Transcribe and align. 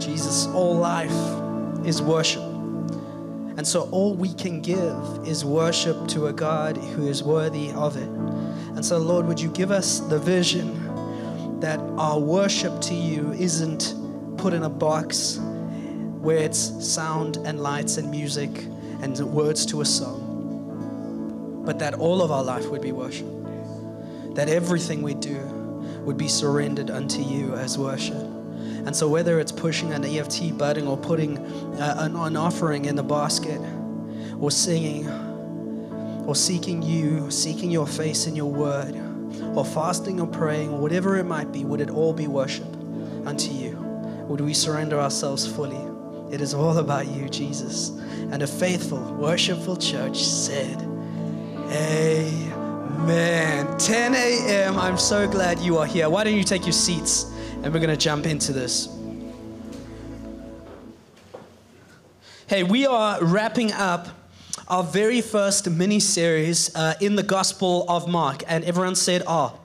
Jesus, 0.00 0.46
all 0.48 0.74
life 0.74 1.10
is 1.86 2.00
worship. 2.00 2.42
And 2.42 3.66
so 3.66 3.88
all 3.90 4.14
we 4.14 4.32
can 4.32 4.62
give 4.62 4.96
is 5.26 5.44
worship 5.44 6.08
to 6.08 6.26
a 6.26 6.32
God 6.32 6.76
who 6.76 7.06
is 7.06 7.22
worthy 7.22 7.70
of 7.72 7.96
it. 7.96 8.08
And 8.08 8.84
so, 8.84 8.98
Lord, 8.98 9.26
would 9.26 9.40
you 9.40 9.50
give 9.50 9.70
us 9.70 10.00
the 10.00 10.18
vision 10.18 11.60
that 11.60 11.78
our 11.98 12.18
worship 12.18 12.80
to 12.80 12.94
you 12.94 13.32
isn't 13.32 13.94
put 14.38 14.54
in 14.54 14.62
a 14.62 14.70
box 14.70 15.38
where 16.20 16.38
it's 16.38 16.58
sound 16.86 17.36
and 17.38 17.60
lights 17.60 17.98
and 17.98 18.10
music 18.10 18.50
and 19.02 19.18
words 19.20 19.66
to 19.66 19.82
a 19.82 19.84
song, 19.84 21.62
but 21.66 21.78
that 21.78 21.94
all 21.94 22.22
of 22.22 22.30
our 22.30 22.42
life 22.42 22.70
would 22.70 22.80
be 22.80 22.92
worship. 22.92 23.28
That 24.34 24.48
everything 24.48 25.02
we 25.02 25.14
do 25.14 25.38
would 26.04 26.16
be 26.16 26.28
surrendered 26.28 26.88
unto 26.88 27.20
you 27.20 27.54
as 27.54 27.76
worship. 27.76 28.29
And 28.90 28.96
so, 28.96 29.06
whether 29.06 29.38
it's 29.38 29.52
pushing 29.52 29.92
an 29.92 30.04
EFT 30.04 30.58
button 30.58 30.88
or 30.88 30.96
putting 30.96 31.38
uh, 31.78 31.94
an, 31.98 32.16
an 32.16 32.36
offering 32.36 32.86
in 32.86 32.96
the 32.96 33.04
basket, 33.04 33.60
or 34.40 34.50
singing, 34.50 35.08
or 36.26 36.34
seeking 36.34 36.82
you, 36.82 37.30
seeking 37.30 37.70
your 37.70 37.86
face 37.86 38.26
in 38.26 38.34
your 38.34 38.50
word, 38.50 39.00
or 39.54 39.64
fasting 39.64 40.20
or 40.20 40.26
praying, 40.26 40.70
or 40.70 40.80
whatever 40.80 41.16
it 41.18 41.22
might 41.22 41.52
be, 41.52 41.64
would 41.64 41.80
it 41.80 41.88
all 41.88 42.12
be 42.12 42.26
worship 42.26 42.66
unto 43.26 43.52
you? 43.52 43.76
Would 44.28 44.40
we 44.40 44.52
surrender 44.52 44.98
ourselves 44.98 45.46
fully? 45.46 45.78
It 46.34 46.40
is 46.40 46.52
all 46.52 46.76
about 46.78 47.06
you, 47.06 47.28
Jesus. 47.28 47.90
And 48.32 48.42
a 48.42 48.46
faithful, 48.48 48.98
worshipful 49.14 49.76
church 49.76 50.20
said, 50.20 50.82
Amen. 51.70 52.48
10 53.78 54.14
a.m. 54.16 54.80
I'm 54.80 54.98
so 54.98 55.28
glad 55.28 55.60
you 55.60 55.78
are 55.78 55.86
here. 55.86 56.10
Why 56.10 56.24
don't 56.24 56.34
you 56.34 56.42
take 56.42 56.64
your 56.64 56.72
seats 56.72 57.30
and 57.62 57.74
we're 57.74 57.80
going 57.80 57.90
to 57.90 57.96
jump 57.96 58.26
into 58.26 58.52
this. 58.52 58.88
Hey, 62.46 62.62
we 62.62 62.86
are 62.86 63.22
wrapping 63.22 63.72
up 63.72 64.08
our 64.66 64.82
very 64.82 65.20
first 65.20 65.68
mini 65.68 66.00
series 66.00 66.74
uh, 66.74 66.94
in 67.00 67.16
the 67.16 67.22
Gospel 67.22 67.84
of 67.88 68.08
Mark, 68.08 68.42
and 68.48 68.64
everyone 68.64 68.94
said, 68.94 69.22
Oh. 69.26 69.56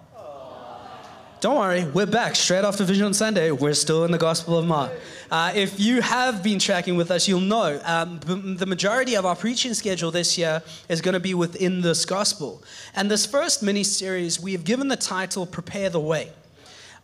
Don't 1.41 1.57
worry, 1.57 1.83
we're 1.83 2.07
back 2.07 2.35
straight 2.35 2.63
after 2.63 2.83
Vision 2.83 3.05
on 3.05 3.13
Sunday. 3.13 3.51
We're 3.51 3.75
still 3.75 4.03
in 4.05 4.11
the 4.11 4.17
Gospel 4.17 4.57
of 4.57 4.65
Mark. 4.65 4.91
Uh, 5.29 5.51
if 5.53 5.79
you 5.79 6.01
have 6.01 6.41
been 6.41 6.57
tracking 6.57 6.97
with 6.97 7.11
us, 7.11 7.27
you'll 7.27 7.39
know 7.39 7.79
um, 7.83 8.19
the 8.19 8.65
majority 8.65 9.15
of 9.15 9.27
our 9.27 9.35
preaching 9.35 9.75
schedule 9.75 10.09
this 10.09 10.39
year 10.39 10.63
is 10.89 11.01
going 11.01 11.13
to 11.13 11.19
be 11.19 11.35
within 11.35 11.81
this 11.81 12.03
Gospel. 12.03 12.63
And 12.95 13.11
this 13.11 13.27
first 13.27 13.61
mini 13.61 13.83
series, 13.83 14.39
we 14.39 14.53
have 14.53 14.63
given 14.63 14.87
the 14.87 14.95
title 14.95 15.45
Prepare 15.45 15.91
the 15.91 15.99
Way. 15.99 16.31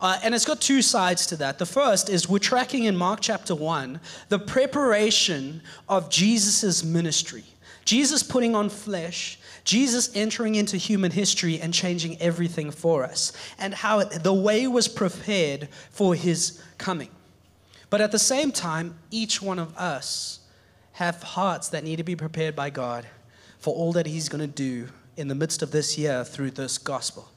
Uh, 0.01 0.19
and 0.23 0.33
it's 0.33 0.45
got 0.45 0.59
two 0.59 0.81
sides 0.81 1.27
to 1.27 1.35
that. 1.37 1.59
The 1.59 1.65
first 1.65 2.09
is 2.09 2.27
we're 2.27 2.39
tracking 2.39 2.85
in 2.85 2.97
Mark 2.97 3.19
chapter 3.21 3.53
1 3.53 3.99
the 4.29 4.39
preparation 4.39 5.61
of 5.87 6.09
Jesus' 6.09 6.83
ministry. 6.83 7.43
Jesus 7.85 8.23
putting 8.23 8.55
on 8.55 8.69
flesh, 8.69 9.37
Jesus 9.63 10.11
entering 10.15 10.55
into 10.55 10.77
human 10.77 11.11
history 11.11 11.59
and 11.59 11.71
changing 11.71 12.19
everything 12.19 12.71
for 12.71 13.03
us, 13.03 13.31
and 13.59 13.73
how 13.73 14.03
the 14.03 14.33
way 14.33 14.67
was 14.67 14.87
prepared 14.87 15.69
for 15.91 16.15
his 16.15 16.61
coming. 16.79 17.09
But 17.91 18.01
at 18.01 18.11
the 18.11 18.19
same 18.19 18.51
time, 18.51 18.97
each 19.11 19.41
one 19.41 19.59
of 19.59 19.77
us 19.77 20.39
have 20.93 21.21
hearts 21.21 21.69
that 21.69 21.83
need 21.83 21.97
to 21.97 22.03
be 22.03 22.15
prepared 22.15 22.55
by 22.55 22.69
God 22.69 23.05
for 23.59 23.75
all 23.75 23.91
that 23.93 24.07
he's 24.07 24.29
going 24.29 24.41
to 24.41 24.47
do 24.47 24.87
in 25.17 25.27
the 25.27 25.35
midst 25.35 25.61
of 25.61 25.71
this 25.71 25.97
year 25.97 26.23
through 26.23 26.51
this 26.51 26.77
gospel. 26.77 27.29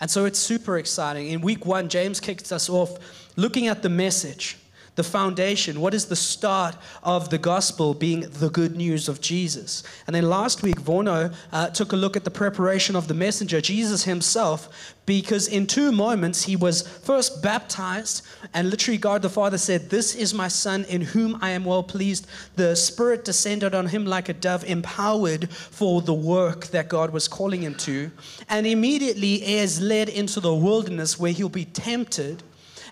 And 0.00 0.10
so 0.10 0.24
it's 0.24 0.38
super 0.38 0.78
exciting. 0.78 1.28
In 1.28 1.40
week 1.40 1.64
one, 1.64 1.88
James 1.88 2.20
kicked 2.20 2.52
us 2.52 2.68
off 2.68 2.98
looking 3.36 3.68
at 3.68 3.82
the 3.82 3.88
message, 3.88 4.58
the 4.96 5.04
foundation. 5.04 5.80
What 5.80 5.94
is 5.94 6.06
the 6.06 6.16
start 6.16 6.76
of 7.02 7.30
the 7.30 7.38
gospel 7.38 7.94
being 7.94 8.20
the 8.20 8.50
good 8.50 8.76
news 8.76 9.08
of 9.08 9.20
Jesus? 9.20 9.82
And 10.06 10.16
then 10.16 10.28
last 10.28 10.62
week, 10.62 10.80
Vorno 10.80 11.32
uh, 11.52 11.68
took 11.68 11.92
a 11.92 11.96
look 11.96 12.16
at 12.16 12.24
the 12.24 12.30
preparation 12.30 12.96
of 12.96 13.06
the 13.06 13.14
messenger, 13.14 13.60
Jesus 13.60 14.04
himself, 14.04 14.94
because 15.04 15.46
in 15.46 15.66
two 15.66 15.92
moments 15.92 16.44
he 16.44 16.56
was 16.56 16.82
first 16.82 17.42
baptized, 17.42 18.26
and 18.54 18.70
literally 18.70 18.98
God 18.98 19.22
the 19.22 19.30
Father 19.30 19.58
said, 19.58 19.90
This 19.90 20.14
is 20.14 20.34
my 20.34 20.48
Son 20.48 20.84
in 20.88 21.02
whom 21.02 21.38
I 21.40 21.50
am 21.50 21.64
well 21.64 21.82
pleased. 21.82 22.26
The 22.56 22.74
Spirit 22.74 23.24
descended 23.24 23.74
on 23.74 23.86
him 23.86 24.06
like 24.06 24.28
a 24.28 24.32
dove, 24.32 24.64
empowered 24.64 25.50
for 25.50 26.00
the 26.00 26.14
work 26.14 26.68
that 26.68 26.88
God 26.88 27.12
was 27.12 27.28
calling 27.28 27.62
him 27.62 27.74
to. 27.76 28.10
And 28.48 28.66
immediately 28.66 29.26
he 29.26 29.58
is 29.58 29.80
led 29.80 30.08
into 30.08 30.40
the 30.40 30.54
wilderness 30.54 31.18
where 31.18 31.32
he'll 31.32 31.48
be 31.48 31.66
tempted. 31.66 32.42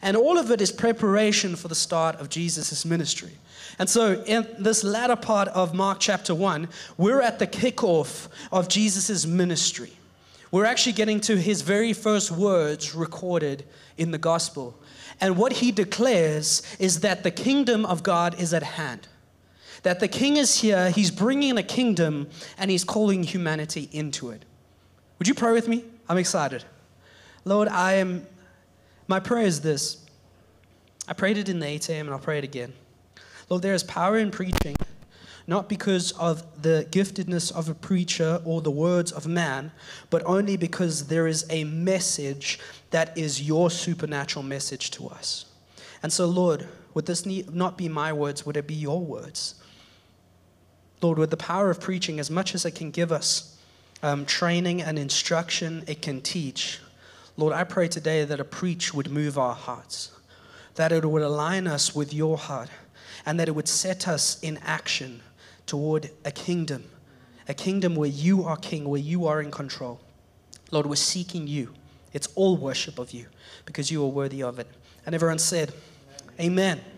And 0.05 0.17
all 0.17 0.39
of 0.39 0.53
it 0.53 0.61
is 0.61 0.71
preparation 0.71 1.57
for 1.57 1.67
the 1.67 1.75
start 1.75 2.21
of 2.21 2.29
Jesus' 2.29 2.85
ministry. 2.85 3.33
And 3.81 3.91
so, 3.91 4.23
in 4.27 4.47
this 4.61 4.85
latter 4.85 5.17
part 5.17 5.49
of 5.49 5.75
Mark 5.75 5.99
chapter 5.99 6.33
1, 6.33 6.69
we're 6.97 7.21
at 7.21 7.41
the 7.41 7.47
kickoff 7.49 8.29
of 8.53 8.69
Jesus' 8.69 9.27
ministry 9.27 9.91
we're 10.55 10.67
actually 10.67 10.93
getting 10.93 11.19
to 11.19 11.37
his 11.37 11.63
very 11.63 11.93
first 11.93 12.31
words 12.31 12.95
recorded 12.95 13.65
in 13.97 14.13
the 14.13 14.19
gospel. 14.19 14.79
And 15.21 15.37
what 15.37 15.55
he 15.55 15.73
declares 15.73 16.63
is 16.79 17.01
that 17.01 17.25
the 17.25 17.33
kingdom 17.33 17.85
of 17.85 18.05
God 18.05 18.41
is 18.41 18.55
at 18.55 18.63
hand. 18.63 19.09
That 19.83 19.99
the 19.99 20.07
king 20.07 20.37
is 20.37 20.61
here, 20.61 20.91
he's 20.91 21.11
bringing 21.11 21.59
a 21.59 21.65
kingdom, 21.65 22.29
and 22.57 22.71
he's 22.71 22.85
calling 22.85 23.25
humanity 23.25 23.89
into 23.91 24.31
it. 24.31 24.45
Would 25.19 25.27
you 25.27 25.35
pray 25.35 25.53
with 25.53 25.67
me? 25.67 25.83
I'm 26.09 26.19
excited. 26.19 26.63
Lord, 27.45 27.67
I 27.67 27.95
am, 27.95 28.25
my 29.09 29.21
prayer 29.21 29.45
is 29.45 29.61
this. 29.61 29.99
I 31.07 31.13
prayed 31.13 31.39
it 31.39 31.49
in 31.49 31.59
the 31.59 31.67
8 31.67 31.89
a.m. 31.91 32.07
and 32.07 32.15
I'll 32.15 32.21
pray 32.21 32.39
it 32.39 32.45
again. 32.45 32.73
Lord, 33.51 33.63
there 33.63 33.75
is 33.75 33.83
power 33.83 34.17
in 34.17 34.31
preaching 34.31 34.77
not 35.47 35.69
because 35.69 36.13
of 36.13 36.63
the 36.63 36.87
giftedness 36.91 37.53
of 37.53 37.69
a 37.69 37.75
preacher 37.75 38.41
or 38.45 38.63
the 38.63 38.71
words 38.71 39.13
of 39.13 39.27
man, 39.27 39.73
but 40.11 40.23
only 40.25 40.57
because 40.57 41.09
there 41.09 41.27
is 41.27 41.45
a 41.51 41.65
message 41.65 42.59
that 42.91 43.17
is 43.17 43.43
your 43.43 43.71
supernatural 43.71 44.43
message 44.43 44.91
to 44.93 45.09
us. 45.09 45.47
And 46.03 46.13
so, 46.13 46.27
Lord, 46.27 46.67
would 46.95 47.07
this 47.07 47.27
not 47.27 47.77
be 47.77 47.89
my 47.89 48.13
words, 48.13 48.47
would 48.47 48.57
it 48.57 48.67
be 48.67 48.75
your 48.75 49.01
words? 49.01 49.57
Lord, 51.03 51.19
with 51.19 51.31
the 51.31 51.37
power 51.37 51.71
of 51.71 51.81
preaching, 51.81 52.19
as 52.19 52.31
much 52.31 52.55
as 52.55 52.65
it 52.65 52.75
can 52.75 52.91
give 52.91 53.13
us 53.13 53.59
um, 54.03 54.25
training 54.25 54.81
and 54.81 54.99
instruction, 54.99 55.85
it 55.87 56.01
can 56.01 56.23
teach. 56.23 56.79
Lord, 57.37 57.53
I 57.53 57.65
pray 57.65 57.89
today 57.89 58.25
that 58.25 58.41
a 58.41 58.45
preach 58.45 58.95
would 58.95 59.11
move 59.11 59.39
our 59.39 59.55
hearts, 59.55 60.13
that 60.77 60.93
it 60.93 61.05
would 61.05 61.23
align 61.23 61.67
us 61.67 61.95
with 61.95 62.15
your 62.15 62.39
heart, 62.39 62.71
and 63.27 63.41
that 63.41 63.49
it 63.49 63.53
would 63.53 63.69
set 63.69 64.07
us 64.07 64.39
in 64.41 64.59
action 64.59 65.21
toward 65.67 66.11
a 66.25 66.31
kingdom, 66.31 66.85
a 67.49 67.55
kingdom 67.55 67.97
where 67.97 68.09
you 68.09 68.45
are 68.45 68.57
king, 68.57 68.89
where 68.89 69.01
you 69.01 69.27
are 69.27 69.41
in 69.41 69.51
control. 69.51 70.01
Lord, 70.71 70.87
we're 70.87 70.97
seeking 70.97 71.47
you. 71.47 71.75
It's 72.13 72.29
all 72.37 72.57
worship 72.57 72.99
of 72.99 73.13
you 73.13 73.27
because 73.65 73.91
you 73.91 74.03
are 74.05 74.09
worthy 74.09 74.43
of 74.43 74.59
it. 74.59 74.69
And 75.05 75.15
everyone 75.15 75.39
said, 75.39 75.73
Amen. 76.39 76.79
Amen. 76.79 76.94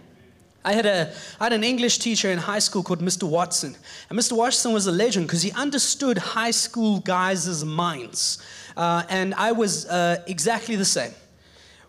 I 0.66 0.72
had, 0.72 0.84
a, 0.84 1.12
I 1.38 1.44
had 1.44 1.53
an 1.53 1.62
English 1.62 1.99
teacher 1.99 2.28
in 2.28 2.38
high 2.38 2.59
school 2.59 2.82
called 2.82 2.99
Mr. 2.99 3.22
Watson. 3.22 3.77
And 4.10 4.19
Mr. 4.19 4.32
Watson 4.32 4.72
was 4.72 4.88
a 4.88 4.93
legend 4.93 5.28
because 5.28 5.43
he 5.43 5.53
understood 5.53 6.19
high 6.19 6.50
school 6.50 6.99
guys' 6.99 7.65
minds. 7.65 8.38
Uh, 8.76 9.05
and 9.09 9.32
I 9.34 9.53
was 9.53 9.87
uh, 9.87 10.25
exactly 10.26 10.75
the 10.75 10.84
same. 10.84 11.12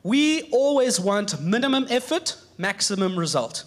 We 0.04 0.44
always 0.52 1.00
want 1.00 1.42
minimum 1.42 1.88
effort, 1.90 2.38
maximum 2.60 3.18
result. 3.18 3.64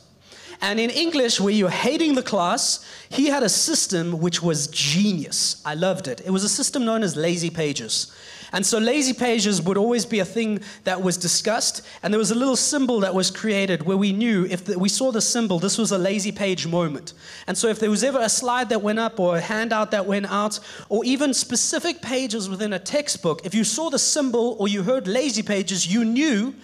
And 0.61 0.79
in 0.79 0.91
English, 0.91 1.41
where 1.41 1.53
you're 1.53 1.71
hating 1.71 2.15
the 2.15 2.23
class, 2.23 2.87
he 3.09 3.27
had 3.27 3.43
a 3.43 3.49
system 3.49 4.21
which 4.21 4.41
was 4.41 4.69
genius. 4.69 5.61
I 5.65 5.75
loved 5.75 6.07
it. 6.07 6.21
It 6.25 6.31
was 6.31 6.45
a 6.45 6.49
system 6.49 6.85
known 6.85 7.03
as 7.03 7.17
lazy 7.17 7.51
pages. 7.51 8.15
And 8.53 8.65
so 8.65 8.79
lazy 8.79 9.13
pages 9.13 9.63
would 9.63 9.77
always 9.77 10.05
be 10.05 10.19
a 10.19 10.25
thing 10.25 10.61
that 10.85 11.03
was 11.03 11.17
discussed, 11.17 11.87
and 12.03 12.13
there 12.13 12.19
was 12.19 12.31
a 12.31 12.35
little 12.35 12.57
symbol 12.57 13.01
that 13.01 13.15
was 13.15 13.31
created 13.31 13.85
where 13.85 13.97
we 13.97 14.13
knew 14.13 14.47
if 14.47 14.65
the, 14.65 14.79
we 14.79 14.89
saw 14.89 15.13
the 15.13 15.21
symbol, 15.21 15.59
this 15.59 15.79
was 15.79 15.93
a 15.93 15.99
lazy 15.99 16.33
page 16.33 16.67
moment. 16.67 17.13
And 17.47 17.57
so 17.57 17.69
if 17.69 17.79
there 17.79 17.91
was 17.91 18.03
ever 18.03 18.19
a 18.19 18.29
slide 18.29 18.69
that 18.71 18.83
went 18.83 18.99
up 18.99 19.21
or 19.21 19.37
a 19.37 19.41
handout 19.41 19.91
that 19.93 20.07
went 20.07 20.27
out, 20.31 20.59
or 20.89 21.05
even 21.05 21.33
specific 21.35 22.03
pages 22.03 22.49
within 22.49 22.73
a 22.73 22.79
textbook, 22.79 23.45
if 23.45 23.55
you 23.55 23.65
saw 23.65 23.91
the 23.91 23.99
symbol 23.99 24.57
or 24.59 24.69
you 24.69 24.83
heard 24.83 25.07
lazy 25.07 25.43
pages, 25.43 25.87
you 25.87 26.05
knew 26.05 26.55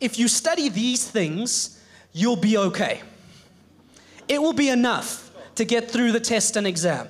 if 0.00 0.18
you 0.18 0.28
study 0.28 0.68
these 0.68 1.08
things, 1.08 1.80
you'll 2.12 2.36
be 2.36 2.56
okay 2.56 3.02
it 4.30 4.40
will 4.40 4.52
be 4.52 4.68
enough 4.68 5.28
to 5.56 5.64
get 5.64 5.90
through 5.90 6.12
the 6.12 6.20
test 6.20 6.56
and 6.56 6.64
exam. 6.64 7.08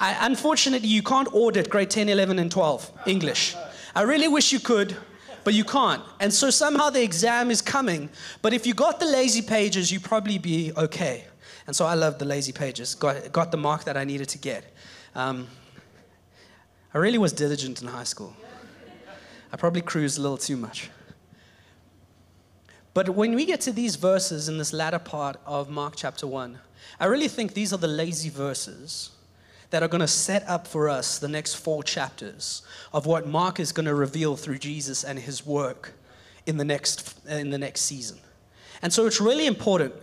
I, 0.00 0.26
unfortunately, 0.26 0.88
you 0.88 1.02
can't 1.02 1.28
audit 1.32 1.70
grade 1.70 1.90
10, 1.90 2.08
11, 2.08 2.40
and 2.40 2.50
12 2.50 2.90
English. 3.06 3.54
I 3.96 4.02
really 4.02 4.28
wish 4.28 4.52
you 4.52 4.60
could, 4.60 4.94
but 5.42 5.54
you 5.54 5.64
can't. 5.64 6.02
And 6.20 6.30
so 6.30 6.50
somehow 6.50 6.90
the 6.90 7.02
exam 7.02 7.50
is 7.50 7.62
coming. 7.62 8.10
But 8.42 8.52
if 8.52 8.66
you 8.66 8.74
got 8.74 9.00
the 9.00 9.06
lazy 9.06 9.40
pages, 9.40 9.90
you 9.90 10.00
probably 10.00 10.36
be 10.36 10.70
okay. 10.76 11.24
And 11.66 11.74
so 11.74 11.86
I 11.86 11.94
loved 11.94 12.18
the 12.18 12.26
lazy 12.26 12.52
pages, 12.52 12.94
got, 12.94 13.32
got 13.32 13.50
the 13.50 13.56
mark 13.56 13.84
that 13.84 13.96
I 13.96 14.04
needed 14.04 14.28
to 14.28 14.38
get. 14.38 14.70
Um, 15.14 15.46
I 16.92 16.98
really 16.98 17.16
was 17.16 17.32
diligent 17.32 17.80
in 17.80 17.88
high 17.88 18.04
school. 18.04 18.36
I 19.50 19.56
probably 19.56 19.80
cruised 19.80 20.18
a 20.18 20.20
little 20.20 20.36
too 20.36 20.58
much. 20.58 20.90
But 22.92 23.08
when 23.08 23.34
we 23.34 23.46
get 23.46 23.62
to 23.62 23.72
these 23.72 23.96
verses 23.96 24.50
in 24.50 24.58
this 24.58 24.74
latter 24.74 24.98
part 24.98 25.40
of 25.46 25.70
Mark 25.70 25.94
chapter 25.96 26.26
1, 26.26 26.58
I 27.00 27.06
really 27.06 27.28
think 27.28 27.54
these 27.54 27.72
are 27.72 27.78
the 27.78 27.88
lazy 27.88 28.28
verses 28.28 29.15
that 29.70 29.82
are 29.82 29.88
going 29.88 30.00
to 30.00 30.08
set 30.08 30.48
up 30.48 30.66
for 30.66 30.88
us 30.88 31.18
the 31.18 31.28
next 31.28 31.54
four 31.54 31.82
chapters 31.82 32.62
of 32.92 33.06
what 33.06 33.26
Mark 33.26 33.58
is 33.60 33.72
going 33.72 33.86
to 33.86 33.94
reveal 33.94 34.36
through 34.36 34.58
Jesus 34.58 35.04
and 35.04 35.18
his 35.18 35.44
work 35.44 35.92
in 36.46 36.56
the 36.56 36.64
next, 36.64 37.18
in 37.26 37.50
the 37.50 37.58
next 37.58 37.82
season. 37.82 38.18
And 38.82 38.92
so 38.92 39.06
it's 39.06 39.20
really 39.20 39.46
important 39.46 39.94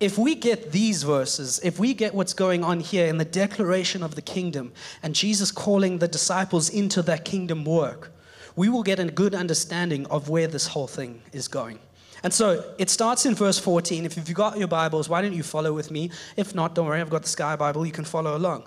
if 0.00 0.18
we 0.18 0.34
get 0.34 0.72
these 0.72 1.02
verses, 1.02 1.60
if 1.62 1.78
we 1.78 1.94
get 1.94 2.14
what's 2.14 2.34
going 2.34 2.64
on 2.64 2.80
here 2.80 3.06
in 3.06 3.18
the 3.18 3.24
declaration 3.24 4.02
of 4.02 4.16
the 4.16 4.22
kingdom 4.22 4.72
and 5.02 5.14
Jesus 5.14 5.52
calling 5.52 5.98
the 5.98 6.08
disciples 6.08 6.68
into 6.68 7.00
that 7.02 7.24
kingdom 7.24 7.64
work, 7.64 8.12
we 8.56 8.68
will 8.68 8.82
get 8.82 8.98
a 8.98 9.04
good 9.04 9.34
understanding 9.34 10.06
of 10.06 10.28
where 10.28 10.46
this 10.46 10.66
whole 10.66 10.86
thing 10.86 11.22
is 11.32 11.48
going. 11.48 11.78
And 12.22 12.32
so 12.32 12.64
it 12.78 12.90
starts 12.90 13.26
in 13.26 13.34
verse 13.34 13.58
14. 13.58 14.04
If 14.04 14.16
you've 14.16 14.32
got 14.34 14.58
your 14.58 14.68
Bibles, 14.68 15.08
why 15.08 15.22
don't 15.22 15.34
you 15.34 15.42
follow 15.42 15.72
with 15.72 15.90
me? 15.90 16.10
If 16.36 16.54
not, 16.54 16.74
don't 16.74 16.86
worry, 16.86 17.00
I've 17.00 17.10
got 17.10 17.22
the 17.22 17.28
Sky 17.28 17.54
Bible, 17.54 17.84
you 17.86 17.92
can 17.92 18.04
follow 18.04 18.36
along. 18.36 18.64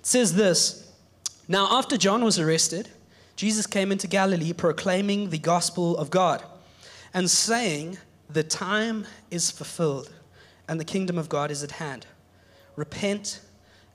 It 0.00 0.06
says 0.06 0.34
this 0.34 0.90
Now, 1.46 1.68
after 1.78 1.96
John 1.96 2.24
was 2.24 2.38
arrested, 2.38 2.88
Jesus 3.36 3.66
came 3.66 3.92
into 3.92 4.06
Galilee 4.06 4.52
proclaiming 4.52 5.30
the 5.30 5.38
gospel 5.38 5.96
of 5.96 6.10
God 6.10 6.42
and 7.14 7.30
saying, 7.30 7.98
The 8.28 8.42
time 8.42 9.06
is 9.30 9.50
fulfilled 9.50 10.10
and 10.68 10.80
the 10.80 10.84
kingdom 10.84 11.18
of 11.18 11.28
God 11.28 11.50
is 11.50 11.62
at 11.62 11.72
hand. 11.72 12.06
Repent 12.76 13.40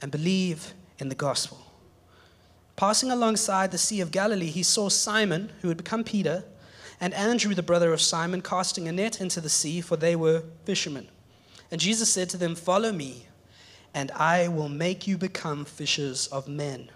and 0.02 0.12
believe 0.12 0.74
in 1.00 1.10
the 1.10 1.16
gospel. 1.16 1.60
Passing 2.76 3.10
alongside 3.10 3.72
the 3.72 3.78
Sea 3.78 4.02
of 4.02 4.12
Galilee, 4.12 4.48
he 4.48 4.62
saw 4.62 4.90
Simon, 4.90 5.52
who 5.62 5.70
had 5.70 5.78
become 5.78 6.04
Peter, 6.04 6.44
and 7.00 7.14
Andrew, 7.14 7.56
the 7.56 7.64
brother 7.64 7.94
of 7.94 8.02
Simon, 8.02 8.42
casting 8.42 8.88
a 8.88 8.92
net 8.92 9.22
into 9.22 9.40
the 9.40 9.50
sea, 9.50 9.82
for 9.82 9.96
they 9.96 10.16
were 10.16 10.44
fishermen. 10.66 11.08
And 11.72 11.80
Jesus 11.82 12.12
said 12.12 12.30
to 12.32 12.38
them, 12.38 12.56
Follow 12.56 12.92
me, 12.92 13.25
and 13.96 14.12
I 14.12 14.50
will 14.50 14.68
make 14.68 15.08
you 15.08 15.18
become 15.18 15.64
fishers 15.64 16.28
of 16.28 16.50
men. 16.50 16.90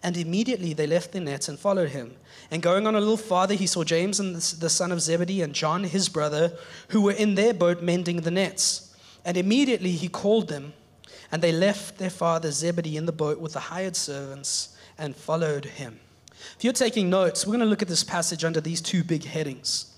And 0.00 0.16
immediately 0.16 0.72
they 0.72 0.86
left 0.86 1.10
their 1.12 1.20
nets 1.20 1.48
and 1.48 1.58
followed 1.58 1.90
him. 1.90 2.14
And 2.52 2.62
going 2.62 2.86
on 2.86 2.94
a 2.94 3.00
little 3.00 3.16
farther, 3.16 3.54
he 3.54 3.66
saw 3.66 3.82
James 3.82 4.20
and 4.20 4.36
the 4.36 4.70
son 4.70 4.92
of 4.92 5.02
Zebedee 5.02 5.42
and 5.42 5.52
John, 5.52 5.82
his 5.84 6.08
brother, 6.08 6.56
who 6.88 7.02
were 7.02 7.12
in 7.12 7.34
their 7.34 7.52
boat 7.52 7.82
mending 7.82 8.18
the 8.18 8.30
nets. 8.30 8.96
And 9.24 9.36
immediately 9.36 9.90
he 9.90 10.08
called 10.08 10.48
them, 10.48 10.72
and 11.32 11.42
they 11.42 11.52
left 11.52 11.98
their 11.98 12.08
father 12.08 12.52
Zebedee 12.52 12.96
in 12.96 13.06
the 13.06 13.12
boat 13.12 13.40
with 13.40 13.52
the 13.52 13.60
hired 13.60 13.96
servants 13.96 14.76
and 14.96 15.16
followed 15.16 15.64
him. 15.64 15.98
If 16.56 16.62
you're 16.62 16.72
taking 16.72 17.10
notes, 17.10 17.44
we're 17.44 17.56
going 17.56 17.60
to 17.60 17.66
look 17.66 17.82
at 17.82 17.88
this 17.88 18.04
passage 18.04 18.44
under 18.44 18.60
these 18.60 18.80
two 18.80 19.02
big 19.02 19.24
headings 19.24 19.92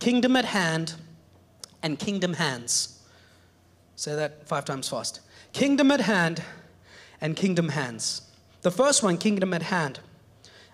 Kingdom 0.00 0.34
at 0.34 0.46
hand 0.46 0.94
and 1.80 1.96
Kingdom 1.96 2.34
hands. 2.34 3.00
Say 3.94 4.14
that 4.14 4.46
five 4.46 4.64
times 4.64 4.88
fast. 4.88 5.20
Kingdom 5.56 5.90
at 5.90 6.02
hand 6.02 6.42
and 7.18 7.34
Kingdom 7.34 7.70
hands. 7.70 8.20
The 8.60 8.70
first 8.70 9.02
one, 9.02 9.16
Kingdom 9.16 9.54
at 9.54 9.62
hand. 9.62 10.00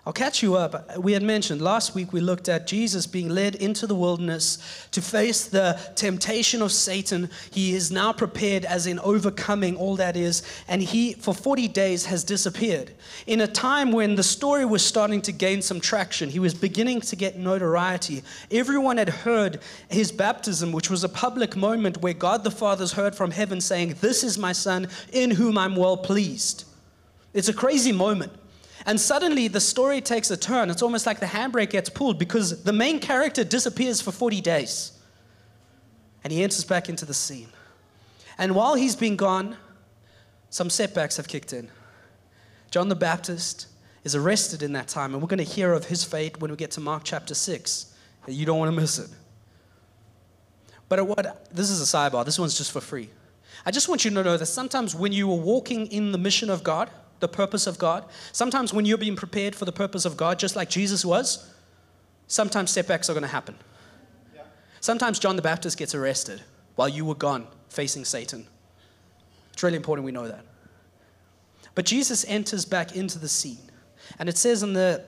I'll 0.05 0.11
catch 0.11 0.43
you 0.43 0.55
up. 0.55 0.97
We 0.97 1.13
had 1.13 1.23
mentioned 1.23 1.61
last 1.61 1.95
week 1.95 2.11
we 2.11 2.19
looked 2.19 2.49
at 2.49 2.67
Jesus 2.67 3.07
being 3.07 3.29
led 3.29 3.55
into 3.55 3.87
the 3.87 3.95
wilderness 3.95 4.57
to 4.91 5.01
face 5.01 5.45
the 5.45 5.79
temptation 5.95 6.61
of 6.61 6.73
Satan. 6.73 7.29
He 7.51 7.73
is 7.73 7.89
now 7.89 8.11
prepared 8.11 8.65
as 8.65 8.85
in 8.85 8.99
overcoming 8.99 9.77
all 9.77 9.95
that 9.95 10.17
is, 10.17 10.43
and 10.67 10.81
he 10.81 11.13
for 11.13 11.33
40 11.33 11.69
days 11.69 12.05
has 12.07 12.25
disappeared. 12.25 12.91
In 13.27 13.39
a 13.39 13.47
time 13.47 13.93
when 13.93 14.15
the 14.15 14.23
story 14.23 14.65
was 14.65 14.83
starting 14.85 15.21
to 15.21 15.31
gain 15.31 15.61
some 15.61 15.79
traction, 15.79 16.27
he 16.27 16.39
was 16.39 16.53
beginning 16.53 16.99
to 16.99 17.15
get 17.15 17.37
notoriety. 17.37 18.23
Everyone 18.51 18.97
had 18.97 19.07
heard 19.07 19.61
his 19.87 20.11
baptism, 20.11 20.73
which 20.73 20.89
was 20.89 21.05
a 21.05 21.09
public 21.09 21.55
moment 21.55 22.01
where 22.01 22.13
God 22.13 22.43
the 22.43 22.51
Father's 22.51 22.91
heard 22.91 23.15
from 23.15 23.31
heaven 23.31 23.61
saying, 23.61 23.95
This 24.01 24.25
is 24.25 24.37
my 24.37 24.51
son 24.51 24.89
in 25.13 25.31
whom 25.31 25.57
I'm 25.57 25.77
well 25.77 25.95
pleased. 25.95 26.65
It's 27.33 27.47
a 27.47 27.53
crazy 27.53 27.93
moment. 27.93 28.33
And 28.85 28.99
suddenly 28.99 29.47
the 29.47 29.61
story 29.61 30.01
takes 30.01 30.29
a 30.31 30.37
turn. 30.37 30.69
It's 30.69 30.81
almost 30.81 31.05
like 31.05 31.19
the 31.19 31.25
handbrake 31.25 31.69
gets 31.69 31.89
pulled 31.89 32.19
because 32.19 32.63
the 32.63 32.73
main 32.73 32.99
character 32.99 33.43
disappears 33.43 34.01
for 34.01 34.11
40 34.11 34.41
days. 34.41 34.91
And 36.23 36.33
he 36.33 36.43
enters 36.43 36.63
back 36.65 36.89
into 36.89 37.05
the 37.05 37.13
scene. 37.13 37.49
And 38.37 38.55
while 38.55 38.75
he's 38.75 38.95
been 38.95 39.15
gone, 39.15 39.57
some 40.49 40.69
setbacks 40.69 41.17
have 41.17 41.27
kicked 41.27 41.53
in. 41.53 41.69
John 42.71 42.89
the 42.89 42.95
Baptist 42.95 43.67
is 44.03 44.15
arrested 44.15 44.63
in 44.63 44.73
that 44.73 44.87
time, 44.87 45.13
and 45.13 45.21
we're 45.21 45.27
going 45.27 45.37
to 45.37 45.43
hear 45.43 45.73
of 45.73 45.85
his 45.85 46.03
fate 46.03 46.39
when 46.41 46.51
we 46.51 46.57
get 46.57 46.71
to 46.71 46.81
Mark 46.81 47.03
chapter 47.03 47.33
6. 47.33 47.93
You 48.27 48.45
don't 48.45 48.59
want 48.59 48.73
to 48.73 48.79
miss 48.79 48.99
it. 48.99 49.09
But 50.89 51.07
what, 51.07 51.47
this 51.53 51.69
is 51.69 51.81
a 51.81 51.85
sidebar, 51.97 52.25
this 52.25 52.37
one's 52.37 52.57
just 52.57 52.71
for 52.71 52.81
free. 52.81 53.09
I 53.65 53.71
just 53.71 53.87
want 53.87 54.03
you 54.03 54.11
to 54.11 54.23
know 54.23 54.37
that 54.37 54.45
sometimes 54.45 54.93
when 54.93 55.13
you 55.13 55.31
are 55.31 55.37
walking 55.37 55.87
in 55.87 56.11
the 56.11 56.17
mission 56.17 56.49
of 56.49 56.63
God, 56.63 56.89
the 57.19 57.27
purpose 57.27 57.67
of 57.67 57.77
God. 57.77 58.05
Sometimes 58.31 58.73
when 58.73 58.85
you're 58.85 58.97
being 58.97 59.15
prepared 59.15 59.55
for 59.55 59.65
the 59.65 59.71
purpose 59.71 60.05
of 60.05 60.17
God, 60.17 60.39
just 60.39 60.55
like 60.55 60.69
Jesus 60.69 61.05
was, 61.05 61.49
sometimes 62.27 62.71
setbacks 62.71 63.09
are 63.09 63.13
going 63.13 63.23
to 63.23 63.29
happen. 63.29 63.55
Sometimes 64.79 65.19
John 65.19 65.35
the 65.35 65.41
Baptist 65.41 65.77
gets 65.77 65.95
arrested 65.95 66.41
while 66.75 66.89
you 66.89 67.05
were 67.05 67.15
gone 67.15 67.47
facing 67.69 68.03
Satan. 68.03 68.45
It's 69.53 69.63
really 69.63 69.77
important 69.77 70.05
we 70.05 70.11
know 70.11 70.27
that. 70.27 70.43
But 71.75 71.85
Jesus 71.85 72.25
enters 72.27 72.65
back 72.65 72.95
into 72.95 73.17
the 73.17 73.29
scene. 73.29 73.57
And 74.19 74.27
it 74.27 74.37
says 74.37 74.63
in 74.63 74.73
the, 74.73 75.03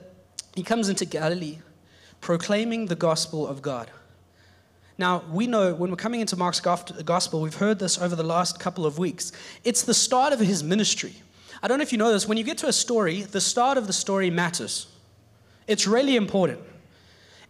he 0.54 0.62
comes 0.62 0.88
into 0.88 1.04
Galilee 1.04 1.58
proclaiming 2.20 2.86
the 2.86 2.96
gospel 2.96 3.46
of 3.46 3.60
God. 3.60 3.90
Now, 4.98 5.22
we 5.30 5.46
know 5.46 5.74
when 5.74 5.90
we're 5.90 5.96
coming 5.96 6.20
into 6.22 6.36
Mark's 6.36 6.60
gospel, 6.60 7.42
we've 7.42 7.54
heard 7.54 7.78
this 7.78 8.00
over 8.00 8.16
the 8.16 8.22
last 8.22 8.58
couple 8.58 8.86
of 8.86 8.98
weeks. 8.98 9.30
It's 9.62 9.82
the 9.82 9.92
start 9.92 10.32
of 10.32 10.40
his 10.40 10.64
ministry. 10.64 11.12
I 11.62 11.68
don't 11.68 11.78
know 11.78 11.82
if 11.82 11.92
you 11.92 11.98
know 11.98 12.12
this, 12.12 12.28
when 12.28 12.38
you 12.38 12.44
get 12.44 12.58
to 12.58 12.68
a 12.68 12.72
story, 12.72 13.22
the 13.22 13.40
start 13.40 13.78
of 13.78 13.86
the 13.86 13.92
story 13.92 14.30
matters. 14.30 14.86
It's 15.66 15.86
really 15.86 16.16
important. 16.16 16.60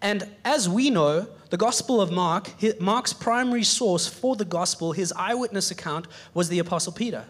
And 0.00 0.28
as 0.44 0.68
we 0.68 0.90
know, 0.90 1.28
the 1.50 1.56
Gospel 1.56 2.00
of 2.00 2.10
Mark, 2.10 2.50
Mark's 2.80 3.12
primary 3.12 3.64
source 3.64 4.06
for 4.06 4.36
the 4.36 4.44
Gospel, 4.44 4.92
his 4.92 5.12
eyewitness 5.12 5.70
account, 5.70 6.06
was 6.34 6.48
the 6.48 6.58
Apostle 6.58 6.92
Peter. 6.92 7.24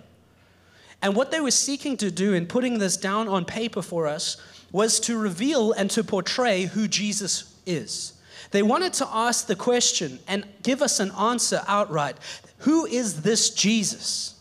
And 1.03 1.15
what 1.15 1.31
they 1.31 1.41
were 1.41 1.51
seeking 1.51 1.97
to 1.99 2.11
do 2.11 2.33
in 2.33 2.47
putting 2.47 2.79
this 2.79 2.97
down 2.97 3.29
on 3.29 3.45
paper 3.45 3.83
for 3.83 4.07
us 4.07 4.37
was 4.73 4.99
to 5.01 5.19
reveal 5.19 5.73
and 5.73 5.91
to 5.91 6.03
portray 6.03 6.65
who 6.65 6.89
Jesus 6.89 7.55
is. 7.67 8.15
They 8.51 8.63
wanted 8.63 8.93
to 8.95 9.09
ask 9.09 9.47
the 9.47 9.57
question 9.57 10.19
and 10.27 10.47
give 10.63 10.83
us 10.83 11.01
an 11.01 11.11
answer 11.13 11.63
outright 11.67 12.17
Who 12.59 12.87
is 12.87 13.23
this 13.23 13.51
Jesus? 13.51 14.36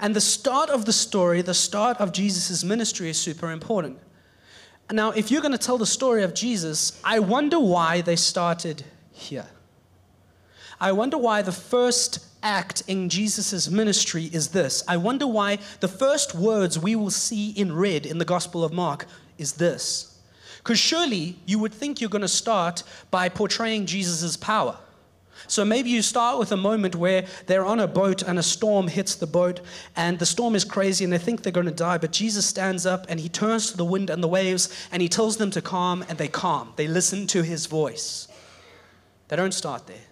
And 0.00 0.16
the 0.16 0.20
start 0.20 0.70
of 0.70 0.86
the 0.86 0.94
story, 0.94 1.42
the 1.42 1.54
start 1.54 1.98
of 1.98 2.12
Jesus' 2.12 2.64
ministry 2.64 3.10
is 3.10 3.20
super 3.20 3.50
important. 3.50 3.98
Now, 4.90 5.10
if 5.10 5.30
you're 5.30 5.42
going 5.42 5.52
to 5.52 5.58
tell 5.58 5.78
the 5.78 5.86
story 5.86 6.24
of 6.24 6.34
Jesus, 6.34 6.98
I 7.04 7.18
wonder 7.18 7.60
why 7.60 8.00
they 8.00 8.16
started 8.16 8.82
here. 9.12 9.46
I 10.80 10.92
wonder 10.92 11.18
why 11.18 11.42
the 11.42 11.52
first 11.52 12.26
act 12.42 12.82
in 12.88 13.10
Jesus' 13.10 13.68
ministry 13.68 14.30
is 14.32 14.48
this. 14.48 14.82
I 14.88 14.96
wonder 14.96 15.26
why 15.26 15.58
the 15.80 15.88
first 15.88 16.34
words 16.34 16.78
we 16.78 16.96
will 16.96 17.10
see 17.10 17.50
in 17.50 17.76
red 17.76 18.06
in 18.06 18.16
the 18.16 18.24
Gospel 18.24 18.64
of 18.64 18.72
Mark 18.72 19.04
is 19.36 19.52
this. 19.52 20.18
Because 20.58 20.78
surely 20.78 21.38
you 21.44 21.58
would 21.58 21.74
think 21.74 22.00
you're 22.00 22.08
going 22.10 22.22
to 22.22 22.28
start 22.28 22.82
by 23.10 23.28
portraying 23.28 23.84
Jesus' 23.84 24.38
power. 24.38 24.78
So 25.50 25.64
maybe 25.64 25.90
you 25.90 26.00
start 26.00 26.38
with 26.38 26.52
a 26.52 26.56
moment 26.56 26.94
where 26.94 27.26
they're 27.46 27.66
on 27.66 27.80
a 27.80 27.88
boat 27.88 28.22
and 28.22 28.38
a 28.38 28.42
storm 28.42 28.86
hits 28.86 29.16
the 29.16 29.26
boat, 29.26 29.60
and 29.96 30.16
the 30.16 30.24
storm 30.24 30.54
is 30.54 30.64
crazy 30.64 31.02
and 31.02 31.12
they 31.12 31.18
think 31.18 31.42
they're 31.42 31.50
going 31.50 31.66
to 31.66 31.72
die. 31.72 31.98
But 31.98 32.12
Jesus 32.12 32.46
stands 32.46 32.86
up 32.86 33.06
and 33.08 33.18
he 33.18 33.28
turns 33.28 33.72
to 33.72 33.76
the 33.76 33.84
wind 33.84 34.10
and 34.10 34.22
the 34.22 34.28
waves 34.28 34.72
and 34.92 35.02
he 35.02 35.08
tells 35.08 35.38
them 35.38 35.50
to 35.50 35.60
calm, 35.60 36.04
and 36.08 36.18
they 36.18 36.28
calm. 36.28 36.72
They 36.76 36.86
listen 36.86 37.26
to 37.28 37.42
his 37.42 37.66
voice. 37.66 38.28
They 39.26 39.34
don't 39.34 39.52
start 39.52 39.88
there. 39.88 40.06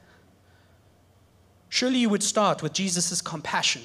Surely 1.68 1.98
you 1.98 2.08
would 2.08 2.24
start 2.24 2.60
with 2.60 2.72
Jesus' 2.72 3.22
compassion, 3.22 3.82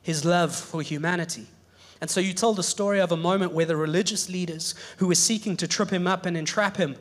his 0.00 0.24
love 0.24 0.56
for 0.56 0.80
humanity. 0.80 1.48
And 2.00 2.08
so 2.08 2.18
you 2.18 2.32
tell 2.32 2.54
the 2.54 2.62
story 2.62 2.98
of 2.98 3.12
a 3.12 3.16
moment 3.16 3.52
where 3.52 3.66
the 3.66 3.76
religious 3.76 4.30
leaders 4.30 4.74
who 4.96 5.08
were 5.08 5.16
seeking 5.16 5.54
to 5.58 5.68
trip 5.68 5.90
him 5.90 6.06
up 6.06 6.24
and 6.24 6.34
entrap 6.34 6.78
him 6.78 6.96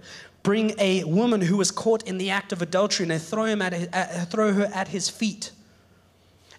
bring 0.47 0.73
a 0.79 1.03
woman 1.03 1.41
who 1.41 1.57
was 1.57 1.71
caught 1.71 2.07
in 2.07 2.17
the 2.17 2.29
act 2.29 2.53
of 2.53 2.61
adultery 2.61 3.03
and 3.03 3.11
they 3.11 3.19
throw, 3.19 3.43
him 3.43 3.61
at, 3.61 3.73
at, 3.73 4.31
throw 4.31 4.53
her 4.53 4.71
at 4.73 4.87
his 4.87 5.09
feet. 5.09 5.51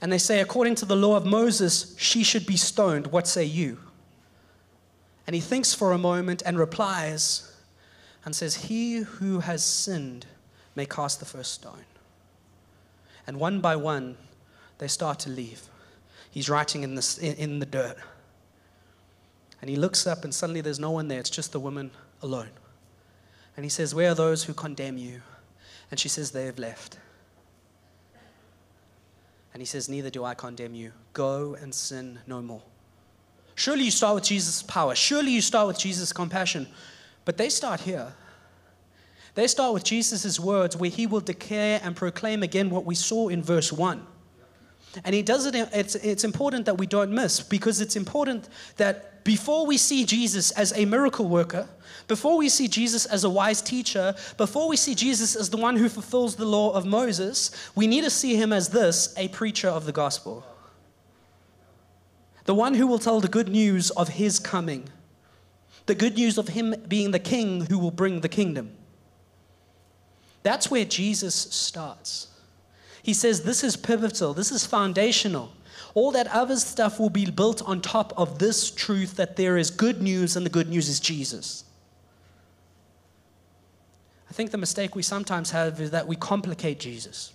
And 0.03 0.13
they 0.13 0.19
say, 0.19 0.41
according 0.41 0.75
to 0.75 0.85
the 0.85 0.95
law 0.95 1.17
of 1.17 1.25
Moses, 1.25 1.97
she 1.99 2.23
should 2.23 2.45
be 2.45 2.59
stoned. 2.59 3.07
What 3.07 3.27
say 3.27 3.47
you? 3.47 3.79
And 5.27 5.35
he 5.35 5.41
thinks 5.41 5.73
for 5.73 5.93
a 5.93 5.97
moment 5.97 6.43
and 6.45 6.59
replies 6.59 7.51
and 8.27 8.37
says, 8.37 8.57
He 8.57 8.99
who 8.99 9.41
has 9.41 9.65
sinned 9.65 10.27
may 10.77 10.85
cast 10.85 11.19
the 11.19 11.25
first 11.25 11.55
stone. 11.55 11.87
And 13.27 13.41
one 13.41 13.63
by 13.63 13.75
one, 13.75 14.19
they 14.77 14.89
start 14.89 15.19
to 15.21 15.31
leave. 15.31 15.63
He's 16.31 16.51
writing 16.51 16.83
in, 16.83 16.93
in, 17.23 17.35
in 17.37 17.59
the 17.59 17.65
dirt. 17.65 17.97
And 19.63 19.71
he 19.71 19.77
looks 19.77 20.07
up, 20.07 20.25
and 20.25 20.35
suddenly 20.35 20.61
there's 20.61 20.79
no 20.79 20.91
one 20.91 21.09
there. 21.09 21.21
It's 21.21 21.31
just 21.31 21.53
the 21.53 21.61
woman 21.61 21.91
alone. 22.21 22.51
And 23.59 23.65
he 23.65 23.71
says, 23.71 23.93
Where 23.93 24.13
are 24.13 24.15
those 24.15 24.45
who 24.45 24.55
condemn 24.55 24.99
you? 24.99 25.21
And 25.91 25.99
she 25.99 26.09
says, 26.09 26.31
They 26.31 26.45
have 26.45 26.61
left. 26.61 26.97
And 29.53 29.61
he 29.61 29.67
says, 29.67 29.89
Neither 29.89 30.11
do 30.11 30.23
I 30.23 30.35
condemn 30.35 30.77
you. 30.77 30.93
Go 31.13 31.57
and 31.61 31.75
sin 31.75 32.21
no 32.29 32.41
more. 32.41 32.63
Surely 33.57 33.83
you 33.83 33.91
start 33.91 34.15
with 34.15 34.23
Jesus' 34.23 34.63
power. 34.63 34.95
Surely 34.95 35.33
you 35.33 35.41
start 35.41 35.67
with 35.67 35.77
Jesus' 35.77 36.13
compassion. 36.13 36.69
But 37.25 37.37
they 37.37 37.49
start 37.49 37.81
here. 37.81 38.13
They 39.35 39.49
start 39.49 39.75
with 39.75 39.83
Jesus' 39.83 40.39
words 40.39 40.77
where 40.77 40.89
he 40.89 41.09
will 41.09 41.19
declare 41.19 41.81
and 41.83 41.97
proclaim 41.97 42.45
again 42.45 42.71
what 42.71 42.85
we 42.85 42.95
saw 42.95 43.27
in 43.27 43.43
verse 43.43 43.73
1. 43.73 44.07
And 45.05 45.15
he 45.15 45.23
does 45.23 45.47
it, 45.47 45.55
it's, 45.73 45.95
it's 45.97 46.25
important 46.25 46.67
that 46.67 46.79
we 46.79 46.87
don't 46.87 47.13
miss 47.13 47.41
because 47.41 47.81
it's 47.81 47.97
important 47.97 48.49
that 48.77 49.25
before 49.25 49.67
we 49.67 49.77
see 49.77 50.05
Jesus 50.05 50.51
as 50.53 50.73
a 50.77 50.85
miracle 50.85 51.29
worker, 51.29 51.69
before 52.07 52.39
we 52.39 52.49
see 52.49 52.69
Jesus 52.69 53.05
as 53.05 53.25
a 53.25 53.31
wise 53.31 53.61
teacher, 53.61 54.15
before 54.39 54.69
we 54.69 54.77
see 54.77 54.95
Jesus 54.95 55.37
as 55.37 55.51
the 55.51 55.59
one 55.59 55.77
who 55.77 55.89
fulfills 55.89 56.37
the 56.37 56.47
law 56.47 56.73
of 56.73 56.87
Moses, 56.87 57.51
we 57.75 57.87
need 57.87 58.05
to 58.05 58.11
see 58.11 58.37
him 58.37 58.53
as 58.53 58.71
this 58.71 59.13
a 59.19 59.29
preacher 59.29 59.69
of 59.69 59.85
the 59.85 59.93
gospel. 59.93 60.45
The 62.47 62.55
one 62.55 62.73
who 62.73 62.87
will 62.87 62.99
tell 62.99 63.21
the 63.21 63.29
good 63.29 63.49
news 63.49 63.91
of 63.91 64.09
his 64.09 64.39
coming, 64.39 64.89
the 65.85 65.95
good 65.95 66.15
news 66.15 66.39
of 66.39 66.49
him 66.49 66.75
being 66.89 67.11
the 67.11 67.19
king 67.19 67.67
who 67.67 67.79
will 67.79 67.91
bring 67.91 68.21
the 68.21 68.29
kingdom. 68.29 68.73
That's 70.43 70.71
where 70.71 70.87
Jesus 70.87 71.35
starts. 71.35 72.29
He 73.03 73.15
says 73.15 73.43
this 73.43 73.63
is 73.65 73.77
pivotal, 73.77 74.35
this 74.35 74.51
is 74.51 74.67
foundational. 74.67 75.53
All 75.95 76.11
that 76.13 76.27
other 76.29 76.57
stuff 76.57 77.01
will 77.01 77.11
be 77.11 77.31
built 77.31 77.63
on 77.63 77.81
top 77.81 78.13
of 78.17 78.39
this 78.39 78.71
truth 78.71 79.17
that 79.17 79.37
there 79.37 79.57
is 79.57 79.71
good 79.71 80.03
news, 80.03 80.37
and 80.37 80.45
the 80.45 80.51
good 80.51 80.69
news 80.69 80.89
is 80.89 81.01
Jesus. 81.01 81.65
I 84.29 84.33
think 84.33 84.51
the 84.51 84.59
mistake 84.59 84.95
we 84.95 85.03
sometimes 85.03 85.51
have 85.51 85.81
is 85.81 85.91
that 85.91 86.07
we 86.07 86.15
complicate 86.15 86.79
Jesus. 86.79 87.33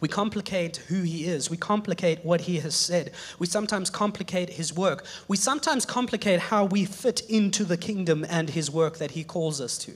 We 0.00 0.08
complicate 0.08 0.78
who 0.88 1.02
he 1.02 1.26
is. 1.26 1.50
We 1.50 1.58
complicate 1.58 2.24
what 2.24 2.42
he 2.42 2.58
has 2.60 2.74
said. 2.74 3.12
We 3.38 3.46
sometimes 3.46 3.90
complicate 3.90 4.50
his 4.50 4.74
work. 4.74 5.04
We 5.28 5.36
sometimes 5.36 5.84
complicate 5.84 6.40
how 6.40 6.64
we 6.64 6.86
fit 6.86 7.20
into 7.28 7.64
the 7.64 7.76
kingdom 7.76 8.24
and 8.28 8.48
his 8.48 8.70
work 8.70 8.96
that 8.96 9.10
he 9.10 9.24
calls 9.24 9.60
us 9.60 9.76
to. 9.78 9.92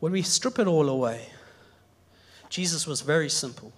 When 0.00 0.12
we 0.12 0.22
strip 0.22 0.58
it 0.58 0.66
all 0.66 0.88
away, 0.88 1.28
Jesus 2.54 2.86
was 2.86 3.00
very 3.00 3.28
simple. 3.28 3.72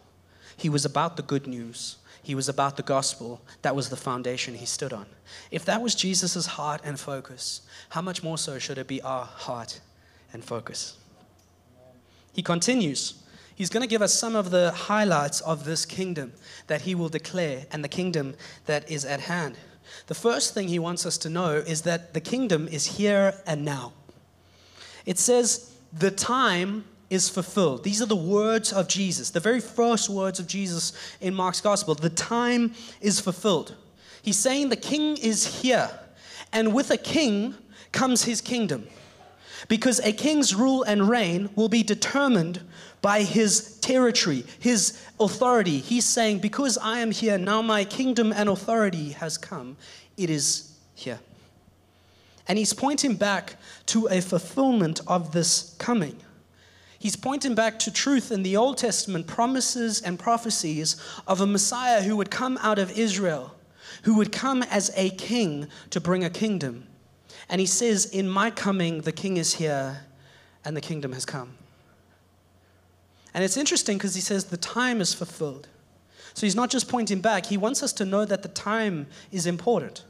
He 0.55 0.69
was 0.69 0.85
about 0.85 1.17
the 1.17 1.23
good 1.23 1.47
news. 1.47 1.97
He 2.23 2.35
was 2.35 2.47
about 2.47 2.77
the 2.77 2.83
gospel. 2.83 3.41
That 3.63 3.75
was 3.75 3.89
the 3.89 3.97
foundation 3.97 4.55
he 4.55 4.67
stood 4.67 4.93
on. 4.93 5.07
If 5.51 5.65
that 5.65 5.81
was 5.81 5.95
Jesus' 5.95 6.45
heart 6.45 6.83
and 6.85 7.01
focus, 7.01 7.63
how 7.89 8.03
much 8.03 8.23
more 8.23 8.37
so 8.37 8.59
should 8.59 8.77
it 8.77 8.87
be 8.87 9.01
our 9.01 9.25
heart 9.25 9.81
and 10.31 10.45
focus? 10.45 10.99
He 12.35 12.43
continues. 12.43 13.15
He's 13.55 13.71
going 13.71 13.81
to 13.81 13.89
give 13.89 14.03
us 14.03 14.13
some 14.13 14.37
of 14.37 14.51
the 14.51 14.73
highlights 14.73 15.41
of 15.41 15.65
this 15.65 15.87
kingdom 15.87 16.35
that 16.67 16.83
he 16.83 16.95
will 16.95 17.09
declare 17.09 17.65
and 17.73 17.83
the 17.83 17.89
kingdom 17.89 18.35
that 18.67 18.91
is 18.91 19.07
at 19.07 19.21
hand. 19.21 19.57
The 20.09 20.15
first 20.15 20.53
thing 20.53 20.69
he 20.69 20.79
wants 20.79 21.07
us 21.07 21.17
to 21.19 21.31
know 21.31 21.53
is 21.55 21.81
that 21.83 22.13
the 22.13 22.21
kingdom 22.21 22.69
is 22.69 22.99
here 22.99 23.41
and 23.47 23.65
now. 23.65 23.95
It 25.07 25.19
says, 25.19 25.73
the 25.95 26.11
time 26.11 26.85
is 27.11 27.29
fulfilled. 27.29 27.85
These 27.85 28.03
are 28.03 28.07
the 28.07 28.17
words 28.17 28.73
of 28.73 28.89
Jesus, 28.89 29.31
the 29.31 29.41
very 29.41 29.61
first 29.61 30.09
words 30.09 30.41
of 30.41 30.47
Jesus 30.47 30.93
in 31.21 31.35
Mark's 31.35 31.61
gospel. 31.61 31.95
The 31.95 32.11
time 32.11 32.75
is 33.01 33.21
fulfilled. 33.21 33.75
He's 34.23 34.39
saying 34.39 34.71
the 34.71 34.77
king 34.77 35.17
is 35.17 35.63
here, 35.63 35.91
and 36.53 36.75
with 36.75 36.91
a 36.91 36.97
king 36.97 37.55
comes 37.93 38.25
his 38.25 38.41
kingdom. 38.41 38.89
Because 39.69 40.01
a 40.01 40.13
king's 40.13 40.55
rule 40.55 40.83
and 40.83 41.09
reign 41.09 41.49
will 41.55 41.69
be 41.69 41.83
determined 41.83 42.61
by 43.03 43.23
his 43.23 43.79
territory, 43.79 44.45
his 44.59 45.01
authority. 45.19 45.79
He's 45.79 46.05
saying, 46.05 46.41
Because 46.41 46.77
I 46.79 46.99
am 46.99 47.11
here, 47.11 47.39
now 47.39 47.63
my 47.63 47.85
kingdom 47.85 48.33
and 48.33 48.49
authority 48.49 49.11
has 49.11 49.39
come. 49.39 49.77
It 50.17 50.31
is 50.31 50.73
here. 50.95 51.21
And 52.49 52.59
he's 52.59 52.73
pointing 52.73 53.15
back 53.17 53.57
to 53.87 54.09
a 54.09 54.21
fulfillment 54.21 55.01
of 55.07 55.33
this 55.33 55.75
coming. 55.79 56.17
He's 57.07 57.15
pointing 57.15 57.55
back 57.55 57.79
to 57.79 57.93
truth 57.93 58.33
in 58.33 58.43
the 58.43 58.57
Old 58.57 58.79
Testament 58.79 59.29
promises 59.29 60.03
and 60.03 60.19
prophecies 60.19 60.97
of 61.29 61.41
a 61.41 61.47
Messiah 61.47 62.03
who 62.03 62.17
would 62.17 62.33
come 62.33 62.59
out 62.61 62.81
of 62.81 62.99
Israel, 62.99 63.55
who 64.03 64.17
would 64.17 64.33
come 64.33 64.65
as 64.65 64.91
a 64.97 65.11
king 65.11 65.69
to 65.91 66.01
bring 66.01 66.25
a 66.25 66.31
kingdom. 66.31 66.89
And 67.49 67.61
he 67.61 67.67
says, 67.69 68.07
In 68.07 68.29
my 68.29 68.51
coming, 68.51 69.03
the 69.03 69.13
king 69.13 69.37
is 69.37 69.55
here 69.55 70.01
and 70.65 70.77
the 70.77 70.81
kingdom 70.81 71.13
has 71.13 71.25
come. 71.25 71.57
And 73.33 73.45
it's 73.45 73.57
interesting 73.57 73.99
because 73.99 74.17
he 74.17 74.21
says 74.21 74.47
the 74.47 74.57
time 74.57 75.01
is 75.01 75.15
fulfilled. 75.15 75.69
So 76.35 76.45
he's 76.45 76.57
not 76.57 76.71
just 76.71 76.89
pointing 76.89 77.21
back, 77.21 77.47
he 77.47 77.57
wants 77.57 77.85
us 77.85 77.93
to 77.93 78.05
know 78.05 78.25
that 78.25 78.43
the 78.43 78.49
time 78.49 79.07
is 79.31 79.47
important. 79.47 80.03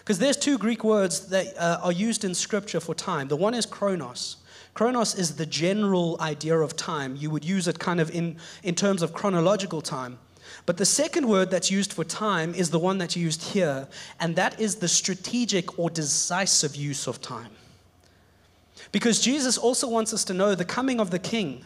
Because 0.00 0.18
there's 0.18 0.36
two 0.36 0.58
Greek 0.58 0.82
words 0.82 1.28
that 1.28 1.56
uh, 1.56 1.78
are 1.84 1.92
used 1.92 2.24
in 2.24 2.34
scripture 2.34 2.80
for 2.80 2.96
time. 2.96 3.28
The 3.28 3.36
one 3.36 3.54
is 3.54 3.64
chronos. 3.64 4.38
Chronos 4.74 5.14
is 5.14 5.36
the 5.36 5.46
general 5.46 6.16
idea 6.20 6.56
of 6.56 6.76
time. 6.76 7.16
You 7.16 7.30
would 7.30 7.44
use 7.44 7.68
it 7.68 7.78
kind 7.78 8.00
of 8.00 8.10
in, 8.10 8.36
in 8.62 8.74
terms 8.74 9.02
of 9.02 9.12
chronological 9.12 9.82
time. 9.82 10.18
But 10.64 10.76
the 10.76 10.86
second 10.86 11.28
word 11.28 11.50
that's 11.50 11.70
used 11.70 11.92
for 11.92 12.04
time 12.04 12.54
is 12.54 12.70
the 12.70 12.78
one 12.78 12.98
that's 12.98 13.16
used 13.16 13.42
here, 13.42 13.88
and 14.20 14.36
that 14.36 14.58
is 14.60 14.76
the 14.76 14.88
strategic 14.88 15.78
or 15.78 15.90
decisive 15.90 16.74
use 16.74 17.06
of 17.06 17.20
time. 17.20 17.50
Because 18.92 19.20
Jesus 19.20 19.56
also 19.58 19.88
wants 19.88 20.12
us 20.12 20.24
to 20.24 20.34
know 20.34 20.54
the 20.54 20.64
coming 20.64 21.00
of 21.00 21.10
the 21.10 21.18
king, 21.18 21.64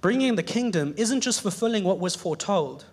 bringing 0.00 0.36
the 0.36 0.42
kingdom, 0.42 0.94
isn't 0.96 1.20
just 1.20 1.40
fulfilling 1.40 1.84
what 1.84 1.98
was 1.98 2.14
foretold 2.14 2.84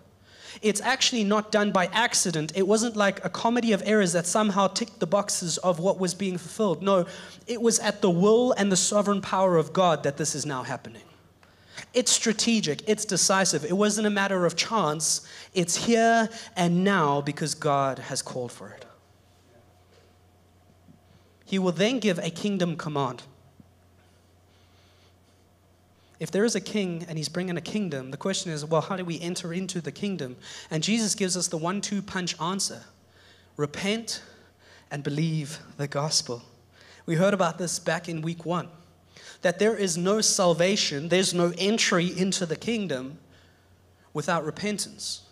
it's 0.60 0.80
actually 0.80 1.24
not 1.24 1.50
done 1.50 1.72
by 1.72 1.86
accident. 1.86 2.52
It 2.54 2.66
wasn't 2.66 2.96
like 2.96 3.24
a 3.24 3.30
comedy 3.30 3.72
of 3.72 3.82
errors 3.86 4.12
that 4.12 4.26
somehow 4.26 4.66
ticked 4.68 5.00
the 5.00 5.06
boxes 5.06 5.58
of 5.58 5.78
what 5.78 5.98
was 5.98 6.14
being 6.14 6.36
fulfilled. 6.36 6.82
No, 6.82 7.06
it 7.46 7.62
was 7.62 7.78
at 7.78 8.02
the 8.02 8.10
will 8.10 8.52
and 8.52 8.70
the 8.70 8.76
sovereign 8.76 9.22
power 9.22 9.56
of 9.56 9.72
God 9.72 10.02
that 10.02 10.16
this 10.16 10.34
is 10.34 10.44
now 10.44 10.62
happening. 10.62 11.02
It's 11.94 12.10
strategic, 12.10 12.88
it's 12.88 13.04
decisive. 13.04 13.64
It 13.64 13.76
wasn't 13.76 14.06
a 14.06 14.10
matter 14.10 14.46
of 14.46 14.56
chance. 14.56 15.26
It's 15.54 15.86
here 15.86 16.28
and 16.56 16.84
now 16.84 17.20
because 17.20 17.54
God 17.54 17.98
has 17.98 18.22
called 18.22 18.52
for 18.52 18.68
it. 18.70 18.84
He 21.44 21.58
will 21.58 21.72
then 21.72 21.98
give 21.98 22.18
a 22.18 22.30
kingdom 22.30 22.76
command. 22.76 23.24
If 26.22 26.30
there 26.30 26.44
is 26.44 26.54
a 26.54 26.60
king 26.60 27.04
and 27.08 27.18
he's 27.18 27.28
bringing 27.28 27.56
a 27.56 27.60
kingdom, 27.60 28.12
the 28.12 28.16
question 28.16 28.52
is, 28.52 28.64
well, 28.64 28.80
how 28.80 28.94
do 28.94 29.04
we 29.04 29.20
enter 29.20 29.52
into 29.52 29.80
the 29.80 29.90
kingdom? 29.90 30.36
And 30.70 30.80
Jesus 30.80 31.16
gives 31.16 31.36
us 31.36 31.48
the 31.48 31.56
one 31.56 31.80
two 31.80 32.00
punch 32.00 32.40
answer 32.40 32.84
repent 33.56 34.22
and 34.88 35.02
believe 35.02 35.58
the 35.78 35.88
gospel. 35.88 36.44
We 37.06 37.16
heard 37.16 37.34
about 37.34 37.58
this 37.58 37.80
back 37.80 38.08
in 38.08 38.22
week 38.22 38.46
one 38.46 38.68
that 39.40 39.58
there 39.58 39.74
is 39.74 39.98
no 39.98 40.20
salvation, 40.20 41.08
there's 41.08 41.34
no 41.34 41.52
entry 41.58 42.06
into 42.16 42.46
the 42.46 42.54
kingdom 42.54 43.18
without 44.14 44.44
repentance. 44.44 45.22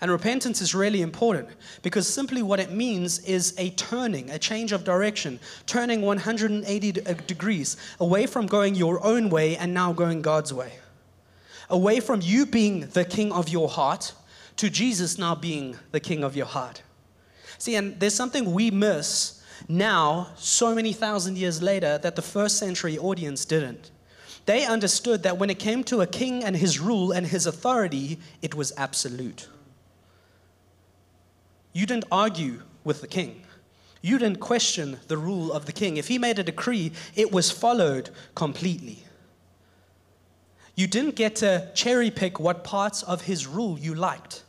And 0.00 0.10
repentance 0.10 0.62
is 0.62 0.74
really 0.74 1.02
important 1.02 1.48
because 1.82 2.08
simply 2.08 2.42
what 2.42 2.58
it 2.58 2.70
means 2.70 3.18
is 3.20 3.54
a 3.58 3.70
turning, 3.70 4.30
a 4.30 4.38
change 4.38 4.72
of 4.72 4.82
direction, 4.82 5.38
turning 5.66 6.00
180 6.00 7.06
uh, 7.06 7.14
degrees 7.26 7.76
away 7.98 8.26
from 8.26 8.46
going 8.46 8.74
your 8.74 9.04
own 9.04 9.28
way 9.28 9.56
and 9.56 9.74
now 9.74 9.92
going 9.92 10.22
God's 10.22 10.54
way. 10.54 10.72
Away 11.68 12.00
from 12.00 12.20
you 12.22 12.46
being 12.46 12.86
the 12.88 13.04
king 13.04 13.30
of 13.30 13.50
your 13.50 13.68
heart 13.68 14.14
to 14.56 14.70
Jesus 14.70 15.18
now 15.18 15.34
being 15.34 15.76
the 15.92 16.00
king 16.00 16.24
of 16.24 16.34
your 16.34 16.46
heart. 16.46 16.82
See, 17.58 17.76
and 17.76 18.00
there's 18.00 18.14
something 18.14 18.52
we 18.52 18.70
miss 18.70 19.42
now, 19.68 20.28
so 20.36 20.74
many 20.74 20.94
thousand 20.94 21.36
years 21.36 21.60
later, 21.60 21.98
that 21.98 22.16
the 22.16 22.22
first 22.22 22.56
century 22.56 22.98
audience 22.98 23.44
didn't. 23.44 23.90
They 24.46 24.64
understood 24.64 25.22
that 25.24 25.38
when 25.38 25.50
it 25.50 25.58
came 25.58 25.84
to 25.84 26.00
a 26.00 26.06
king 26.06 26.42
and 26.42 26.56
his 26.56 26.80
rule 26.80 27.12
and 27.12 27.26
his 27.26 27.46
authority, 27.46 28.18
it 28.40 28.54
was 28.54 28.72
absolute. 28.76 29.48
You 31.72 31.86
didn't 31.86 32.06
argue 32.10 32.62
with 32.84 33.00
the 33.00 33.06
king. 33.06 33.42
You 34.02 34.18
didn't 34.18 34.40
question 34.40 34.98
the 35.08 35.18
rule 35.18 35.52
of 35.52 35.66
the 35.66 35.72
king. 35.72 35.96
If 35.96 36.08
he 36.08 36.18
made 36.18 36.38
a 36.38 36.42
decree, 36.42 36.92
it 37.14 37.30
was 37.30 37.50
followed 37.50 38.10
completely. 38.34 39.04
You 40.74 40.86
didn't 40.86 41.16
get 41.16 41.36
to 41.36 41.70
cherry 41.74 42.10
pick 42.10 42.40
what 42.40 42.64
parts 42.64 43.02
of 43.02 43.22
his 43.22 43.46
rule 43.46 43.78
you 43.78 43.94
liked 43.94 44.42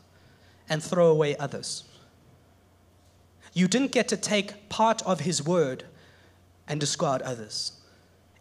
and 0.69 0.81
throw 0.81 1.07
away 1.07 1.35
others. 1.35 1.83
You 3.53 3.67
didn't 3.67 3.91
get 3.91 4.07
to 4.09 4.17
take 4.17 4.69
part 4.69 5.01
of 5.03 5.19
his 5.21 5.43
word 5.43 5.83
and 6.67 6.79
discard 6.79 7.21
others 7.23 7.73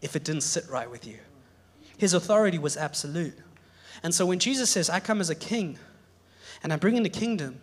if 0.01 0.15
it 0.15 0.23
didn't 0.23 0.43
sit 0.43 0.69
right 0.69 0.89
with 0.89 1.05
you. 1.05 1.17
His 1.97 2.13
authority 2.13 2.57
was 2.57 2.77
absolute. 2.77 3.37
And 4.03 4.15
so 4.15 4.25
when 4.25 4.39
Jesus 4.39 4.69
says, 4.69 4.89
I 4.89 5.01
come 5.01 5.19
as 5.19 5.29
a 5.29 5.35
king 5.35 5.77
and 6.63 6.71
I 6.71 6.77
bring 6.77 6.95
in 6.95 7.03
the 7.03 7.09
kingdom, 7.09 7.59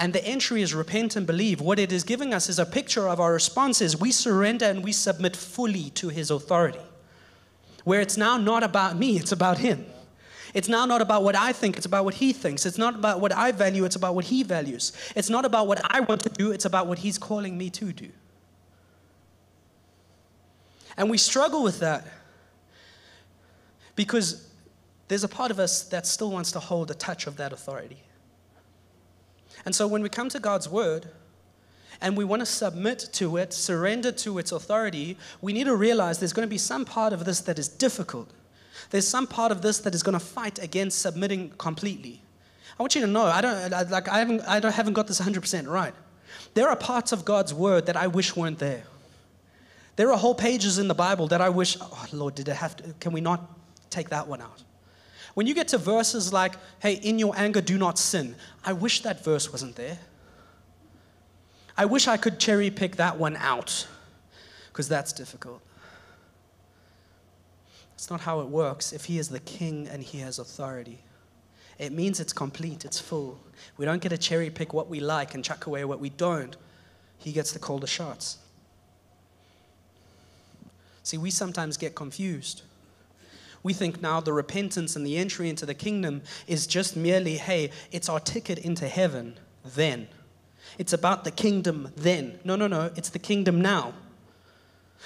and 0.00 0.14
the 0.14 0.24
entry 0.24 0.62
is 0.62 0.74
repent 0.74 1.14
and 1.14 1.26
believe. 1.26 1.60
What 1.60 1.78
it 1.78 1.92
is 1.92 2.04
giving 2.04 2.32
us 2.32 2.48
is 2.48 2.58
a 2.58 2.64
picture 2.64 3.06
of 3.06 3.20
our 3.20 3.34
responses. 3.34 4.00
We 4.00 4.10
surrender 4.12 4.64
and 4.64 4.82
we 4.82 4.92
submit 4.92 5.36
fully 5.36 5.90
to 5.90 6.08
his 6.08 6.30
authority. 6.30 6.80
where 7.84 8.00
it's 8.00 8.16
now 8.16 8.36
not 8.36 8.62
about 8.62 8.96
me, 8.96 9.16
it's 9.16 9.32
about 9.32 9.58
Him. 9.58 9.86
It's 10.52 10.68
now 10.68 10.84
not 10.84 11.00
about 11.00 11.22
what 11.22 11.34
I 11.36 11.52
think, 11.52 11.76
it's 11.76 11.86
about 11.86 12.04
what 12.04 12.14
He 12.14 12.32
thinks. 12.32 12.66
It's 12.66 12.76
not 12.76 12.94
about 12.94 13.20
what 13.20 13.32
I 13.32 13.52
value, 13.52 13.84
it's 13.84 13.96
about 13.96 14.14
what 14.14 14.26
He 14.26 14.42
values. 14.42 14.92
It's 15.16 15.30
not 15.30 15.44
about 15.44 15.66
what 15.66 15.80
I 15.84 16.00
want 16.00 16.22
to 16.22 16.28
do, 16.28 16.50
it's 16.50 16.66
about 16.66 16.86
what 16.86 16.98
He's 16.98 17.18
calling 17.18 17.56
me 17.56 17.70
to 17.70 17.92
do. 17.92 18.10
And 20.96 21.08
we 21.08 21.18
struggle 21.18 21.62
with 21.62 21.80
that 21.80 22.06
because 23.96 24.46
there's 25.08 25.24
a 25.24 25.28
part 25.28 25.50
of 25.50 25.58
us 25.58 25.84
that 25.84 26.06
still 26.06 26.30
wants 26.30 26.52
to 26.52 26.60
hold 26.60 26.90
a 26.90 26.94
touch 26.94 27.26
of 27.26 27.36
that 27.36 27.52
authority. 27.52 28.02
And 29.64 29.74
so 29.74 29.86
when 29.86 30.02
we 30.02 30.08
come 30.08 30.28
to 30.30 30.40
God's 30.40 30.68
word 30.68 31.08
and 32.00 32.16
we 32.16 32.24
want 32.24 32.40
to 32.40 32.46
submit 32.46 33.08
to 33.12 33.36
it, 33.36 33.52
surrender 33.52 34.12
to 34.12 34.38
its 34.38 34.52
authority, 34.52 35.16
we 35.40 35.52
need 35.52 35.64
to 35.64 35.76
realize 35.76 36.18
there's 36.18 36.32
going 36.32 36.46
to 36.46 36.50
be 36.50 36.58
some 36.58 36.84
part 36.84 37.12
of 37.12 37.24
this 37.24 37.40
that 37.40 37.58
is 37.58 37.68
difficult. 37.68 38.30
There's 38.90 39.06
some 39.06 39.26
part 39.26 39.52
of 39.52 39.62
this 39.62 39.78
that 39.80 39.94
is 39.94 40.02
going 40.02 40.18
to 40.18 40.24
fight 40.24 40.58
against 40.58 41.00
submitting 41.00 41.50
completely. 41.58 42.22
I 42.78 42.82
want 42.82 42.94
you 42.94 43.02
to 43.02 43.06
know, 43.06 43.24
I 43.24 43.40
don't 43.40 43.90
like 43.90 44.08
I 44.08 44.18
haven't 44.18 44.40
I 44.42 44.58
don't, 44.58 44.72
haven't 44.72 44.94
got 44.94 45.06
this 45.06 45.20
100% 45.20 45.68
right. 45.68 45.94
There 46.54 46.68
are 46.68 46.76
parts 46.76 47.12
of 47.12 47.24
God's 47.24 47.52
word 47.52 47.86
that 47.86 47.96
I 47.96 48.06
wish 48.06 48.34
weren't 48.34 48.58
there. 48.58 48.84
There 49.96 50.10
are 50.10 50.16
whole 50.16 50.34
pages 50.34 50.78
in 50.78 50.88
the 50.88 50.94
Bible 50.94 51.26
that 51.28 51.42
I 51.42 51.50
wish, 51.50 51.76
oh 51.80 52.06
Lord, 52.12 52.34
did 52.34 52.48
it 52.48 52.54
have 52.54 52.76
to 52.76 52.94
can 52.98 53.12
we 53.12 53.20
not 53.20 53.40
take 53.90 54.08
that 54.08 54.26
one 54.26 54.40
out? 54.40 54.62
When 55.34 55.46
you 55.46 55.54
get 55.54 55.68
to 55.68 55.78
verses 55.78 56.32
like, 56.32 56.54
hey, 56.80 56.94
in 56.94 57.18
your 57.18 57.34
anger, 57.36 57.60
do 57.60 57.78
not 57.78 57.98
sin, 57.98 58.34
I 58.64 58.72
wish 58.72 59.02
that 59.02 59.24
verse 59.24 59.52
wasn't 59.52 59.76
there. 59.76 59.98
I 61.76 61.84
wish 61.84 62.08
I 62.08 62.16
could 62.16 62.38
cherry 62.38 62.70
pick 62.70 62.96
that 62.96 63.18
one 63.18 63.36
out 63.36 63.86
because 64.68 64.88
that's 64.88 65.12
difficult. 65.12 65.62
That's 67.92 68.10
not 68.10 68.20
how 68.20 68.40
it 68.40 68.48
works. 68.48 68.92
If 68.92 69.04
he 69.04 69.18
is 69.18 69.28
the 69.28 69.40
king 69.40 69.88
and 69.88 70.02
he 70.02 70.18
has 70.18 70.38
authority, 70.38 70.98
it 71.78 71.92
means 71.92 72.20
it's 72.20 72.32
complete, 72.32 72.84
it's 72.84 73.00
full. 73.00 73.38
We 73.76 73.86
don't 73.86 74.02
get 74.02 74.10
to 74.10 74.18
cherry 74.18 74.50
pick 74.50 74.74
what 74.74 74.88
we 74.88 75.00
like 75.00 75.34
and 75.34 75.44
chuck 75.44 75.66
away 75.66 75.84
what 75.84 76.00
we 76.00 76.10
don't. 76.10 76.56
He 77.18 77.32
gets 77.32 77.52
the 77.52 77.86
shots. 77.86 78.38
See, 81.02 81.18
we 81.18 81.30
sometimes 81.30 81.76
get 81.76 81.94
confused 81.94 82.62
we 83.62 83.72
think 83.72 84.00
now 84.00 84.20
the 84.20 84.32
repentance 84.32 84.96
and 84.96 85.06
the 85.06 85.16
entry 85.16 85.48
into 85.48 85.66
the 85.66 85.74
kingdom 85.74 86.22
is 86.46 86.66
just 86.66 86.96
merely, 86.96 87.36
hey, 87.36 87.70
it's 87.92 88.08
our 88.08 88.20
ticket 88.20 88.58
into 88.58 88.88
heaven 88.88 89.38
then. 89.64 90.08
It's 90.78 90.92
about 90.92 91.24
the 91.24 91.30
kingdom 91.30 91.92
then. 91.96 92.38
No, 92.44 92.56
no, 92.56 92.66
no, 92.66 92.90
it's 92.96 93.10
the 93.10 93.18
kingdom 93.18 93.60
now. 93.60 93.92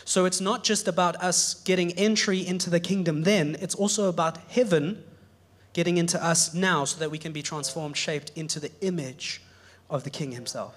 So 0.05 0.25
it's 0.25 0.41
not 0.41 0.65
just 0.65 0.89
about 0.89 1.17
us 1.17 1.55
getting 1.55 1.93
entry 1.93 2.47
into 2.47 2.69
the 2.71 2.81
kingdom 2.81 3.23
then, 3.23 3.57
it's 3.61 3.75
also 3.75 4.09
about 4.09 4.39
heaven 4.49 5.03
getting 5.73 5.97
into 5.97 6.23
us 6.25 6.55
now 6.55 6.85
so 6.85 6.99
that 7.01 7.11
we 7.11 7.19
can 7.19 7.33
be 7.33 7.43
transformed, 7.43 7.97
shaped 7.97 8.31
into 8.37 8.61
the 8.61 8.71
image 8.81 9.43
of 9.91 10.05
the 10.05 10.11
king 10.11 10.33
himself. 10.33 10.75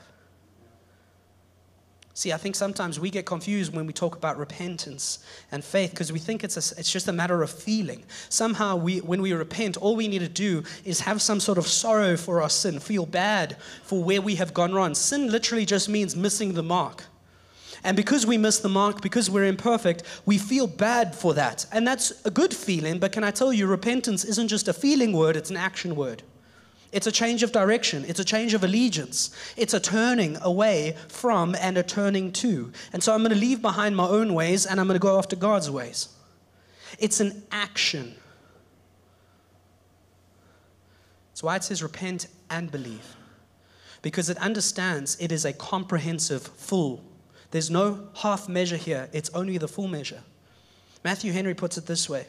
See, 2.18 2.34
I 2.34 2.38
think 2.38 2.56
sometimes 2.56 3.00
we 3.00 3.12
get 3.12 3.28
confused 3.28 3.76
when 3.76 3.86
we 3.86 3.94
talk 3.94 4.16
about 4.16 4.40
repentance 4.40 5.20
and 5.52 5.64
faith 5.64 5.92
because 5.92 6.12
we 6.12 6.18
think 6.18 6.44
it's, 6.44 6.58
a, 6.58 6.80
it's 6.80 6.92
just 6.92 7.08
a 7.08 7.12
matter 7.12 7.44
of 7.44 7.52
feeling. 7.52 8.04
Somehow, 8.30 8.76
we, 8.76 9.02
when 9.02 9.22
we 9.22 9.34
repent, 9.34 9.78
all 9.78 9.96
we 9.96 10.08
need 10.08 10.22
to 10.22 10.28
do 10.28 10.64
is 10.84 11.02
have 11.02 11.22
some 11.22 11.40
sort 11.40 11.60
of 11.60 11.68
sorrow 11.68 12.18
for 12.18 12.42
our 12.42 12.50
sin, 12.50 12.80
feel 12.80 13.06
bad 13.06 13.58
for 13.84 14.04
where 14.04 14.20
we 14.20 14.34
have 14.34 14.52
gone 14.56 14.74
wrong. 14.74 14.96
Sin 14.96 15.32
literally 15.32 15.64
just 15.64 15.90
means 15.90 16.16
missing 16.16 16.56
the 16.56 16.64
mark. 16.64 17.04
And 17.84 17.96
because 17.96 18.26
we 18.26 18.40
miss 18.40 18.62
the 18.62 18.68
mark, 18.68 19.02
because 19.02 19.30
we're 19.30 19.46
imperfect, 19.46 20.02
we 20.26 20.40
feel 20.40 20.66
bad 20.66 21.14
for 21.14 21.36
that. 21.36 21.68
And 21.72 21.88
that's 21.88 22.26
a 22.26 22.32
good 22.32 22.52
feeling, 22.52 22.98
but 22.98 23.12
can 23.12 23.24
I 23.24 23.30
tell 23.30 23.54
you, 23.54 23.68
repentance 23.68 24.26
isn't 24.26 24.48
just 24.48 24.68
a 24.68 24.74
feeling 24.74 25.14
word, 25.14 25.36
it's 25.36 25.52
an 25.52 25.58
action 25.58 25.96
word. 25.96 26.24
It's 26.92 27.08
a 27.08 27.12
change 27.12 27.44
of 27.44 27.52
direction. 27.52 28.06
It's 28.08 28.20
a 28.20 28.24
change 28.24 28.54
of 28.54 28.64
allegiance. 28.64 29.36
It's 29.58 29.74
a 29.74 29.80
turning 29.80 30.38
away 30.42 30.96
from 31.10 31.56
and 31.60 31.78
a 31.78 31.84
turning 31.84 32.32
to. 32.34 32.72
And 32.94 33.04
so 33.04 33.14
I'm 33.14 33.20
going 33.20 33.34
to 33.34 33.40
leave 33.40 33.62
behind 33.62 33.96
my 33.96 34.08
own 34.08 34.34
ways 34.34 34.66
and 34.66 34.80
I'm 34.80 34.88
going 34.88 35.00
to 35.00 35.02
go 35.06 35.18
after 35.18 35.36
God's 35.36 35.70
ways. 35.70 36.10
It's 37.00 37.20
an 37.20 37.44
action. 37.52 38.16
That's 41.32 41.44
why 41.44 41.56
it 41.58 41.64
says 41.64 41.84
repent 41.84 42.28
and 42.50 42.72
believe. 42.72 43.16
Because 44.02 44.30
it 44.30 44.38
understands 44.38 45.18
it 45.20 45.32
is 45.32 45.44
a 45.46 45.54
comprehensive 45.54 46.42
full. 46.42 47.04
There's 47.52 47.70
no 47.70 48.10
half 48.16 48.48
measure 48.48 48.78
here, 48.78 49.10
it's 49.14 49.30
only 49.32 49.58
the 49.58 49.68
full 49.68 49.88
measure. 49.88 50.24
Matthew 51.04 51.32
Henry 51.32 51.54
puts 51.54 51.78
it 51.78 51.86
this 51.86 52.10
way 52.10 52.28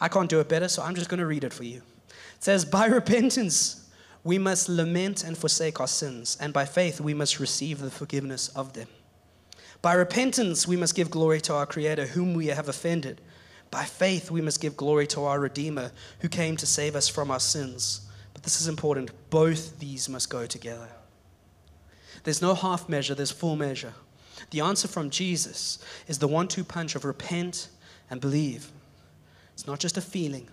I 0.00 0.08
can't 0.08 0.28
do 0.28 0.40
it 0.40 0.48
better, 0.48 0.68
so 0.68 0.82
I'm 0.82 0.94
just 0.94 1.08
going 1.08 1.20
to 1.20 1.26
read 1.26 1.44
it 1.44 1.52
for 1.52 1.64
you. 1.64 1.82
It 2.08 2.44
says, 2.44 2.64
By 2.64 2.86
repentance, 2.86 3.81
we 4.24 4.38
must 4.38 4.68
lament 4.68 5.24
and 5.24 5.36
forsake 5.36 5.80
our 5.80 5.88
sins, 5.88 6.36
and 6.40 6.52
by 6.52 6.64
faith 6.64 7.00
we 7.00 7.14
must 7.14 7.40
receive 7.40 7.80
the 7.80 7.90
forgiveness 7.90 8.48
of 8.50 8.72
them. 8.72 8.88
By 9.80 9.94
repentance 9.94 10.66
we 10.68 10.76
must 10.76 10.94
give 10.94 11.10
glory 11.10 11.40
to 11.42 11.54
our 11.54 11.66
Creator, 11.66 12.06
whom 12.06 12.34
we 12.34 12.46
have 12.46 12.68
offended. 12.68 13.20
By 13.72 13.84
faith 13.84 14.30
we 14.30 14.40
must 14.40 14.60
give 14.60 14.76
glory 14.76 15.08
to 15.08 15.24
our 15.24 15.40
Redeemer, 15.40 15.90
who 16.20 16.28
came 16.28 16.56
to 16.58 16.66
save 16.66 16.94
us 16.94 17.08
from 17.08 17.32
our 17.32 17.40
sins. 17.40 18.02
But 18.32 18.44
this 18.44 18.60
is 18.60 18.68
important 18.68 19.10
both 19.30 19.80
these 19.80 20.08
must 20.08 20.30
go 20.30 20.46
together. 20.46 20.88
There's 22.22 22.42
no 22.42 22.54
half 22.54 22.88
measure, 22.88 23.16
there's 23.16 23.32
full 23.32 23.56
measure. 23.56 23.94
The 24.50 24.60
answer 24.60 24.86
from 24.86 25.10
Jesus 25.10 25.80
is 26.06 26.18
the 26.18 26.28
one 26.28 26.46
two 26.46 26.62
punch 26.62 26.94
of 26.94 27.04
repent 27.04 27.68
and 28.08 28.20
believe. 28.20 28.70
It's 29.54 29.66
not 29.66 29.80
just 29.80 29.96
a 29.96 30.00
feeling, 30.00 30.46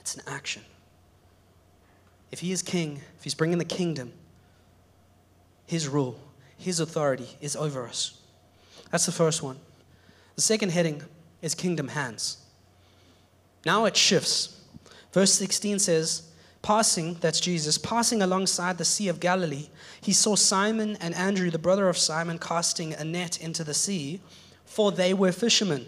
it's 0.00 0.16
an 0.16 0.22
action 0.26 0.62
if 2.30 2.40
he 2.40 2.52
is 2.52 2.62
king, 2.62 3.00
if 3.18 3.24
he's 3.24 3.34
bringing 3.34 3.58
the 3.58 3.64
kingdom, 3.64 4.12
his 5.66 5.88
rule, 5.88 6.18
his 6.56 6.80
authority 6.80 7.36
is 7.40 7.56
over 7.56 7.86
us. 7.86 8.20
That's 8.90 9.06
the 9.06 9.12
first 9.12 9.42
one. 9.42 9.58
The 10.36 10.42
second 10.42 10.70
heading 10.70 11.02
is 11.42 11.54
kingdom 11.54 11.88
hands. 11.88 12.38
Now 13.64 13.84
it 13.84 13.96
shifts. 13.96 14.60
Verse 15.12 15.32
16 15.32 15.78
says, 15.78 16.30
Passing, 16.62 17.14
that's 17.20 17.40
Jesus, 17.40 17.78
passing 17.78 18.20
alongside 18.20 18.78
the 18.78 18.84
Sea 18.84 19.08
of 19.08 19.18
Galilee, 19.18 19.68
he 20.00 20.12
saw 20.12 20.36
Simon 20.36 20.96
and 21.00 21.14
Andrew, 21.14 21.50
the 21.50 21.58
brother 21.58 21.88
of 21.88 21.96
Simon, 21.96 22.38
casting 22.38 22.92
a 22.94 23.04
net 23.04 23.40
into 23.40 23.64
the 23.64 23.74
sea, 23.74 24.20
for 24.64 24.92
they 24.92 25.14
were 25.14 25.32
fishermen. 25.32 25.86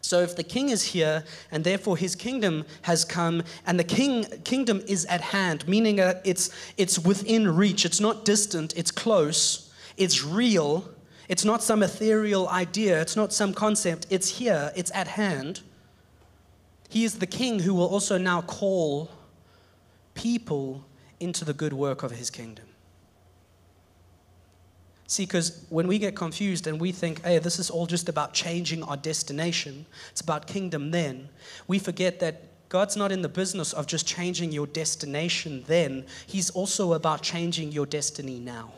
So 0.00 0.20
if 0.20 0.36
the 0.36 0.44
king 0.44 0.70
is 0.70 0.82
here 0.82 1.24
and 1.50 1.64
therefore 1.64 1.96
his 1.96 2.14
kingdom 2.14 2.64
has 2.82 3.04
come 3.04 3.42
and 3.66 3.78
the 3.78 3.84
king 3.84 4.24
kingdom 4.44 4.82
is 4.86 5.04
at 5.06 5.20
hand, 5.20 5.66
meaning 5.68 5.96
that 5.96 6.22
it's 6.24 6.50
it's 6.76 6.98
within 6.98 7.56
reach, 7.56 7.84
it's 7.84 8.00
not 8.00 8.24
distant, 8.24 8.76
it's 8.76 8.90
close, 8.90 9.72
it's 9.96 10.24
real, 10.24 10.88
it's 11.28 11.44
not 11.44 11.62
some 11.62 11.82
ethereal 11.82 12.48
idea, 12.48 13.00
it's 13.00 13.16
not 13.16 13.32
some 13.32 13.52
concept, 13.52 14.06
it's 14.08 14.38
here, 14.38 14.72
it's 14.76 14.90
at 14.94 15.08
hand. 15.08 15.60
He 16.88 17.04
is 17.04 17.18
the 17.18 17.26
king 17.26 17.60
who 17.60 17.74
will 17.74 17.88
also 17.88 18.16
now 18.16 18.40
call 18.40 19.10
people 20.14 20.84
into 21.20 21.44
the 21.44 21.52
good 21.52 21.72
work 21.72 22.02
of 22.02 22.12
his 22.12 22.30
kingdom. 22.30 22.64
See, 25.08 25.24
because 25.24 25.64
when 25.70 25.86
we 25.86 25.98
get 25.98 26.14
confused 26.14 26.66
and 26.66 26.78
we 26.78 26.92
think, 26.92 27.24
hey, 27.24 27.38
this 27.38 27.58
is 27.58 27.70
all 27.70 27.86
just 27.86 28.10
about 28.10 28.34
changing 28.34 28.82
our 28.82 28.96
destination, 28.96 29.86
it's 30.10 30.20
about 30.20 30.46
kingdom 30.46 30.90
then, 30.90 31.30
we 31.66 31.78
forget 31.78 32.20
that 32.20 32.42
God's 32.68 32.94
not 32.94 33.10
in 33.10 33.22
the 33.22 33.28
business 33.28 33.72
of 33.72 33.86
just 33.86 34.06
changing 34.06 34.52
your 34.52 34.66
destination 34.66 35.64
then, 35.66 36.04
He's 36.26 36.50
also 36.50 36.92
about 36.92 37.22
changing 37.22 37.72
your 37.72 37.86
destiny 37.86 38.38
now. 38.38 38.70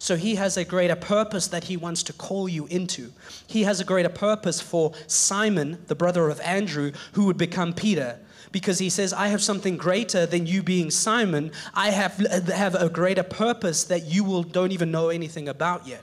So 0.00 0.16
he 0.16 0.34
has 0.34 0.56
a 0.56 0.64
greater 0.64 0.96
purpose 0.96 1.46
that 1.48 1.64
he 1.64 1.76
wants 1.76 2.02
to 2.02 2.12
call 2.12 2.48
you 2.48 2.66
into. 2.66 3.12
He 3.46 3.62
has 3.62 3.80
a 3.80 3.84
greater 3.84 4.08
purpose 4.08 4.60
for 4.60 4.92
Simon, 5.06 5.78
the 5.86 5.94
brother 5.94 6.28
of 6.28 6.40
Andrew, 6.40 6.90
who 7.12 7.26
would 7.26 7.38
become 7.38 7.72
Peter 7.72 8.18
because 8.52 8.78
he 8.78 8.90
says, 8.90 9.12
I 9.12 9.28
have 9.28 9.42
something 9.42 9.76
greater 9.76 10.26
than 10.26 10.46
you 10.46 10.62
being 10.62 10.90
Simon. 10.90 11.52
I 11.74 11.90
have, 11.90 12.16
have 12.48 12.74
a 12.74 12.88
greater 12.88 13.22
purpose 13.22 13.84
that 13.84 14.06
you 14.06 14.24
will, 14.24 14.42
don't 14.42 14.72
even 14.72 14.90
know 14.90 15.08
anything 15.08 15.48
about 15.48 15.86
yet. 15.86 16.02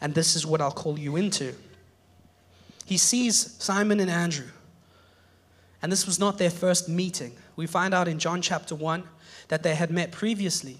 And 0.00 0.14
this 0.14 0.36
is 0.36 0.46
what 0.46 0.60
I'll 0.60 0.70
call 0.70 0.98
you 0.98 1.16
into. 1.16 1.54
He 2.84 2.96
sees 2.96 3.54
Simon 3.62 4.00
and 4.00 4.10
Andrew. 4.10 4.48
And 5.82 5.92
this 5.92 6.06
was 6.06 6.18
not 6.18 6.38
their 6.38 6.50
first 6.50 6.88
meeting. 6.88 7.32
We 7.56 7.66
find 7.66 7.92
out 7.92 8.08
in 8.08 8.18
John 8.18 8.42
chapter 8.42 8.74
1 8.74 9.04
that 9.48 9.62
they 9.62 9.74
had 9.74 9.90
met 9.90 10.10
previously. 10.10 10.78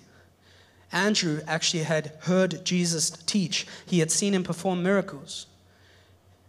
Andrew 0.91 1.41
actually 1.47 1.83
had 1.83 2.13
heard 2.21 2.65
Jesus 2.65 3.11
teach, 3.11 3.67
he 3.87 3.99
had 3.99 4.11
seen 4.11 4.35
him 4.35 4.43
perform 4.43 4.83
miracles. 4.83 5.48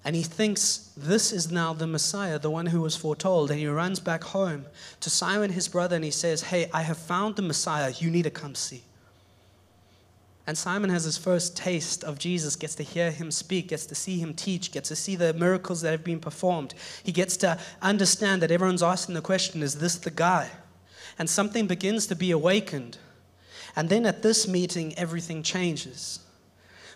And 0.06 0.16
he 0.16 0.24
thinks 0.24 0.92
this 0.96 1.34
is 1.34 1.52
now 1.52 1.74
the 1.74 1.88
Messiah, 1.88 2.40
the 2.40 2.50
one 2.50 2.68
who 2.68 2.82
was 2.82 2.96
foretold. 2.96 3.52
And 3.52 3.60
he 3.60 3.68
runs 3.68 4.00
back 4.00 4.24
home 4.24 4.66
to 5.02 5.10
Simon, 5.10 5.52
his 5.52 5.68
brother, 5.68 5.96
and 5.96 6.06
he 6.06 6.12
says, 6.12 6.44
Hey, 6.44 6.70
I 6.74 6.84
have 6.84 6.98
found 6.98 7.36
the 7.36 7.42
Messiah. 7.42 7.92
You 7.98 8.10
need 8.10 8.24
to 8.24 8.30
come 8.30 8.56
see. 8.56 8.84
And 10.48 10.58
Simon 10.58 10.90
has 10.90 11.04
his 11.04 11.18
first 11.18 11.56
taste 11.56 12.04
of 12.04 12.18
Jesus, 12.18 12.56
gets 12.56 12.74
to 12.76 12.84
hear 12.84 13.12
him 13.12 13.30
speak, 13.30 13.68
gets 13.68 13.86
to 13.86 13.94
see 13.94 14.18
him 14.18 14.34
teach, 14.34 14.72
gets 14.72 14.90
to 14.90 14.96
see 14.96 15.16
the 15.16 15.34
miracles 15.34 15.82
that 15.82 15.92
have 15.92 16.04
been 16.04 16.20
performed. 16.20 16.74
He 17.04 17.12
gets 17.12 17.38
to 17.38 17.60
understand 17.84 18.42
that 18.42 18.50
everyone's 18.50 18.82
asking 18.82 19.14
the 19.14 19.22
question 19.22 19.62
is 19.62 19.76
this 19.76 19.98
the 19.98 20.10
guy? 20.10 20.50
And 21.20 21.30
something 21.30 21.68
begins 21.68 22.08
to 22.08 22.16
be 22.16 22.32
awakened. 22.32 22.98
And 23.76 23.90
then 23.90 24.08
at 24.08 24.24
this 24.24 24.48
meeting, 24.48 24.98
everything 24.98 25.44
changes. 25.44 26.20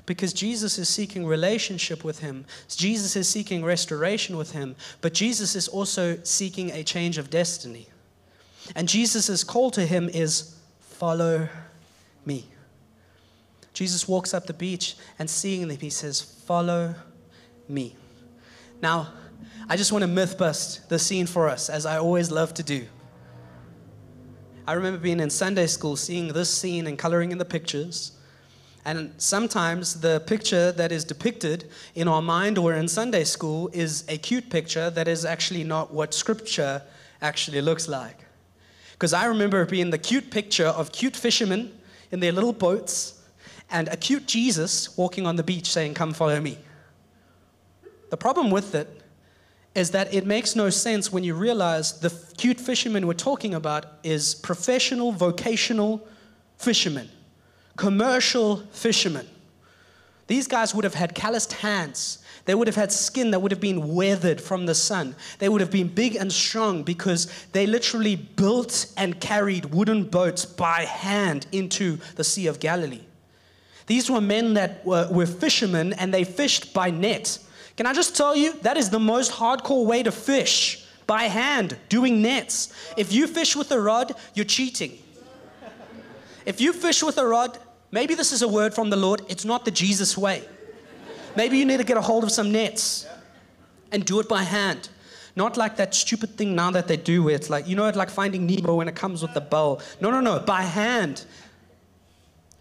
Because 0.05 0.33
Jesus 0.33 0.77
is 0.77 0.89
seeking 0.89 1.25
relationship 1.25 2.03
with 2.03 2.19
him, 2.19 2.45
Jesus 2.67 3.15
is 3.15 3.27
seeking 3.29 3.63
restoration 3.63 4.35
with 4.35 4.51
him, 4.51 4.75
but 5.01 5.13
Jesus 5.13 5.55
is 5.55 5.67
also 5.67 6.17
seeking 6.23 6.71
a 6.71 6.83
change 6.83 7.17
of 7.17 7.29
destiny. 7.29 7.87
And 8.75 8.87
Jesus' 8.87 9.43
call 9.43 9.71
to 9.71 9.85
him 9.85 10.09
is 10.09 10.57
follow 10.79 11.47
me. 12.25 12.45
Jesus 13.73 14.07
walks 14.07 14.33
up 14.33 14.45
the 14.45 14.53
beach 14.53 14.95
and 15.17 15.29
seeing 15.29 15.67
them, 15.67 15.77
he 15.77 15.89
says, 15.89 16.21
Follow 16.21 16.95
me. 17.67 17.95
Now, 18.81 19.09
I 19.69 19.77
just 19.77 19.91
want 19.91 20.03
to 20.03 20.07
myth 20.07 20.37
bust 20.37 20.89
the 20.89 20.99
scene 20.99 21.25
for 21.25 21.49
us, 21.49 21.69
as 21.69 21.85
I 21.85 21.97
always 21.97 22.31
love 22.31 22.53
to 22.55 22.63
do. 22.63 22.85
I 24.67 24.73
remember 24.73 24.99
being 24.99 25.19
in 25.19 25.29
Sunday 25.29 25.67
school, 25.67 25.95
seeing 25.95 26.29
this 26.29 26.49
scene 26.49 26.87
and 26.87 26.97
coloring 26.97 27.31
in 27.31 27.37
the 27.37 27.45
pictures. 27.45 28.11
And 28.85 29.13
sometimes 29.17 30.01
the 30.01 30.21
picture 30.27 30.71
that 30.73 30.91
is 30.91 31.05
depicted 31.05 31.69
in 31.95 32.07
our 32.07 32.21
mind 32.21 32.57
or 32.57 32.73
in 32.73 32.87
Sunday 32.87 33.23
school 33.23 33.69
is 33.73 34.03
a 34.09 34.17
cute 34.17 34.49
picture 34.49 34.89
that 34.89 35.07
is 35.07 35.23
actually 35.23 35.63
not 35.63 35.93
what 35.93 36.13
Scripture 36.13 36.81
actually 37.21 37.61
looks 37.61 37.87
like. 37.87 38.25
Because 38.91 39.13
I 39.13 39.25
remember 39.25 39.65
being 39.65 39.89
the 39.89 39.97
cute 39.97 40.31
picture 40.31 40.67
of 40.67 40.91
cute 40.91 41.15
fishermen 41.15 41.71
in 42.11 42.19
their 42.19 42.31
little 42.31 42.53
boats 42.53 43.21
and 43.71 43.87
a 43.87 43.97
cute 43.97 44.27
Jesus 44.27 44.95
walking 44.97 45.25
on 45.25 45.35
the 45.35 45.43
beach 45.43 45.71
saying, 45.71 45.93
Come 45.93 46.13
follow 46.13 46.39
me. 46.39 46.57
The 48.09 48.17
problem 48.17 48.51
with 48.51 48.75
it 48.75 49.01
is 49.75 49.91
that 49.91 50.13
it 50.13 50.25
makes 50.25 50.55
no 50.55 50.69
sense 50.69 51.11
when 51.11 51.23
you 51.23 51.33
realize 51.33 51.99
the 51.99 52.13
cute 52.37 52.59
fishermen 52.59 53.07
we're 53.07 53.13
talking 53.13 53.55
about 53.55 53.85
is 54.03 54.35
professional, 54.35 55.11
vocational 55.11 56.07
fishermen, 56.57 57.09
commercial 57.75 58.57
fishermen. 58.71 59.27
These 60.27 60.47
guys 60.47 60.73
would 60.73 60.83
have 60.83 60.93
had 60.93 61.15
calloused 61.15 61.53
hands. 61.53 62.19
They 62.45 62.55
would 62.55 62.67
have 62.67 62.75
had 62.75 62.91
skin 62.91 63.31
that 63.31 63.39
would 63.39 63.51
have 63.51 63.61
been 63.61 63.93
weathered 63.93 64.41
from 64.41 64.65
the 64.65 64.75
sun. 64.75 65.15
They 65.39 65.47
would 65.47 65.61
have 65.61 65.71
been 65.71 65.87
big 65.87 66.15
and 66.15 66.31
strong 66.31 66.83
because 66.83 67.31
they 67.51 67.65
literally 67.65 68.15
built 68.15 68.93
and 68.97 69.19
carried 69.19 69.65
wooden 69.65 70.03
boats 70.05 70.45
by 70.45 70.85
hand 70.85 71.47
into 71.51 71.97
the 72.15 72.23
Sea 72.23 72.47
of 72.47 72.59
Galilee. 72.59 73.03
These 73.87 74.09
were 74.09 74.21
men 74.21 74.53
that 74.55 74.85
were, 74.85 75.07
were 75.11 75.25
fishermen 75.25 75.93
and 75.93 76.13
they 76.13 76.23
fished 76.23 76.73
by 76.73 76.89
net. 76.89 77.39
Can 77.75 77.85
I 77.85 77.93
just 77.93 78.15
tell 78.15 78.35
you, 78.35 78.53
that 78.61 78.77
is 78.77 78.89
the 78.89 78.99
most 78.99 79.31
hardcore 79.31 79.85
way 79.85 80.03
to 80.03 80.11
fish 80.11 80.85
by 81.07 81.23
hand, 81.23 81.77
doing 81.89 82.21
nets. 82.21 82.73
If 82.97 83.11
you 83.11 83.27
fish 83.27 83.55
with 83.55 83.71
a 83.71 83.79
rod, 83.79 84.13
you're 84.35 84.45
cheating. 84.45 84.99
If 86.45 86.59
you 86.59 86.73
fish 86.73 87.01
with 87.03 87.17
a 87.17 87.25
rod, 87.25 87.57
maybe 87.93 88.15
this 88.15 88.31
is 88.33 88.41
a 88.41 88.47
word 88.47 88.73
from 88.73 88.89
the 88.89 88.97
Lord, 88.97 89.21
it's 89.29 89.45
not 89.45 89.63
the 89.63 89.71
Jesus 89.71 90.17
way. 90.17 90.43
Maybe 91.35 91.57
you 91.57 91.65
need 91.65 91.77
to 91.77 91.83
get 91.83 91.95
a 91.95 92.01
hold 92.01 92.23
of 92.23 92.31
some 92.31 92.51
nets 92.51 93.07
and 93.91 94.03
do 94.03 94.19
it 94.19 94.27
by 94.27 94.41
hand. 94.41 94.89
Not 95.35 95.57
like 95.57 95.77
that 95.77 95.95
stupid 95.95 96.31
thing 96.37 96.55
now 96.55 96.71
that 96.71 96.87
they 96.87 96.97
do 96.97 97.23
where 97.23 97.35
it's 97.35 97.49
like, 97.49 97.67
you 97.67 97.75
know, 97.75 97.85
it's 97.85 97.97
like 97.97 98.09
finding 98.09 98.45
Nemo 98.45 98.75
when 98.75 98.87
it 98.87 98.95
comes 98.95 99.21
with 99.21 99.33
the 99.33 99.41
bow. 99.41 99.79
No, 100.01 100.11
no, 100.11 100.19
no, 100.19 100.39
by 100.39 100.63
hand. 100.63 101.25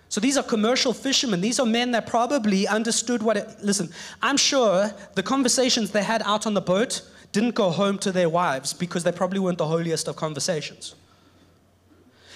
So 0.09 0.21
these 0.21 0.37
are 0.37 0.42
commercial 0.42 0.92
fishermen. 0.92 1.40
These 1.40 1.59
are 1.59 1.66
men 1.66 1.92
that 1.92 2.07
probably 2.07 2.66
understood 2.66 3.23
what 3.23 3.38
it. 3.38 3.49
Listen, 3.62 3.90
I'm 4.21 4.37
sure 4.37 4.92
the 5.14 5.23
conversations 5.23 5.90
they 5.90 6.03
had 6.03 6.23
out 6.25 6.47
on 6.47 6.53
the 6.53 6.61
boat 6.61 7.03
didn't 7.33 7.55
go 7.55 7.71
home 7.71 7.99
to 7.99 8.12
their 8.12 8.29
wives 8.29 8.75
because 8.75 9.05
they 9.05 9.12
probably 9.12 9.38
weren't 9.38 9.57
the 9.57 9.66
holiest 9.66 10.09
of 10.09 10.16
conversations. 10.16 10.95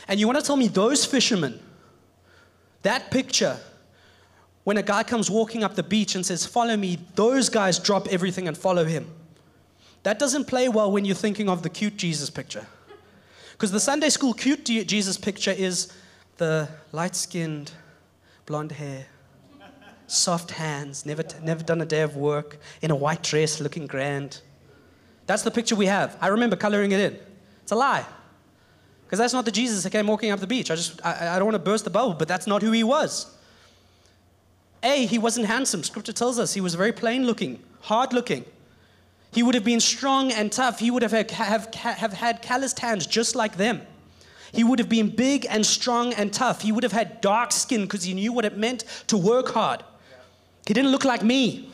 And 0.08 0.18
you 0.18 0.26
want 0.26 0.38
to 0.38 0.44
tell 0.44 0.56
me 0.56 0.68
those 0.68 1.04
fishermen, 1.04 1.60
that 2.82 3.10
picture, 3.10 3.58
when 4.64 4.76
a 4.76 4.82
guy 4.82 5.02
comes 5.02 5.30
walking 5.30 5.62
up 5.62 5.74
the 5.74 5.82
beach 5.82 6.14
and 6.14 6.24
says, 6.26 6.44
Follow 6.44 6.76
me, 6.76 6.98
those 7.14 7.48
guys 7.48 7.78
drop 7.78 8.08
everything 8.08 8.48
and 8.48 8.56
follow 8.56 8.84
him. 8.84 9.06
That 10.02 10.18
doesn't 10.18 10.46
play 10.46 10.68
well 10.68 10.90
when 10.90 11.04
you're 11.04 11.16
thinking 11.16 11.48
of 11.48 11.62
the 11.62 11.68
cute 11.68 11.96
Jesus 11.96 12.30
picture. 12.30 12.66
Because 13.52 13.70
the 13.70 13.80
Sunday 13.80 14.08
school 14.08 14.34
cute 14.34 14.64
Jesus 14.64 15.16
picture 15.16 15.50
is 15.50 15.92
the 16.36 16.68
light 16.92 17.16
skinned, 17.16 17.72
blonde 18.44 18.72
hair, 18.72 19.06
soft 20.06 20.50
hands, 20.50 21.06
never, 21.06 21.22
t- 21.22 21.36
never 21.42 21.62
done 21.62 21.80
a 21.80 21.86
day 21.86 22.02
of 22.02 22.16
work, 22.16 22.58
in 22.82 22.90
a 22.90 22.94
white 22.94 23.22
dress 23.22 23.60
looking 23.60 23.86
grand. 23.86 24.40
That's 25.26 25.42
the 25.42 25.50
picture 25.50 25.74
we 25.74 25.86
have. 25.86 26.16
I 26.20 26.28
remember 26.28 26.56
coloring 26.56 26.92
it 26.92 27.00
in. 27.00 27.18
It's 27.62 27.72
a 27.72 27.76
lie. 27.76 28.04
Because 29.06 29.20
that's 29.20 29.32
not 29.32 29.44
the 29.44 29.52
Jesus 29.52 29.84
that 29.84 29.90
came 29.90 30.08
walking 30.08 30.32
up 30.32 30.40
the 30.40 30.48
beach. 30.48 30.70
I 30.70 30.74
just, 30.74 31.00
I, 31.04 31.36
I 31.36 31.38
don't 31.38 31.46
want 31.46 31.54
to 31.54 31.70
burst 31.70 31.84
the 31.84 31.90
bubble, 31.90 32.14
but 32.14 32.26
that's 32.26 32.46
not 32.46 32.60
who 32.60 32.72
he 32.72 32.82
was. 32.82 33.32
A, 34.82 35.06
he 35.06 35.16
wasn't 35.16 35.46
handsome. 35.46 35.84
Scripture 35.84 36.12
tells 36.12 36.38
us 36.38 36.54
he 36.54 36.60
was 36.60 36.74
very 36.74 36.92
plain 36.92 37.24
looking, 37.24 37.62
hard 37.82 38.12
looking. 38.12 38.44
He 39.32 39.42
would 39.42 39.54
have 39.54 39.64
been 39.64 39.80
strong 39.80 40.32
and 40.32 40.50
tough. 40.50 40.80
He 40.80 40.90
would 40.90 41.02
have, 41.02 41.12
have, 41.12 41.30
have, 41.34 41.74
have 41.74 42.12
had 42.12 42.42
calloused 42.42 42.80
hands 42.80 43.06
just 43.06 43.36
like 43.36 43.56
them. 43.56 43.82
He 44.52 44.64
would 44.64 44.78
have 44.78 44.88
been 44.88 45.10
big 45.10 45.46
and 45.48 45.64
strong 45.64 46.12
and 46.14 46.32
tough. 46.32 46.62
He 46.62 46.72
would 46.72 46.82
have 46.82 46.92
had 46.92 47.20
dark 47.20 47.52
skin 47.52 47.82
because 47.82 48.04
he 48.04 48.14
knew 48.14 48.32
what 48.32 48.44
it 48.44 48.56
meant 48.56 48.84
to 49.08 49.16
work 49.16 49.48
hard. 49.48 49.82
He 50.66 50.74
didn't 50.74 50.90
look 50.90 51.04
like 51.04 51.22
me. 51.22 51.70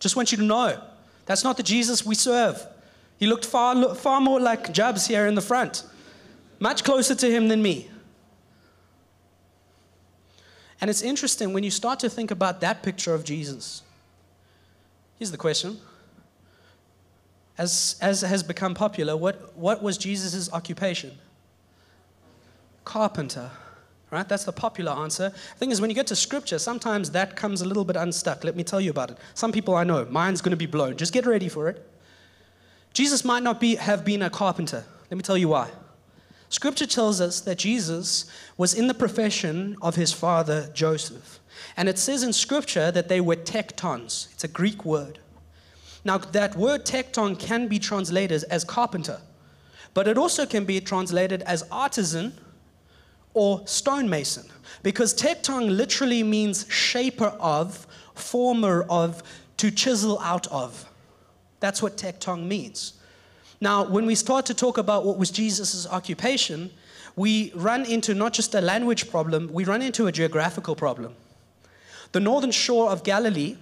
Just 0.00 0.16
want 0.16 0.32
you 0.32 0.38
to 0.38 0.44
know. 0.44 0.82
That's 1.26 1.44
not 1.44 1.56
the 1.56 1.62
Jesus 1.62 2.04
we 2.04 2.14
serve. 2.14 2.66
He 3.18 3.26
looked 3.26 3.44
far, 3.44 3.94
far 3.94 4.20
more 4.20 4.40
like 4.40 4.72
Jabs 4.72 5.06
here 5.06 5.26
in 5.26 5.34
the 5.34 5.40
front, 5.40 5.84
much 6.58 6.84
closer 6.84 7.14
to 7.14 7.30
him 7.30 7.48
than 7.48 7.62
me. 7.62 7.88
And 10.80 10.90
it's 10.90 11.02
interesting 11.02 11.52
when 11.52 11.64
you 11.64 11.70
start 11.70 12.00
to 12.00 12.10
think 12.10 12.30
about 12.30 12.60
that 12.60 12.82
picture 12.82 13.14
of 13.14 13.24
Jesus. 13.24 13.82
Here's 15.18 15.30
the 15.30 15.38
question. 15.38 15.78
As, 17.56 17.96
as 18.02 18.20
has 18.20 18.42
become 18.42 18.74
popular, 18.74 19.16
what, 19.16 19.56
what 19.56 19.82
was 19.82 19.96
Jesus' 19.96 20.52
occupation? 20.52 21.12
carpenter. 22.86 23.50
Right? 24.10 24.26
That's 24.26 24.44
the 24.44 24.52
popular 24.52 24.92
answer. 24.92 25.28
The 25.30 25.58
thing 25.58 25.70
is, 25.72 25.80
when 25.80 25.90
you 25.90 25.94
get 25.94 26.06
to 26.06 26.16
scripture, 26.16 26.58
sometimes 26.58 27.10
that 27.10 27.36
comes 27.36 27.60
a 27.60 27.66
little 27.66 27.84
bit 27.84 27.96
unstuck. 27.96 28.44
Let 28.44 28.56
me 28.56 28.64
tell 28.64 28.80
you 28.80 28.90
about 28.90 29.10
it. 29.10 29.18
Some 29.34 29.52
people 29.52 29.74
I 29.74 29.84
know, 29.84 30.06
mine's 30.06 30.40
going 30.40 30.52
to 30.52 30.56
be 30.56 30.66
blown. 30.66 30.96
Just 30.96 31.12
get 31.12 31.26
ready 31.26 31.48
for 31.48 31.68
it. 31.68 31.84
Jesus 32.94 33.24
might 33.24 33.42
not 33.42 33.60
be, 33.60 33.74
have 33.74 34.04
been 34.04 34.22
a 34.22 34.30
carpenter. 34.30 34.84
Let 35.10 35.16
me 35.16 35.22
tell 35.22 35.36
you 35.36 35.48
why. 35.48 35.68
Scripture 36.48 36.86
tells 36.86 37.20
us 37.20 37.40
that 37.40 37.58
Jesus 37.58 38.30
was 38.56 38.72
in 38.72 38.86
the 38.86 38.94
profession 38.94 39.76
of 39.82 39.96
his 39.96 40.12
father 40.12 40.70
Joseph. 40.72 41.40
And 41.76 41.88
it 41.88 41.98
says 41.98 42.22
in 42.22 42.32
Scripture 42.32 42.90
that 42.90 43.08
they 43.08 43.20
were 43.20 43.36
tektons. 43.36 44.32
It's 44.32 44.44
a 44.44 44.48
Greek 44.48 44.84
word. 44.84 45.18
Now, 46.04 46.18
that 46.18 46.54
word 46.54 46.86
tekton 46.86 47.38
can 47.38 47.66
be 47.66 47.80
translated 47.80 48.44
as 48.48 48.62
carpenter, 48.62 49.20
but 49.92 50.06
it 50.06 50.16
also 50.16 50.46
can 50.46 50.64
be 50.64 50.80
translated 50.80 51.42
as 51.42 51.64
artisan 51.72 52.32
or 53.34 53.66
stonemason. 53.66 54.46
Because 54.84 55.12
tekton 55.12 55.76
literally 55.76 56.22
means 56.22 56.64
shaper 56.68 57.34
of, 57.40 57.88
former 58.14 58.86
of, 58.88 59.22
to 59.56 59.70
chisel 59.72 60.20
out 60.20 60.46
of. 60.46 60.88
That's 61.58 61.82
what 61.82 61.96
tekton 61.96 62.46
means. 62.46 62.92
Now, 63.60 63.84
when 63.84 64.06
we 64.06 64.14
start 64.14 64.46
to 64.46 64.54
talk 64.54 64.78
about 64.78 65.04
what 65.04 65.18
was 65.18 65.30
Jesus' 65.30 65.86
occupation, 65.86 66.70
we 67.16 67.52
run 67.54 67.86
into 67.86 68.14
not 68.14 68.34
just 68.34 68.54
a 68.54 68.60
language 68.60 69.10
problem, 69.10 69.48
we 69.52 69.64
run 69.64 69.80
into 69.80 70.06
a 70.06 70.12
geographical 70.12 70.76
problem. 70.76 71.14
The 72.12 72.20
northern 72.20 72.50
shore 72.50 72.90
of 72.90 73.02
Galilee 73.02 73.56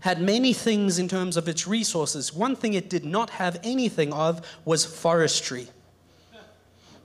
had 0.00 0.20
many 0.20 0.54
things 0.54 0.98
in 0.98 1.08
terms 1.08 1.36
of 1.36 1.46
its 1.46 1.66
resources. 1.66 2.32
One 2.32 2.56
thing 2.56 2.72
it 2.72 2.88
did 2.88 3.04
not 3.04 3.30
have 3.30 3.60
anything 3.62 4.12
of 4.12 4.40
was 4.64 4.84
forestry. 4.84 5.68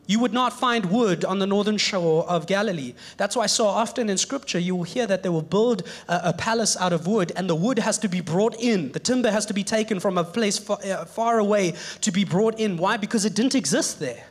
You 0.07 0.19
would 0.19 0.33
not 0.33 0.53
find 0.53 0.85
wood 0.91 1.25
on 1.25 1.39
the 1.39 1.47
northern 1.47 1.77
shore 1.77 2.29
of 2.29 2.45
Galilee. 2.45 2.93
That's 3.17 3.35
why 3.35 3.47
so 3.47 3.65
often 3.65 4.09
in 4.09 4.17
scripture 4.17 4.59
you 4.59 4.75
will 4.75 4.83
hear 4.83 5.07
that 5.07 5.23
they 5.23 5.29
will 5.29 5.41
build 5.41 5.87
a, 6.07 6.29
a 6.29 6.33
palace 6.33 6.77
out 6.77 6.93
of 6.93 7.07
wood 7.07 7.31
and 7.35 7.49
the 7.49 7.55
wood 7.55 7.79
has 7.79 7.97
to 7.99 8.07
be 8.07 8.21
brought 8.21 8.55
in. 8.59 8.91
The 8.91 8.99
timber 8.99 9.31
has 9.31 9.45
to 9.47 9.53
be 9.53 9.63
taken 9.63 9.99
from 9.99 10.17
a 10.17 10.23
place 10.23 10.59
far, 10.59 10.77
uh, 10.85 11.05
far 11.05 11.39
away 11.39 11.73
to 12.01 12.11
be 12.11 12.23
brought 12.23 12.59
in. 12.59 12.77
Why? 12.77 12.97
Because 12.97 13.25
it 13.25 13.33
didn't 13.33 13.55
exist 13.55 13.99
there. 13.99 14.25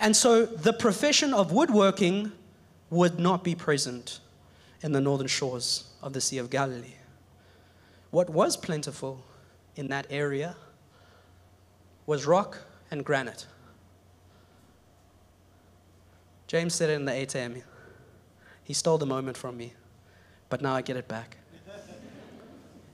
And 0.00 0.16
so 0.16 0.44
the 0.44 0.72
profession 0.72 1.32
of 1.32 1.52
woodworking 1.52 2.32
would 2.90 3.18
not 3.18 3.44
be 3.44 3.54
present 3.54 4.20
in 4.82 4.92
the 4.92 5.00
northern 5.00 5.26
shores 5.26 5.90
of 6.02 6.12
the 6.12 6.20
Sea 6.20 6.38
of 6.38 6.50
Galilee. 6.50 6.94
What 8.10 8.30
was 8.30 8.56
plentiful 8.56 9.24
in 9.76 9.88
that 9.88 10.06
area 10.10 10.56
was 12.06 12.26
rock 12.26 12.58
and 12.90 13.04
granite. 13.04 13.46
James 16.46 16.74
said 16.74 16.90
it 16.90 16.94
in 16.94 17.04
the 17.04 17.12
8 17.12 17.34
a.m. 17.34 17.62
He 18.62 18.72
stole 18.72 18.98
the 18.98 19.06
moment 19.06 19.36
from 19.36 19.56
me, 19.56 19.72
but 20.48 20.62
now 20.62 20.74
I 20.74 20.82
get 20.82 20.96
it 20.96 21.08
back. 21.08 21.38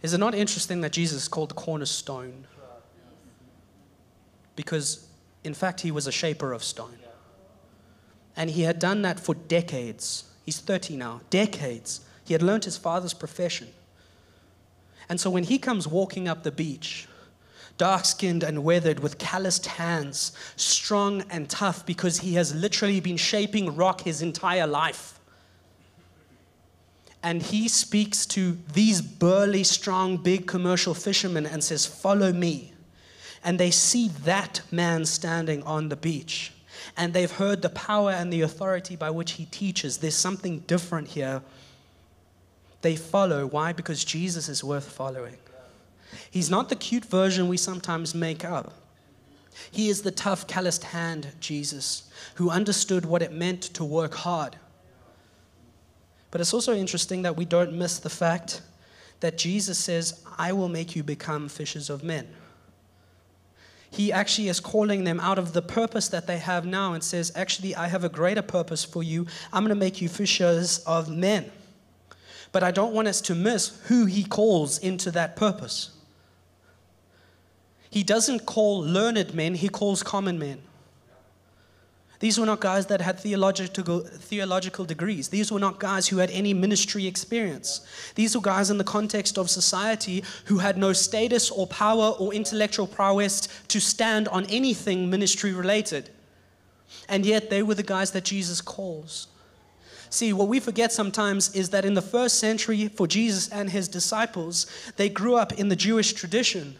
Is 0.02 0.12
it 0.12 0.18
not 0.18 0.34
interesting 0.34 0.80
that 0.80 0.92
Jesus 0.92 1.22
is 1.22 1.28
called 1.28 1.50
the 1.50 1.54
cornerstone? 1.54 2.46
Because, 4.56 5.06
in 5.44 5.54
fact, 5.54 5.80
he 5.80 5.90
was 5.90 6.06
a 6.06 6.12
shaper 6.12 6.52
of 6.52 6.64
stone. 6.64 6.98
And 8.36 8.50
he 8.50 8.62
had 8.62 8.78
done 8.78 9.02
that 9.02 9.20
for 9.20 9.34
decades. 9.34 10.24
He's 10.44 10.58
30 10.58 10.96
now, 10.96 11.20
decades. 11.30 12.00
He 12.24 12.34
had 12.34 12.42
learned 12.42 12.64
his 12.64 12.76
father's 12.76 13.14
profession. 13.14 13.68
And 15.08 15.20
so 15.20 15.30
when 15.30 15.44
he 15.44 15.58
comes 15.58 15.86
walking 15.86 16.26
up 16.26 16.42
the 16.42 16.50
beach, 16.50 17.06
dark 17.82 18.04
skinned 18.04 18.44
and 18.44 18.62
weathered 18.62 19.00
with 19.00 19.18
calloused 19.18 19.66
hands, 19.66 20.32
strong 20.54 21.24
and 21.30 21.50
tough 21.50 21.84
because 21.84 22.20
he 22.20 22.34
has 22.34 22.54
literally 22.54 23.00
been 23.00 23.16
shaping 23.16 23.74
rock 23.74 24.02
his 24.02 24.22
entire 24.22 24.66
life 24.66 25.18
and 27.22 27.42
he 27.42 27.68
speaks 27.68 28.26
to 28.26 28.58
these 28.72 29.00
burly, 29.00 29.62
strong, 29.62 30.16
big 30.16 30.46
commercial 30.46 30.94
fishermen 30.94 31.46
and 31.46 31.62
says, 31.62 31.86
Follow 31.86 32.32
me. 32.32 32.72
And 33.44 33.58
they 33.58 33.70
see 33.70 34.08
that 34.24 34.62
man 34.70 35.04
standing 35.04 35.62
on 35.62 35.88
the 35.88 35.96
beach. 35.96 36.52
And 36.96 37.12
they've 37.12 37.30
heard 37.30 37.62
the 37.62 37.68
power 37.68 38.10
and 38.10 38.32
the 38.32 38.40
authority 38.42 38.96
by 38.96 39.10
which 39.10 39.32
he 39.32 39.46
teaches. 39.46 39.98
There's 39.98 40.16
something 40.16 40.60
different 40.60 41.08
here. 41.08 41.42
They 42.82 42.96
follow. 42.96 43.46
Why? 43.46 43.72
Because 43.72 44.04
Jesus 44.04 44.48
is 44.48 44.64
worth 44.64 44.90
following. 44.90 45.36
He's 46.30 46.50
not 46.50 46.68
the 46.68 46.76
cute 46.76 47.04
version 47.04 47.48
we 47.48 47.56
sometimes 47.56 48.14
make 48.14 48.44
up. 48.44 48.74
He 49.70 49.88
is 49.88 50.02
the 50.02 50.10
tough, 50.10 50.46
calloused 50.46 50.84
hand 50.84 51.28
Jesus 51.40 52.10
who 52.36 52.50
understood 52.50 53.04
what 53.04 53.22
it 53.22 53.32
meant 53.32 53.62
to 53.74 53.84
work 53.84 54.14
hard 54.14 54.56
but 56.32 56.40
it's 56.40 56.54
also 56.54 56.74
interesting 56.74 57.22
that 57.22 57.36
we 57.36 57.44
don't 57.44 57.74
miss 57.74 57.98
the 57.98 58.10
fact 58.10 58.62
that 59.20 59.38
Jesus 59.38 59.78
says, 59.78 60.24
I 60.38 60.52
will 60.52 60.68
make 60.68 60.96
you 60.96 61.04
become 61.04 61.48
fishers 61.48 61.90
of 61.90 62.02
men. 62.02 62.26
He 63.90 64.10
actually 64.10 64.48
is 64.48 64.58
calling 64.58 65.04
them 65.04 65.20
out 65.20 65.38
of 65.38 65.52
the 65.52 65.60
purpose 65.60 66.08
that 66.08 66.26
they 66.26 66.38
have 66.38 66.64
now 66.64 66.94
and 66.94 67.04
says, 67.04 67.30
Actually, 67.36 67.76
I 67.76 67.86
have 67.86 68.02
a 68.02 68.08
greater 68.08 68.40
purpose 68.40 68.82
for 68.82 69.02
you. 69.02 69.26
I'm 69.52 69.62
going 69.62 69.76
to 69.76 69.78
make 69.78 70.00
you 70.00 70.08
fishers 70.08 70.78
of 70.86 71.14
men. 71.14 71.52
But 72.50 72.62
I 72.62 72.70
don't 72.70 72.94
want 72.94 73.08
us 73.08 73.20
to 73.22 73.34
miss 73.34 73.78
who 73.88 74.06
he 74.06 74.24
calls 74.24 74.78
into 74.78 75.10
that 75.10 75.36
purpose. 75.36 75.90
He 77.92 78.02
doesn't 78.02 78.46
call 78.46 78.80
learned 78.80 79.34
men, 79.34 79.54
he 79.54 79.68
calls 79.68 80.02
common 80.02 80.38
men. 80.38 80.62
These 82.20 82.40
were 82.40 82.46
not 82.46 82.60
guys 82.60 82.86
that 82.86 83.02
had 83.02 83.20
theological, 83.20 84.00
theological 84.00 84.86
degrees. 84.86 85.28
These 85.28 85.52
were 85.52 85.60
not 85.60 85.78
guys 85.78 86.08
who 86.08 86.16
had 86.16 86.30
any 86.30 86.54
ministry 86.54 87.06
experience. 87.06 87.86
These 88.14 88.34
were 88.34 88.40
guys 88.40 88.70
in 88.70 88.78
the 88.78 88.84
context 88.84 89.36
of 89.36 89.50
society 89.50 90.24
who 90.46 90.56
had 90.56 90.78
no 90.78 90.94
status 90.94 91.50
or 91.50 91.66
power 91.66 92.14
or 92.18 92.32
intellectual 92.32 92.86
prowess 92.86 93.46
to 93.68 93.78
stand 93.78 94.26
on 94.28 94.46
anything 94.46 95.10
ministry 95.10 95.52
related. 95.52 96.08
And 97.10 97.26
yet 97.26 97.50
they 97.50 97.62
were 97.62 97.74
the 97.74 97.82
guys 97.82 98.12
that 98.12 98.24
Jesus 98.24 98.62
calls. 98.62 99.26
See, 100.08 100.32
what 100.32 100.48
we 100.48 100.60
forget 100.60 100.92
sometimes 100.92 101.54
is 101.54 101.68
that 101.70 101.84
in 101.84 101.92
the 101.92 102.00
first 102.00 102.38
century, 102.38 102.88
for 102.88 103.06
Jesus 103.06 103.50
and 103.50 103.68
his 103.68 103.86
disciples, 103.86 104.66
they 104.96 105.10
grew 105.10 105.36
up 105.36 105.52
in 105.52 105.68
the 105.68 105.76
Jewish 105.76 106.14
tradition. 106.14 106.76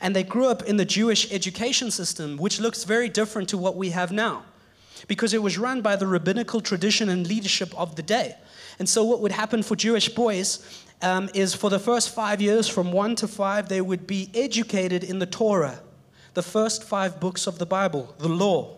And 0.00 0.16
they 0.16 0.22
grew 0.22 0.46
up 0.46 0.62
in 0.62 0.76
the 0.76 0.84
Jewish 0.84 1.30
education 1.32 1.90
system, 1.90 2.36
which 2.36 2.58
looks 2.60 2.84
very 2.84 3.08
different 3.08 3.48
to 3.50 3.58
what 3.58 3.76
we 3.76 3.90
have 3.90 4.12
now 4.12 4.44
because 5.08 5.34
it 5.34 5.42
was 5.42 5.58
run 5.58 5.80
by 5.80 5.96
the 5.96 6.06
rabbinical 6.06 6.60
tradition 6.60 7.08
and 7.08 7.26
leadership 7.26 7.78
of 7.78 7.96
the 7.96 8.02
day. 8.02 8.36
And 8.78 8.88
so, 8.88 9.04
what 9.04 9.20
would 9.20 9.32
happen 9.32 9.62
for 9.62 9.76
Jewish 9.76 10.08
boys 10.08 10.84
um, 11.02 11.28
is 11.34 11.54
for 11.54 11.70
the 11.70 11.78
first 11.78 12.14
five 12.14 12.40
years, 12.40 12.68
from 12.68 12.92
one 12.92 13.14
to 13.16 13.28
five, 13.28 13.68
they 13.68 13.80
would 13.80 14.06
be 14.06 14.30
educated 14.34 15.04
in 15.04 15.18
the 15.18 15.26
Torah, 15.26 15.80
the 16.34 16.42
first 16.42 16.84
five 16.84 17.20
books 17.20 17.46
of 17.46 17.58
the 17.58 17.66
Bible, 17.66 18.14
the 18.18 18.28
law. 18.28 18.76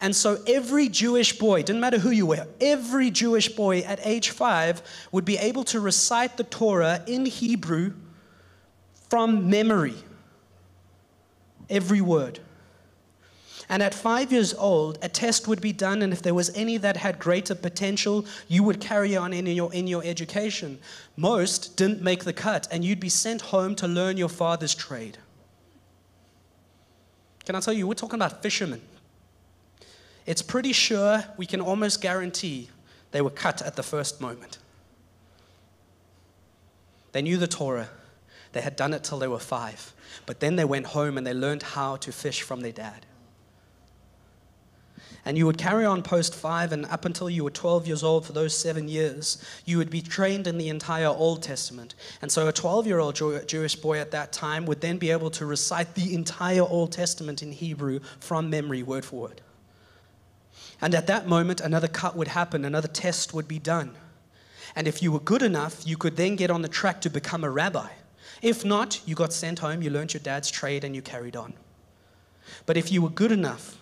And 0.00 0.14
so, 0.14 0.42
every 0.46 0.88
Jewish 0.88 1.38
boy, 1.38 1.62
didn't 1.62 1.80
matter 1.80 1.98
who 1.98 2.10
you 2.10 2.26
were, 2.26 2.46
every 2.60 3.10
Jewish 3.10 3.48
boy 3.48 3.80
at 3.80 4.00
age 4.04 4.30
five 4.30 4.82
would 5.12 5.24
be 5.24 5.38
able 5.38 5.64
to 5.64 5.80
recite 5.80 6.36
the 6.36 6.44
Torah 6.44 7.02
in 7.06 7.24
Hebrew 7.24 7.94
from 9.08 9.48
memory. 9.48 9.94
Every 11.68 12.00
word. 12.00 12.40
And 13.68 13.82
at 13.82 13.94
five 13.94 14.30
years 14.30 14.54
old, 14.54 14.98
a 15.02 15.08
test 15.08 15.48
would 15.48 15.60
be 15.60 15.72
done, 15.72 16.02
and 16.02 16.12
if 16.12 16.22
there 16.22 16.34
was 16.34 16.50
any 16.54 16.76
that 16.76 16.96
had 16.96 17.18
greater 17.18 17.54
potential, 17.54 18.24
you 18.46 18.62
would 18.62 18.80
carry 18.80 19.16
on 19.16 19.32
in 19.32 19.46
your, 19.46 19.72
in 19.72 19.88
your 19.88 20.04
education. 20.04 20.78
Most 21.16 21.76
didn't 21.76 22.00
make 22.00 22.22
the 22.22 22.32
cut, 22.32 22.68
and 22.70 22.84
you'd 22.84 23.00
be 23.00 23.08
sent 23.08 23.40
home 23.40 23.74
to 23.76 23.88
learn 23.88 24.16
your 24.16 24.28
father's 24.28 24.74
trade. 24.74 25.18
Can 27.44 27.56
I 27.56 27.60
tell 27.60 27.74
you, 27.74 27.86
we're 27.88 27.94
talking 27.94 28.18
about 28.18 28.42
fishermen. 28.42 28.82
It's 30.26 30.42
pretty 30.42 30.72
sure 30.72 31.24
we 31.36 31.46
can 31.46 31.60
almost 31.60 32.00
guarantee 32.00 32.68
they 33.12 33.20
were 33.20 33.30
cut 33.30 33.62
at 33.62 33.76
the 33.76 33.82
first 33.82 34.20
moment. 34.20 34.58
They 37.12 37.22
knew 37.22 37.36
the 37.36 37.46
Torah, 37.46 37.88
they 38.52 38.60
had 38.60 38.76
done 38.76 38.92
it 38.92 39.02
till 39.04 39.18
they 39.18 39.28
were 39.28 39.38
five, 39.38 39.92
but 40.24 40.40
then 40.40 40.56
they 40.56 40.64
went 40.64 40.86
home 40.86 41.18
and 41.18 41.26
they 41.26 41.34
learned 41.34 41.62
how 41.62 41.96
to 41.96 42.12
fish 42.12 42.42
from 42.42 42.60
their 42.60 42.72
dad. 42.72 43.04
And 45.26 45.36
you 45.36 45.44
would 45.46 45.58
carry 45.58 45.84
on 45.84 46.04
post 46.04 46.36
five, 46.36 46.70
and 46.70 46.86
up 46.86 47.04
until 47.04 47.28
you 47.28 47.42
were 47.42 47.50
12 47.50 47.88
years 47.88 48.04
old 48.04 48.24
for 48.24 48.32
those 48.32 48.56
seven 48.56 48.86
years, 48.86 49.44
you 49.64 49.76
would 49.76 49.90
be 49.90 50.00
trained 50.00 50.46
in 50.46 50.56
the 50.56 50.68
entire 50.68 51.08
Old 51.08 51.42
Testament. 51.42 51.96
And 52.22 52.30
so 52.30 52.46
a 52.46 52.52
12 52.52 52.86
year 52.86 53.00
old 53.00 53.16
Jewish 53.48 53.74
boy 53.74 53.98
at 53.98 54.12
that 54.12 54.32
time 54.32 54.66
would 54.66 54.80
then 54.80 54.98
be 54.98 55.10
able 55.10 55.30
to 55.30 55.44
recite 55.44 55.96
the 55.96 56.14
entire 56.14 56.62
Old 56.62 56.92
Testament 56.92 57.42
in 57.42 57.50
Hebrew 57.50 57.98
from 58.20 58.48
memory, 58.50 58.84
word 58.84 59.04
for 59.04 59.22
word. 59.22 59.40
And 60.80 60.94
at 60.94 61.08
that 61.08 61.26
moment, 61.26 61.60
another 61.60 61.88
cut 61.88 62.16
would 62.16 62.28
happen, 62.28 62.64
another 62.64 62.88
test 62.88 63.34
would 63.34 63.48
be 63.48 63.58
done. 63.58 63.96
And 64.76 64.86
if 64.86 65.02
you 65.02 65.10
were 65.10 65.20
good 65.20 65.42
enough, 65.42 65.84
you 65.84 65.96
could 65.96 66.16
then 66.16 66.36
get 66.36 66.52
on 66.52 66.62
the 66.62 66.68
track 66.68 67.00
to 67.00 67.10
become 67.10 67.42
a 67.42 67.50
rabbi. 67.50 67.88
If 68.42 68.64
not, 68.64 69.00
you 69.06 69.14
got 69.14 69.32
sent 69.32 69.60
home, 69.60 69.82
you 69.82 69.90
learned 69.90 70.14
your 70.14 70.20
dad's 70.20 70.50
trade, 70.50 70.84
and 70.84 70.94
you 70.94 71.02
carried 71.02 71.36
on. 71.36 71.54
But 72.64 72.76
if 72.76 72.92
you 72.92 73.02
were 73.02 73.10
good 73.10 73.32
enough, 73.32 73.78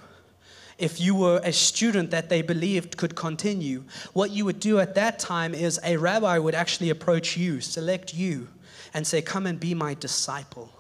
if 0.79 1.01
you 1.01 1.15
were 1.15 1.41
a 1.45 1.53
student 1.53 2.11
that 2.11 2.29
they 2.29 2.43
believed 2.43 2.97
could 2.97 3.15
continue, 3.15 3.85
what 4.13 4.31
you 4.31 4.45
would 4.45 4.59
do 4.59 4.81
at 4.81 4.95
that 4.97 5.19
time 5.19 5.55
is 5.55 5.79
a 5.85 5.97
rabbi 5.97 6.39
would 6.39 6.55
actually 6.55 6.91
approach 6.91 7.37
you, 7.37 7.61
select 7.61 8.13
you, 8.15 8.49
and 8.93 9.07
say, 9.07 9.23
Come 9.23 9.47
and 9.47 9.61
be 9.61 9.75
my 9.75 9.95
disciple. 9.95 10.71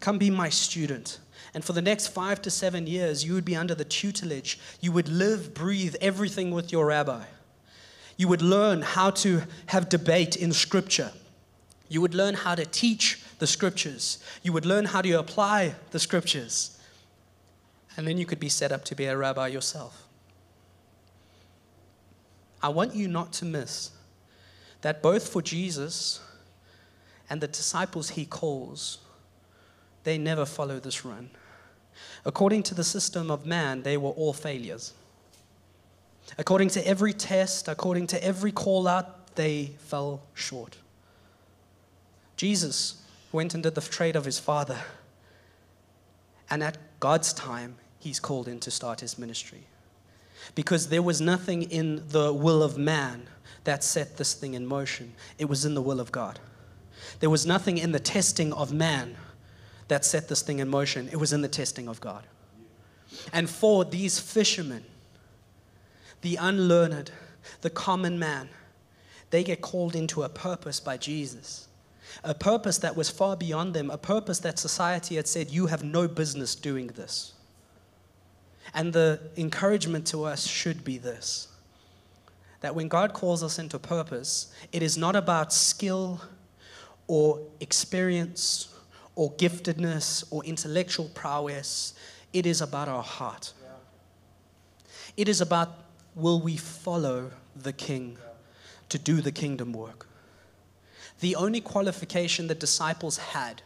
Come 0.00 0.18
be 0.18 0.30
my 0.30 0.50
student. 0.50 1.18
And 1.54 1.64
for 1.64 1.72
the 1.72 1.80
next 1.80 2.08
five 2.08 2.42
to 2.42 2.50
seven 2.50 2.86
years, 2.86 3.24
you 3.24 3.32
would 3.32 3.44
be 3.46 3.56
under 3.56 3.74
the 3.74 3.84
tutelage. 3.84 4.58
You 4.80 4.92
would 4.92 5.08
live, 5.08 5.54
breathe 5.54 5.96
everything 6.02 6.50
with 6.50 6.70
your 6.70 6.86
rabbi. 6.86 7.24
You 8.18 8.28
would 8.28 8.42
learn 8.42 8.82
how 8.82 9.10
to 9.10 9.42
have 9.66 9.88
debate 9.88 10.36
in 10.36 10.52
scripture. 10.52 11.12
You 11.88 12.00
would 12.00 12.14
learn 12.14 12.34
how 12.34 12.54
to 12.54 12.64
teach 12.64 13.22
the 13.38 13.46
scriptures. 13.46 14.18
You 14.42 14.52
would 14.52 14.66
learn 14.66 14.86
how 14.86 15.02
to 15.02 15.12
apply 15.12 15.74
the 15.90 15.98
scriptures 15.98 16.76
and 17.96 18.06
then 18.06 18.18
you 18.18 18.26
could 18.26 18.40
be 18.40 18.48
set 18.48 18.72
up 18.72 18.84
to 18.84 18.94
be 18.94 19.06
a 19.06 19.16
rabbi 19.16 19.48
yourself. 19.48 20.04
I 22.62 22.68
want 22.68 22.94
you 22.94 23.08
not 23.08 23.32
to 23.34 23.44
miss 23.44 23.90
that 24.82 25.02
both 25.02 25.28
for 25.28 25.40
Jesus 25.40 26.20
and 27.30 27.40
the 27.40 27.48
disciples 27.48 28.10
he 28.10 28.26
calls, 28.26 28.98
they 30.04 30.18
never 30.18 30.44
follow 30.44 30.78
this 30.78 31.04
run. 31.04 31.30
According 32.24 32.62
to 32.64 32.74
the 32.74 32.84
system 32.84 33.30
of 33.30 33.46
man, 33.46 33.82
they 33.82 33.96
were 33.96 34.10
all 34.10 34.32
failures. 34.32 34.92
According 36.38 36.68
to 36.70 36.86
every 36.86 37.12
test, 37.12 37.68
according 37.68 38.08
to 38.08 38.22
every 38.22 38.52
call 38.52 38.86
out, 38.86 39.34
they 39.36 39.72
fell 39.78 40.22
short. 40.34 40.76
Jesus 42.36 43.02
went 43.32 43.52
did 43.52 43.74
the 43.74 43.80
trade 43.80 44.16
of 44.16 44.24
his 44.24 44.38
father. 44.38 44.78
And 46.48 46.62
at 46.62 46.78
God's 47.00 47.32
time, 47.32 47.76
he's 47.98 48.20
called 48.20 48.48
in 48.48 48.60
to 48.60 48.70
start 48.70 49.00
his 49.00 49.18
ministry. 49.18 49.64
Because 50.54 50.88
there 50.88 51.02
was 51.02 51.20
nothing 51.20 51.62
in 51.62 52.02
the 52.08 52.32
will 52.32 52.62
of 52.62 52.78
man 52.78 53.26
that 53.64 53.82
set 53.82 54.16
this 54.16 54.34
thing 54.34 54.54
in 54.54 54.64
motion, 54.64 55.12
it 55.38 55.46
was 55.46 55.64
in 55.64 55.74
the 55.74 55.82
will 55.82 55.98
of 55.98 56.12
God. 56.12 56.38
There 57.20 57.30
was 57.30 57.46
nothing 57.46 57.78
in 57.78 57.92
the 57.92 57.98
testing 57.98 58.52
of 58.52 58.72
man 58.72 59.16
that 59.88 60.04
set 60.04 60.28
this 60.28 60.42
thing 60.42 60.58
in 60.58 60.68
motion, 60.68 61.08
it 61.10 61.16
was 61.16 61.32
in 61.32 61.42
the 61.42 61.48
testing 61.48 61.88
of 61.88 62.00
God. 62.00 62.24
And 63.32 63.48
for 63.48 63.84
these 63.84 64.18
fishermen, 64.18 64.84
the 66.22 66.36
unlearned, 66.36 67.10
the 67.60 67.70
common 67.70 68.18
man, 68.18 68.48
they 69.30 69.44
get 69.44 69.60
called 69.60 69.94
into 69.94 70.22
a 70.22 70.28
purpose 70.28 70.80
by 70.80 70.96
Jesus. 70.96 71.65
A 72.24 72.34
purpose 72.34 72.78
that 72.78 72.96
was 72.96 73.10
far 73.10 73.36
beyond 73.36 73.74
them, 73.74 73.90
a 73.90 73.98
purpose 73.98 74.38
that 74.40 74.58
society 74.58 75.16
had 75.16 75.26
said, 75.26 75.50
You 75.50 75.66
have 75.66 75.84
no 75.84 76.08
business 76.08 76.54
doing 76.54 76.88
this. 76.88 77.32
And 78.74 78.92
the 78.92 79.20
encouragement 79.36 80.06
to 80.08 80.24
us 80.24 80.46
should 80.46 80.84
be 80.84 80.98
this 80.98 81.48
that 82.62 82.74
when 82.74 82.88
God 82.88 83.12
calls 83.12 83.42
us 83.42 83.58
into 83.58 83.78
purpose, 83.78 84.52
it 84.72 84.82
is 84.82 84.96
not 84.96 85.14
about 85.14 85.52
skill 85.52 86.20
or 87.06 87.40
experience 87.60 88.74
or 89.14 89.30
giftedness 89.34 90.24
or 90.30 90.44
intellectual 90.44 91.08
prowess. 91.14 91.94
It 92.32 92.46
is 92.46 92.60
about 92.60 92.88
our 92.88 93.02
heart. 93.02 93.52
It 95.16 95.28
is 95.28 95.40
about 95.40 95.74
will 96.14 96.40
we 96.40 96.56
follow 96.56 97.30
the 97.54 97.72
king 97.72 98.18
to 98.88 98.98
do 98.98 99.20
the 99.20 99.32
kingdom 99.32 99.72
work. 99.72 100.08
The 101.20 101.36
only 101.36 101.60
qualification 101.60 102.46
the 102.46 102.54
disciples 102.54 103.18
had 103.18 103.62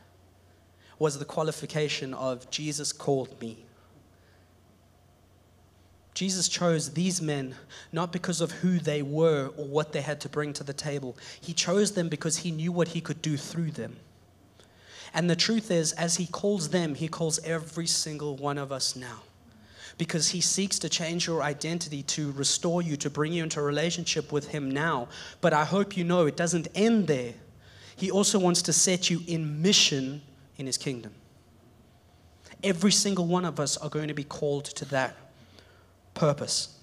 was 0.98 1.18
the 1.18 1.24
qualification 1.24 2.14
of 2.14 2.48
Jesus 2.50 2.92
called 2.92 3.40
me. 3.40 3.64
Jesus 6.14 6.48
chose 6.48 6.92
these 6.92 7.22
men 7.22 7.54
not 7.92 8.12
because 8.12 8.40
of 8.40 8.50
who 8.52 8.78
they 8.78 9.00
were 9.00 9.50
or 9.56 9.64
what 9.64 9.92
they 9.92 10.02
had 10.02 10.20
to 10.20 10.28
bring 10.28 10.52
to 10.52 10.64
the 10.64 10.72
table. 10.72 11.16
He 11.40 11.52
chose 11.52 11.92
them 11.92 12.08
because 12.08 12.38
he 12.38 12.50
knew 12.50 12.72
what 12.72 12.88
he 12.88 13.00
could 13.00 13.22
do 13.22 13.36
through 13.36 13.70
them. 13.70 13.96
And 15.14 15.28
the 15.28 15.36
truth 15.36 15.70
is, 15.70 15.92
as 15.92 16.16
he 16.16 16.26
calls 16.26 16.68
them, 16.68 16.94
he 16.94 17.08
calls 17.08 17.38
every 17.44 17.86
single 17.86 18.36
one 18.36 18.58
of 18.58 18.70
us 18.70 18.94
now. 18.94 19.22
Because 20.00 20.30
he 20.30 20.40
seeks 20.40 20.78
to 20.78 20.88
change 20.88 21.26
your 21.26 21.42
identity, 21.42 22.02
to 22.04 22.32
restore 22.32 22.80
you, 22.80 22.96
to 22.96 23.10
bring 23.10 23.34
you 23.34 23.42
into 23.42 23.60
a 23.60 23.62
relationship 23.62 24.32
with 24.32 24.48
him 24.48 24.70
now. 24.70 25.08
But 25.42 25.52
I 25.52 25.66
hope 25.66 25.94
you 25.94 26.04
know 26.04 26.24
it 26.24 26.38
doesn't 26.38 26.68
end 26.74 27.06
there. 27.06 27.34
He 27.96 28.10
also 28.10 28.38
wants 28.38 28.62
to 28.62 28.72
set 28.72 29.10
you 29.10 29.20
in 29.26 29.60
mission 29.60 30.22
in 30.56 30.64
his 30.64 30.78
kingdom. 30.78 31.12
Every 32.64 32.92
single 32.92 33.26
one 33.26 33.44
of 33.44 33.60
us 33.60 33.76
are 33.76 33.90
going 33.90 34.08
to 34.08 34.14
be 34.14 34.24
called 34.24 34.64
to 34.64 34.86
that 34.86 35.16
purpose. 36.14 36.78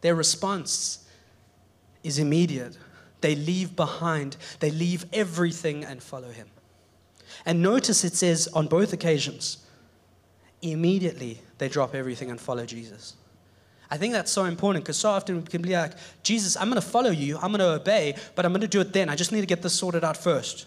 Their 0.00 0.16
response 0.16 1.06
is 2.02 2.18
immediate. 2.18 2.76
They 3.20 3.36
leave 3.36 3.76
behind, 3.76 4.36
they 4.58 4.72
leave 4.72 5.04
everything 5.12 5.84
and 5.84 6.02
follow 6.02 6.32
him. 6.32 6.48
And 7.46 7.62
notice 7.62 8.02
it 8.02 8.16
says 8.16 8.48
on 8.48 8.66
both 8.66 8.92
occasions, 8.92 9.64
immediately 10.62 11.40
they 11.58 11.68
drop 11.68 11.94
everything 11.94 12.30
and 12.30 12.40
follow 12.40 12.66
Jesus. 12.66 13.14
I 13.90 13.96
think 13.96 14.12
that's 14.12 14.30
so 14.30 14.44
important 14.44 14.84
because 14.84 14.96
so 14.96 15.10
often 15.10 15.36
we 15.36 15.42
can 15.42 15.62
be 15.62 15.72
like, 15.72 15.92
Jesus, 16.22 16.56
I'm 16.56 16.68
going 16.68 16.80
to 16.80 16.86
follow 16.86 17.10
you, 17.10 17.36
I'm 17.36 17.50
going 17.50 17.58
to 17.58 17.72
obey, 17.72 18.14
but 18.36 18.44
I'm 18.44 18.52
going 18.52 18.60
to 18.60 18.68
do 18.68 18.80
it 18.80 18.92
then. 18.92 19.08
I 19.08 19.16
just 19.16 19.32
need 19.32 19.40
to 19.40 19.46
get 19.46 19.62
this 19.62 19.74
sorted 19.74 20.04
out 20.04 20.16
first. 20.16 20.66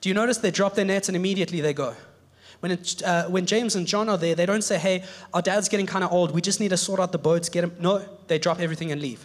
Do 0.00 0.08
you 0.08 0.14
notice 0.14 0.38
they 0.38 0.50
drop 0.50 0.74
their 0.74 0.84
nets 0.84 1.08
and 1.08 1.16
immediately 1.16 1.60
they 1.60 1.72
go? 1.72 1.94
When, 2.60 2.72
it, 2.72 3.02
uh, 3.02 3.26
when 3.28 3.46
James 3.46 3.74
and 3.74 3.86
John 3.86 4.10
are 4.10 4.18
there, 4.18 4.34
they 4.34 4.44
don't 4.44 4.62
say, 4.62 4.78
hey, 4.78 5.04
our 5.32 5.40
dad's 5.40 5.68
getting 5.70 5.86
kind 5.86 6.04
of 6.04 6.12
old. 6.12 6.32
We 6.32 6.42
just 6.42 6.60
need 6.60 6.68
to 6.70 6.76
sort 6.76 7.00
out 7.00 7.10
the 7.10 7.18
boats, 7.18 7.48
get 7.48 7.64
him. 7.64 7.74
No, 7.80 8.04
they 8.26 8.38
drop 8.38 8.60
everything 8.60 8.92
and 8.92 9.00
leave. 9.00 9.24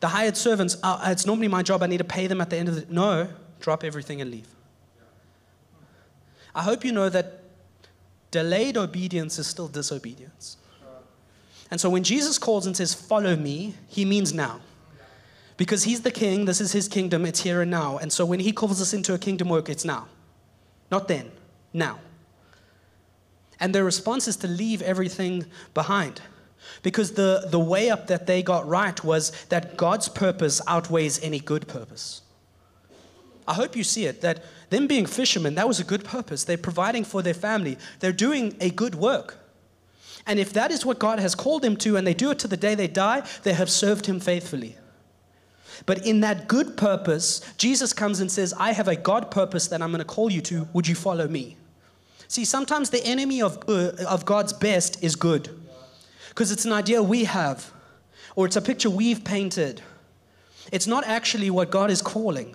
The 0.00 0.08
hired 0.08 0.36
servants, 0.36 0.78
uh, 0.82 1.08
it's 1.12 1.26
normally 1.26 1.48
my 1.48 1.62
job. 1.62 1.82
I 1.82 1.86
need 1.86 1.98
to 1.98 2.04
pay 2.04 2.26
them 2.26 2.40
at 2.40 2.48
the 2.48 2.56
end 2.56 2.68
of 2.70 2.74
the. 2.74 2.92
No, 2.92 3.28
drop 3.60 3.84
everything 3.84 4.20
and 4.22 4.30
leave. 4.30 4.48
I 6.54 6.62
hope 6.62 6.84
you 6.84 6.92
know 6.92 7.08
that 7.08 7.40
delayed 8.30 8.76
obedience 8.76 9.38
is 9.38 9.46
still 9.46 9.68
disobedience. 9.68 10.56
And 11.70 11.80
so 11.80 11.88
when 11.88 12.02
Jesus 12.02 12.38
calls 12.38 12.66
and 12.66 12.76
says, 12.76 12.92
Follow 12.92 13.34
me, 13.34 13.74
he 13.88 14.04
means 14.04 14.34
now. 14.34 14.60
Because 15.56 15.84
he's 15.84 16.02
the 16.02 16.10
king, 16.10 16.44
this 16.44 16.60
is 16.60 16.72
his 16.72 16.88
kingdom, 16.88 17.24
it's 17.24 17.42
here 17.42 17.62
and 17.62 17.70
now. 17.70 17.98
And 17.98 18.12
so 18.12 18.26
when 18.26 18.40
he 18.40 18.52
calls 18.52 18.80
us 18.80 18.92
into 18.92 19.14
a 19.14 19.18
kingdom 19.18 19.48
work, 19.48 19.68
it's 19.68 19.84
now. 19.84 20.08
Not 20.90 21.08
then, 21.08 21.30
now. 21.72 22.00
And 23.60 23.74
their 23.74 23.84
response 23.84 24.28
is 24.28 24.36
to 24.38 24.48
leave 24.48 24.82
everything 24.82 25.46
behind. 25.72 26.20
Because 26.82 27.12
the, 27.12 27.46
the 27.48 27.58
way 27.58 27.90
up 27.90 28.06
that 28.08 28.26
they 28.26 28.42
got 28.42 28.66
right 28.66 29.02
was 29.04 29.30
that 29.46 29.76
God's 29.76 30.08
purpose 30.08 30.60
outweighs 30.66 31.22
any 31.22 31.38
good 31.38 31.68
purpose. 31.68 32.22
I 33.46 33.54
hope 33.54 33.76
you 33.76 33.84
see 33.84 34.06
it 34.06 34.20
that 34.20 34.44
them 34.72 34.86
being 34.86 35.06
fishermen, 35.06 35.54
that 35.54 35.68
was 35.68 35.78
a 35.78 35.84
good 35.84 36.04
purpose. 36.04 36.44
They're 36.44 36.58
providing 36.58 37.04
for 37.04 37.22
their 37.22 37.34
family, 37.34 37.78
they're 38.00 38.12
doing 38.12 38.56
a 38.60 38.70
good 38.70 38.96
work. 38.96 39.38
And 40.26 40.38
if 40.38 40.52
that 40.52 40.70
is 40.70 40.86
what 40.86 40.98
God 40.98 41.18
has 41.18 41.34
called 41.34 41.62
them 41.62 41.76
to 41.78 41.96
and 41.96 42.06
they 42.06 42.14
do 42.14 42.30
it 42.30 42.38
to 42.40 42.48
the 42.48 42.56
day 42.56 42.74
they 42.74 42.86
die, 42.86 43.26
they 43.42 43.54
have 43.54 43.68
served 43.70 44.06
Him 44.06 44.20
faithfully. 44.20 44.76
But 45.84 46.06
in 46.06 46.20
that 46.20 46.46
good 46.46 46.76
purpose, 46.76 47.40
Jesus 47.56 47.92
comes 47.92 48.20
and 48.20 48.30
says, 48.30 48.54
I 48.56 48.72
have 48.72 48.86
a 48.86 48.94
God 48.94 49.30
purpose 49.30 49.68
that 49.68 49.82
I'm 49.82 49.90
going 49.90 49.98
to 49.98 50.04
call 50.04 50.30
you 50.30 50.40
to. 50.42 50.68
Would 50.72 50.86
you 50.86 50.94
follow 50.94 51.26
me? 51.26 51.56
See, 52.28 52.44
sometimes 52.44 52.90
the 52.90 53.04
enemy 53.04 53.42
of, 53.42 53.58
uh, 53.68 53.92
of 54.08 54.24
God's 54.24 54.52
best 54.52 55.02
is 55.02 55.16
good 55.16 55.50
because 56.28 56.52
it's 56.52 56.64
an 56.64 56.72
idea 56.72 57.02
we 57.02 57.24
have 57.24 57.72
or 58.36 58.46
it's 58.46 58.56
a 58.56 58.62
picture 58.62 58.88
we've 58.88 59.24
painted. 59.24 59.82
It's 60.70 60.86
not 60.86 61.04
actually 61.04 61.50
what 61.50 61.70
God 61.70 61.90
is 61.90 62.00
calling. 62.00 62.54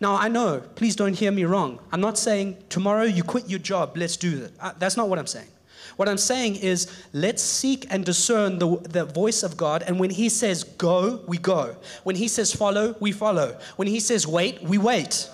Now, 0.00 0.16
I 0.16 0.28
know, 0.28 0.60
please 0.74 0.94
don't 0.94 1.14
hear 1.14 1.32
me 1.32 1.44
wrong. 1.44 1.78
I'm 1.90 2.00
not 2.00 2.18
saying 2.18 2.56
tomorrow 2.68 3.04
you 3.04 3.22
quit 3.22 3.48
your 3.48 3.58
job, 3.58 3.96
let's 3.96 4.16
do 4.16 4.36
that. 4.40 4.52
Uh, 4.60 4.72
that's 4.78 4.96
not 4.96 5.08
what 5.08 5.18
I'm 5.18 5.26
saying. 5.26 5.48
What 5.96 6.08
I'm 6.08 6.18
saying 6.18 6.56
is, 6.56 6.92
let's 7.14 7.42
seek 7.42 7.86
and 7.88 8.04
discern 8.04 8.58
the, 8.58 8.76
the 8.76 9.04
voice 9.06 9.42
of 9.42 9.56
God. 9.56 9.82
And 9.86 9.98
when 9.98 10.10
He 10.10 10.28
says 10.28 10.64
go, 10.64 11.22
we 11.26 11.38
go. 11.38 11.76
When 12.04 12.16
He 12.16 12.28
says 12.28 12.52
follow, 12.52 12.94
we 13.00 13.12
follow. 13.12 13.58
When 13.76 13.88
He 13.88 14.00
says 14.00 14.26
wait, 14.26 14.62
we 14.62 14.76
wait. 14.76 15.30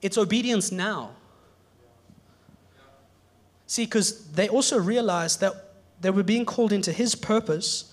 It's 0.00 0.16
obedience 0.16 0.70
now. 0.70 1.10
See, 3.66 3.84
because 3.84 4.26
they 4.32 4.48
also 4.48 4.78
realized 4.78 5.40
that 5.40 5.54
they 6.00 6.10
were 6.10 6.22
being 6.22 6.44
called 6.44 6.72
into 6.72 6.92
His 6.92 7.14
purpose. 7.16 7.91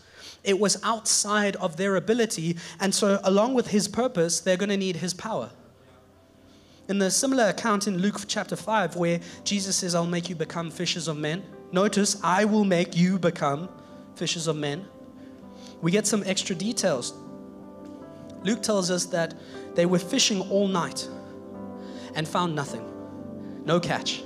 It 0.50 0.60
was 0.60 0.82
outside 0.84 1.56
of 1.58 1.78
their 1.78 1.96
ability. 1.96 2.58
And 2.80 2.96
so, 2.96 3.20
along 3.24 3.54
with 3.54 3.68
His 3.68 3.88
purpose, 3.88 4.40
they're 4.40 4.58
going 4.58 4.70
to 4.70 4.78
need 4.78 4.96
His 4.96 5.14
power. 5.14 5.52
In 6.88 6.98
the 6.98 7.12
similar 7.12 7.50
account 7.50 7.88
in 7.88 8.00
Luke 8.00 8.22
chapter 8.28 8.56
5, 8.56 8.96
where 8.96 9.20
Jesus 9.44 9.76
says, 9.76 9.94
I'll 9.94 10.08
make 10.08 10.28
you 10.28 10.36
become 10.36 10.72
fishers 10.72 11.08
of 11.08 11.18
men, 11.18 11.44
notice, 11.72 12.20
I 12.24 12.46
will 12.46 12.64
make 12.66 12.98
you 12.98 13.20
become 13.20 13.70
fishers 14.16 14.48
of 14.48 14.56
men. 14.56 14.88
We 15.84 15.92
get 15.92 16.08
some 16.08 16.24
extra 16.26 16.56
details. 16.56 17.14
Luke 18.44 18.64
tells 18.64 18.90
us 18.90 19.06
that 19.06 19.36
they 19.76 19.86
were 19.86 20.00
fishing 20.00 20.42
all 20.50 20.68
night 20.68 21.08
and 22.16 22.28
found 22.28 22.56
nothing, 22.56 22.84
no 23.66 23.80
catch. 23.80 24.24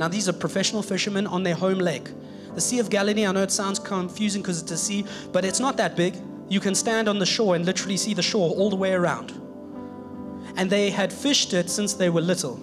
Now, 0.00 0.08
these 0.08 0.28
are 0.28 0.32
professional 0.32 0.82
fishermen 0.82 1.28
on 1.28 1.44
their 1.44 1.54
home 1.54 1.78
lake. 1.78 2.10
The 2.56 2.60
Sea 2.60 2.80
of 2.80 2.90
Galilee, 2.90 3.24
I 3.24 3.30
know 3.30 3.42
it 3.42 3.52
sounds 3.52 3.78
confusing 3.78 4.42
because 4.42 4.60
it's 4.60 4.72
a 4.72 4.76
sea, 4.76 5.04
but 5.30 5.44
it's 5.44 5.60
not 5.60 5.76
that 5.76 5.94
big. 5.94 6.16
You 6.48 6.58
can 6.58 6.74
stand 6.74 7.08
on 7.08 7.20
the 7.20 7.26
shore 7.26 7.54
and 7.54 7.64
literally 7.64 7.96
see 7.96 8.14
the 8.14 8.22
shore 8.22 8.50
all 8.50 8.70
the 8.70 8.76
way 8.76 8.92
around 8.92 9.32
and 10.56 10.70
they 10.70 10.90
had 10.90 11.12
fished 11.12 11.52
it 11.52 11.70
since 11.70 11.94
they 11.94 12.10
were 12.10 12.20
little. 12.20 12.58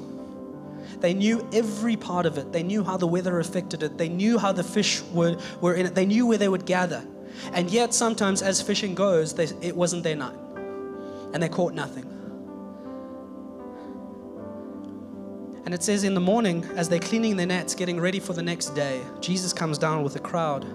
They 0.99 1.13
knew 1.13 1.47
every 1.53 1.95
part 1.95 2.25
of 2.25 2.37
it. 2.37 2.51
They 2.51 2.63
knew 2.63 2.83
how 2.83 2.97
the 2.97 3.07
weather 3.07 3.39
affected 3.39 3.83
it. 3.83 3.97
They 3.97 4.09
knew 4.09 4.37
how 4.37 4.51
the 4.51 4.63
fish 4.63 5.01
were, 5.13 5.37
were 5.61 5.75
in 5.75 5.85
it. 5.85 5.95
They 5.95 6.05
knew 6.05 6.25
where 6.25 6.37
they 6.37 6.49
would 6.49 6.65
gather. 6.65 7.03
And 7.51 7.69
yet, 7.69 7.93
sometimes, 7.93 8.41
as 8.41 8.61
fishing 8.61 8.95
goes, 8.95 9.33
they, 9.33 9.45
it 9.61 9.75
wasn't 9.75 10.03
their 10.03 10.15
night. 10.15 10.35
And 11.33 11.43
they 11.43 11.49
caught 11.49 11.73
nothing. 11.73 12.09
And 15.65 15.73
it 15.73 15.81
says 15.81 16.03
in 16.03 16.13
the 16.13 16.21
morning, 16.21 16.65
as 16.75 16.89
they're 16.89 16.99
cleaning 16.99 17.37
their 17.37 17.45
nets, 17.45 17.73
getting 17.73 17.99
ready 17.99 18.19
for 18.19 18.33
the 18.33 18.43
next 18.43 18.69
day, 18.69 19.01
Jesus 19.21 19.53
comes 19.53 19.77
down 19.77 20.03
with 20.03 20.15
a 20.15 20.19
crowd 20.19 20.65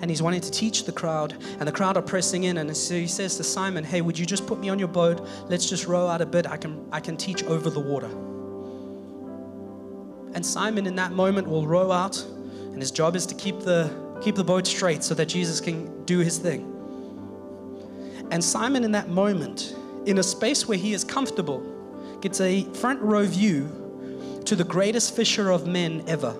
and 0.00 0.10
he's 0.10 0.22
wanting 0.22 0.40
to 0.40 0.50
teach 0.50 0.84
the 0.84 0.92
crowd, 0.92 1.34
and 1.58 1.66
the 1.66 1.72
crowd 1.72 1.96
are 1.96 2.02
pressing 2.02 2.44
in. 2.44 2.58
And 2.58 2.76
so 2.76 2.94
he 2.94 3.06
says 3.06 3.36
to 3.36 3.44
Simon, 3.44 3.84
Hey, 3.84 4.00
would 4.00 4.18
you 4.18 4.26
just 4.26 4.46
put 4.46 4.58
me 4.58 4.68
on 4.68 4.78
your 4.78 4.88
boat? 4.88 5.26
Let's 5.48 5.68
just 5.68 5.86
row 5.86 6.08
out 6.08 6.20
a 6.20 6.26
bit. 6.26 6.46
I 6.46 6.56
can, 6.56 6.86
I 6.92 7.00
can 7.00 7.16
teach 7.16 7.42
over 7.44 7.70
the 7.70 7.80
water. 7.80 8.10
And 10.34 10.44
Simon, 10.44 10.86
in 10.86 10.96
that 10.96 11.12
moment, 11.12 11.48
will 11.48 11.66
row 11.66 11.92
out, 11.92 12.22
and 12.22 12.80
his 12.80 12.90
job 12.90 13.14
is 13.14 13.24
to 13.26 13.34
keep 13.34 13.60
the, 13.60 13.90
keep 14.20 14.34
the 14.34 14.44
boat 14.44 14.66
straight 14.66 15.04
so 15.04 15.14
that 15.14 15.26
Jesus 15.26 15.60
can 15.60 16.04
do 16.04 16.18
his 16.18 16.38
thing. 16.38 16.70
And 18.30 18.42
Simon, 18.42 18.84
in 18.84 18.92
that 18.92 19.08
moment, 19.08 19.76
in 20.06 20.18
a 20.18 20.22
space 20.22 20.66
where 20.66 20.78
he 20.78 20.92
is 20.92 21.04
comfortable, 21.04 21.62
gets 22.20 22.40
a 22.40 22.64
front 22.74 23.00
row 23.00 23.24
view 23.24 23.83
to 24.46 24.56
the 24.56 24.64
greatest 24.64 25.14
fisher 25.16 25.50
of 25.50 25.66
men 25.66 26.04
ever. 26.06 26.34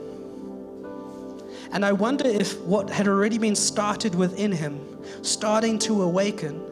And 1.73 1.85
I 1.85 1.93
wonder 1.93 2.27
if 2.27 2.61
what 2.61 2.91
had 2.91 3.09
already 3.09 3.39
been 3.39 3.57
started 3.57 4.15
within 4.15 4.53
him, 4.53 4.81
starting 5.23 5.79
to 5.81 6.03
awaken, 6.03 6.63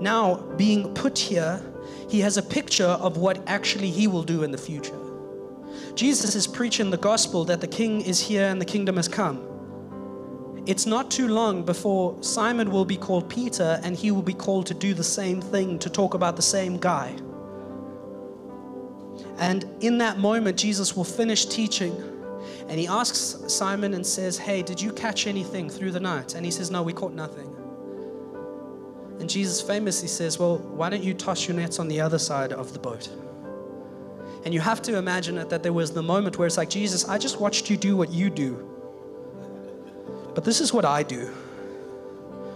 now 0.00 0.36
being 0.56 0.92
put 0.94 1.18
here, 1.18 1.60
he 2.08 2.20
has 2.20 2.36
a 2.36 2.42
picture 2.42 2.84
of 2.84 3.16
what 3.16 3.40
actually 3.46 3.90
he 3.90 4.06
will 4.06 4.24
do 4.24 4.42
in 4.42 4.50
the 4.50 4.58
future. 4.58 4.98
Jesus 5.94 6.34
is 6.34 6.46
preaching 6.46 6.90
the 6.90 6.96
gospel 6.96 7.44
that 7.44 7.60
the 7.60 7.66
king 7.66 8.00
is 8.00 8.20
here 8.20 8.46
and 8.48 8.60
the 8.60 8.64
kingdom 8.64 8.96
has 8.96 9.08
come. 9.08 9.48
It's 10.66 10.86
not 10.86 11.10
too 11.10 11.28
long 11.28 11.64
before 11.64 12.22
Simon 12.22 12.70
will 12.70 12.84
be 12.84 12.96
called 12.96 13.28
Peter 13.28 13.80
and 13.82 13.96
he 13.96 14.10
will 14.10 14.22
be 14.22 14.34
called 14.34 14.66
to 14.66 14.74
do 14.74 14.92
the 14.94 15.04
same 15.04 15.40
thing, 15.40 15.78
to 15.80 15.90
talk 15.90 16.14
about 16.14 16.36
the 16.36 16.42
same 16.42 16.78
guy. 16.78 17.14
And 19.42 19.64
in 19.80 19.98
that 19.98 20.18
moment, 20.18 20.56
Jesus 20.56 20.96
will 20.96 21.04
finish 21.04 21.46
teaching 21.46 21.92
And 22.68 22.78
he 22.78 22.86
asks 22.86 23.52
Simon 23.52 23.92
and 23.94 24.06
says, 24.06 24.38
Hey, 24.38 24.62
did 24.62 24.80
you 24.80 24.92
catch 24.92 25.26
anything 25.26 25.68
through 25.68 25.90
the 25.90 26.00
night? 26.00 26.34
And 26.34 26.44
he 26.44 26.50
says, 26.50 26.70
No, 26.70 26.82
we 26.82 26.92
caught 26.92 27.12
nothing. 27.12 27.48
And 29.18 29.28
Jesus 29.28 29.60
famously 29.60 30.08
says, 30.08 30.38
Well, 30.38 30.58
why 30.58 30.88
don't 30.90 31.02
you 31.02 31.12
toss 31.12 31.46
your 31.46 31.56
nets 31.56 31.78
on 31.80 31.88
the 31.88 32.00
other 32.00 32.18
side 32.18 32.52
of 32.52 32.72
the 32.72 32.78
boat? 32.78 33.08
And 34.44 34.54
you 34.54 34.60
have 34.60 34.80
to 34.82 34.96
imagine 34.96 35.38
it 35.38 35.50
that 35.50 35.62
there 35.62 35.72
was 35.72 35.92
the 35.92 36.02
moment 36.02 36.38
where 36.38 36.46
it's 36.46 36.56
like, 36.56 36.70
Jesus, 36.70 37.08
I 37.08 37.18
just 37.18 37.40
watched 37.40 37.68
you 37.68 37.76
do 37.76 37.96
what 37.96 38.10
you 38.10 38.30
do. 38.30 38.68
But 40.34 40.44
this 40.44 40.60
is 40.60 40.72
what 40.72 40.84
I 40.84 41.02
do. 41.02 41.30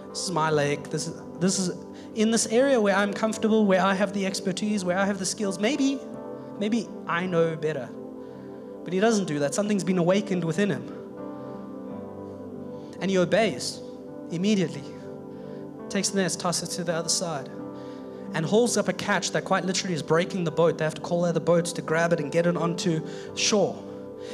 This 0.09 0.22
is 0.22 0.30
my 0.30 0.51
lake. 0.51 0.89
This 0.91 1.09
is 1.09 1.20
this 1.41 1.59
is 1.59 1.76
in 2.14 2.30
this 2.30 2.47
area 2.47 2.80
where 2.80 2.95
I'm 2.95 3.12
comfortable, 3.12 3.66
where 3.66 3.82
I 3.82 3.93
have 3.93 4.12
the 4.12 4.24
expertise, 4.24 4.84
where 4.84 4.99
I 4.99 5.05
have 5.05 5.18
the 5.18 5.26
skills. 5.26 5.59
Maybe, 5.59 6.01
maybe 6.59 6.89
I 7.07 7.27
know 7.27 7.57
better. 7.57 7.89
But 8.85 8.93
he 8.93 9.01
doesn't 9.01 9.25
do 9.25 9.41
that. 9.41 9.55
Something's 9.55 9.85
been 9.85 9.99
awakened 9.99 10.45
within 10.45 10.71
him. 10.71 10.93
And 13.01 13.11
he 13.11 13.19
obeys 13.19 13.81
immediately. 14.31 14.85
Takes 15.89 16.11
the 16.11 16.23
nets, 16.23 16.37
tosses 16.37 16.69
it 16.69 16.77
to 16.77 16.85
the 16.85 16.95
other 16.95 17.09
side, 17.09 17.49
and 18.35 18.45
hauls 18.45 18.77
up 18.77 18.89
a 18.89 18.93
catch 18.93 19.33
that 19.33 19.45
quite 19.45 19.65
literally 19.65 19.95
is 19.95 20.03
breaking 20.03 20.45
the 20.45 20.51
boat. 20.51 20.79
They 20.79 20.85
have 20.85 20.95
to 20.95 21.01
call 21.01 21.25
other 21.25 21.41
boats 21.41 21.73
to 21.75 21.83
grab 21.83 22.13
it 22.13 22.21
and 22.21 22.31
get 22.31 22.47
it 22.47 22.57
onto 22.57 23.07
shore. 23.35 23.83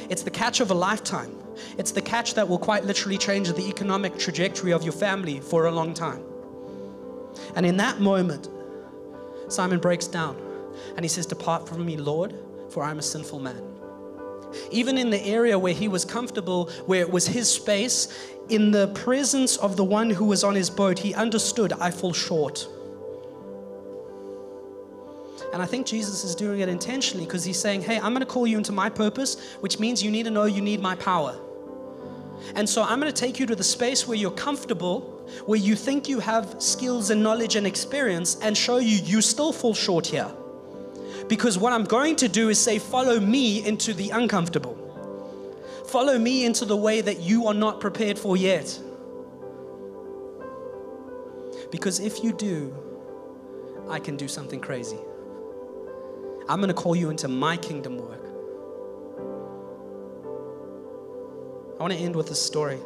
It's 0.09 0.23
the 0.23 0.31
catch 0.31 0.59
of 0.59 0.71
a 0.71 0.73
lifetime. 0.73 1.35
It's 1.77 1.91
the 1.91 2.01
catch 2.01 2.33
that 2.33 2.47
will 2.47 2.57
quite 2.57 2.83
literally 2.83 3.17
change 3.17 3.51
the 3.51 3.67
economic 3.67 4.17
trajectory 4.17 4.71
of 4.71 4.83
your 4.83 4.93
family 4.93 5.39
for 5.39 5.65
a 5.65 5.71
long 5.71 5.93
time. 5.93 6.23
And 7.55 7.65
in 7.65 7.77
that 7.77 7.99
moment, 7.99 8.49
Simon 9.47 9.79
breaks 9.79 10.07
down 10.07 10.42
and 10.95 11.03
he 11.03 11.09
says, 11.09 11.25
Depart 11.25 11.67
from 11.67 11.85
me, 11.85 11.97
Lord, 11.97 12.35
for 12.69 12.83
I'm 12.83 12.99
a 12.99 13.03
sinful 13.03 13.39
man. 13.39 13.61
Even 14.71 14.97
in 14.97 15.09
the 15.09 15.21
area 15.21 15.57
where 15.57 15.73
he 15.73 15.87
was 15.87 16.05
comfortable, 16.05 16.69
where 16.85 17.01
it 17.01 17.09
was 17.09 17.27
his 17.27 17.51
space, 17.51 18.31
in 18.49 18.71
the 18.71 18.87
presence 18.89 19.57
of 19.57 19.77
the 19.77 19.83
one 19.83 20.09
who 20.09 20.25
was 20.25 20.43
on 20.43 20.55
his 20.55 20.69
boat, 20.69 20.99
he 20.99 21.13
understood, 21.13 21.73
I 21.73 21.91
fall 21.91 22.13
short. 22.13 22.67
And 25.53 25.61
I 25.61 25.65
think 25.65 25.85
Jesus 25.85 26.23
is 26.23 26.35
doing 26.35 26.61
it 26.61 26.69
intentionally 26.69 27.25
because 27.25 27.43
he's 27.43 27.59
saying, 27.59 27.83
Hey, 27.83 27.97
I'm 27.97 28.13
going 28.13 28.21
to 28.21 28.25
call 28.25 28.47
you 28.47 28.57
into 28.57 28.71
my 28.71 28.89
purpose, 28.89 29.53
which 29.59 29.79
means 29.79 30.03
you 30.03 30.11
need 30.11 30.23
to 30.23 30.31
know 30.31 30.45
you 30.45 30.61
need 30.61 30.81
my 30.81 30.95
power. 30.95 31.35
And 32.55 32.67
so 32.67 32.83
I'm 32.83 32.99
going 32.99 33.11
to 33.11 33.19
take 33.19 33.39
you 33.39 33.45
to 33.45 33.55
the 33.55 33.63
space 33.63 34.07
where 34.07 34.17
you're 34.17 34.31
comfortable, 34.31 35.01
where 35.45 35.59
you 35.59 35.75
think 35.75 36.09
you 36.09 36.19
have 36.19 36.55
skills 36.61 37.09
and 37.09 37.23
knowledge 37.23 37.55
and 37.55 37.65
experience, 37.65 38.37
and 38.41 38.57
show 38.57 38.77
you 38.77 38.97
you 38.97 39.21
still 39.21 39.53
fall 39.53 39.73
short 39.73 40.07
here. 40.07 40.29
Because 41.27 41.57
what 41.57 41.73
I'm 41.73 41.83
going 41.83 42.15
to 42.17 42.27
do 42.27 42.49
is 42.49 42.59
say, 42.59 42.79
Follow 42.79 43.19
me 43.19 43.65
into 43.65 43.93
the 43.93 44.09
uncomfortable. 44.09 44.77
Follow 45.85 46.17
me 46.17 46.45
into 46.45 46.65
the 46.65 46.77
way 46.77 47.01
that 47.01 47.19
you 47.19 47.47
are 47.47 47.53
not 47.53 47.79
prepared 47.79 48.17
for 48.17 48.35
yet. 48.35 48.79
Because 51.71 51.99
if 51.99 52.23
you 52.23 52.33
do, 52.33 52.75
I 53.89 53.99
can 53.99 54.15
do 54.15 54.27
something 54.27 54.59
crazy. 54.59 54.97
I'm 56.49 56.59
going 56.59 56.67
to 56.67 56.73
call 56.73 56.95
you 56.95 57.09
into 57.09 57.27
my 57.27 57.57
kingdom 57.57 57.97
work. 57.97 58.25
I 61.79 61.81
want 61.81 61.93
to 61.93 61.99
end 61.99 62.15
with 62.15 62.31
a 62.31 62.35
story. 62.35 62.79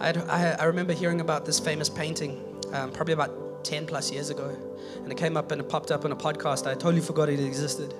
I, 0.00 0.56
I, 0.60 0.64
remember 0.64 0.92
hearing 0.92 1.20
about 1.20 1.46
this 1.46 1.58
famous 1.58 1.88
painting 1.88 2.45
um, 2.76 2.90
probably 2.92 3.14
about 3.14 3.64
10 3.64 3.86
plus 3.86 4.10
years 4.10 4.30
ago. 4.30 4.56
And 5.02 5.10
it 5.10 5.18
came 5.18 5.36
up 5.36 5.50
and 5.50 5.60
it 5.60 5.68
popped 5.68 5.90
up 5.90 6.04
on 6.04 6.12
a 6.12 6.16
podcast. 6.16 6.66
I 6.66 6.74
totally 6.74 7.00
forgot 7.00 7.28
it 7.28 7.40
existed. 7.40 7.94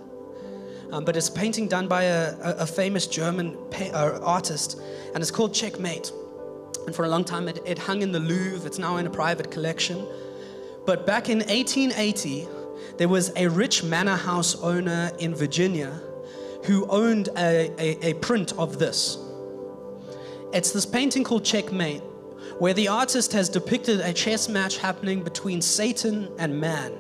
Um, 0.93 1.05
but 1.05 1.17
it's 1.17 1.29
a 1.29 1.33
painting 1.33 1.67
done 1.67 1.89
by 1.89 2.05
a, 2.05 2.37
a, 2.41 2.67
famous 2.67 3.09
German 3.09 3.57
pa- 3.71 3.91
uh, 3.93 4.21
artist, 4.23 4.81
and 5.15 5.21
it's 5.21 5.33
called 5.33 5.53
Checkmate. 5.53 6.13
And 6.87 6.95
for 6.95 7.05
a 7.05 7.09
long 7.09 7.25
time, 7.25 7.49
it, 7.49 7.59
it 7.67 7.79
hung 7.79 8.03
in 8.03 8.13
the 8.13 8.21
Louvre. 8.21 8.65
It's 8.67 8.79
now 8.79 8.97
in 8.99 9.07
a 9.07 9.11
private 9.11 9.51
collection. 9.51 10.07
But 10.85 11.05
back 11.05 11.29
in 11.29 11.39
1880, 11.39 12.47
there 12.99 13.09
was 13.09 13.33
a 13.35 13.49
rich 13.49 13.83
manor 13.83 14.15
house 14.15 14.55
owner 14.63 15.11
in 15.19 15.35
Virginia 15.35 16.01
who 16.65 16.87
owned 16.87 17.31
a, 17.37 17.73
a, 17.79 18.11
a 18.11 18.15
print 18.15 18.53
of 18.57 18.79
this. 18.79 19.19
It's 20.53 20.71
this 20.71 20.87
painting 20.87 21.25
called 21.25 21.45
Checkmate, 21.45 22.03
where 22.59 22.75
the 22.75 22.89
artist 22.89 23.33
has 23.33 23.49
depicted 23.49 24.01
a 24.01 24.13
chess 24.13 24.49
match 24.49 24.79
happening 24.79 25.23
between 25.23 25.61
Satan 25.61 26.29
and 26.39 26.61
man. 26.61 26.93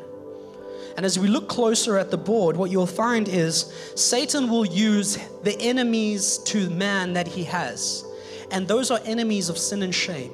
And 0.97 1.05
as 1.05 1.19
we 1.19 1.29
look 1.29 1.49
closer 1.49 1.99
at 1.99 2.11
the 2.11 2.17
board, 2.17 2.57
what 2.57 2.71
you'll 2.71 2.87
find 2.87 3.29
is 3.29 3.73
Satan 3.95 4.49
will 4.49 4.65
use 4.65 5.19
the 5.43 5.59
enemies 5.61 6.39
to 6.39 6.71
man 6.71 7.13
that 7.15 7.29
he 7.29 7.45
has. 7.45 8.05
And 8.51 8.67
those 8.67 8.91
are 8.91 9.01
enemies 9.05 9.49
of 9.49 9.59
sin 9.59 9.83
and 9.83 9.95
shame. 9.95 10.33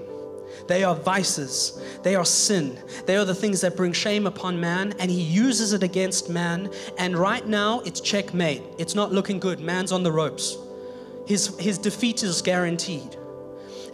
They 0.68 0.84
are 0.84 0.94
vices. 0.94 1.80
They 2.02 2.14
are 2.14 2.24
sin. 2.24 2.78
They 3.06 3.16
are 3.16 3.24
the 3.24 3.34
things 3.34 3.60
that 3.62 3.76
bring 3.76 3.92
shame 3.92 4.26
upon 4.26 4.60
man, 4.60 4.94
and 5.00 5.10
he 5.10 5.20
uses 5.20 5.72
it 5.72 5.82
against 5.82 6.30
man. 6.30 6.70
And 6.98 7.16
right 7.16 7.46
now, 7.46 7.80
it's 7.80 8.00
checkmate. 8.00 8.62
It's 8.78 8.94
not 8.94 9.12
looking 9.12 9.40
good. 9.40 9.58
Man's 9.58 9.90
on 9.90 10.04
the 10.04 10.12
ropes. 10.12 10.56
His, 11.26 11.58
his 11.58 11.78
defeat 11.78 12.22
is 12.22 12.40
guaranteed. 12.42 13.16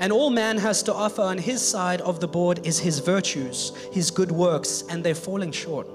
And 0.00 0.12
all 0.12 0.30
man 0.30 0.58
has 0.58 0.82
to 0.84 0.94
offer 0.94 1.22
on 1.22 1.38
his 1.38 1.66
side 1.66 2.00
of 2.02 2.20
the 2.20 2.28
board 2.28 2.64
is 2.64 2.78
his 2.78 3.00
virtues, 3.00 3.72
his 3.92 4.10
good 4.10 4.30
works, 4.30 4.84
and 4.88 5.02
they're 5.02 5.14
falling 5.14 5.50
short. 5.50 5.88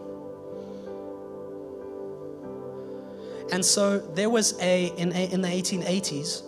And 3.52 3.64
so 3.64 4.00
there 4.00 4.30
was 4.30 4.60
a, 4.60 4.88
in, 4.98 5.12
in 5.12 5.42
the 5.42 5.48
1880s, 5.48 6.44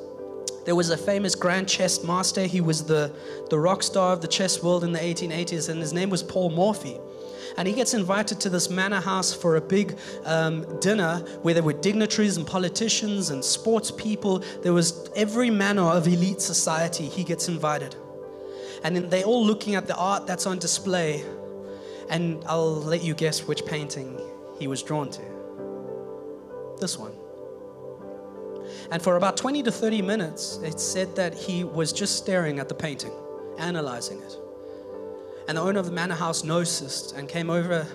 there 0.66 0.76
was 0.76 0.90
a 0.90 0.98
famous 0.98 1.36
grand 1.36 1.70
chess 1.70 2.04
master. 2.04 2.42
He 2.42 2.60
was 2.60 2.84
the, 2.84 3.14
the 3.52 3.60
rock 3.60 3.84
star 3.84 4.12
of 4.12 4.22
the 4.22 4.28
chess 4.28 4.64
world 4.64 4.84
in 4.84 4.92
the 4.92 5.00
1880s, 5.00 5.70
and 5.70 5.80
his 5.80 5.94
name 5.94 6.10
was 6.10 6.24
Paul 6.24 6.50
Morphy. 6.50 6.98
And 7.58 7.68
he 7.68 7.74
gets 7.74 7.94
invited 7.94 8.40
to 8.42 8.50
this 8.50 8.70
manor 8.70 9.00
house 9.00 9.34
for 9.34 9.56
a 9.56 9.62
big 9.62 9.98
um, 10.26 10.80
dinner 10.80 11.20
where 11.42 11.54
there 11.54 11.64
were 11.64 11.74
dignitaries 11.74 12.38
and 12.38 12.46
politicians 12.46 13.30
and 13.30 13.44
sports 13.44 13.92
people. 13.92 14.40
There 14.62 14.74
was 14.74 15.10
every 15.16 15.50
manner 15.50 15.84
of 15.84 16.08
elite 16.08 16.42
society. 16.42 17.06
He 17.06 17.24
gets 17.24 17.48
invited. 17.48 17.96
And 18.84 18.98
they're 19.10 19.24
all 19.24 19.46
looking 19.46 19.76
at 19.76 19.88
the 19.88 19.96
art 19.96 20.28
that's 20.28 20.46
on 20.46 20.60
display. 20.60 21.24
And 22.10 22.44
I'll 22.46 22.76
let 22.76 23.04
you 23.04 23.14
guess 23.14 23.48
which 23.48 23.66
painting 23.66 24.20
he 24.60 24.68
was 24.68 24.84
drawn 24.84 25.10
to. 25.12 25.22
This 26.80 26.98
one. 26.98 27.14
And 28.92 29.02
for 29.02 29.16
about 29.16 29.38
20 29.38 29.64
to 29.64 29.72
30 29.72 30.02
minutes, 30.02 30.60
it 30.64 30.80
said 30.80 31.16
that 31.16 31.34
he 31.34 31.64
was 31.64 31.94
just 31.94 32.18
staring 32.18 32.60
at 32.60 32.68
the 32.68 32.76
painting, 32.76 33.12
analyzing 33.58 34.22
it. 34.22 34.38
And 35.48 35.58
the 35.58 35.62
owner 35.62 35.80
of 35.80 35.86
the 35.86 35.92
manor 35.92 36.16
house 36.16 36.44
noticed 36.44 37.16
and 37.16 37.30
came 37.30 37.50
over 37.50 37.88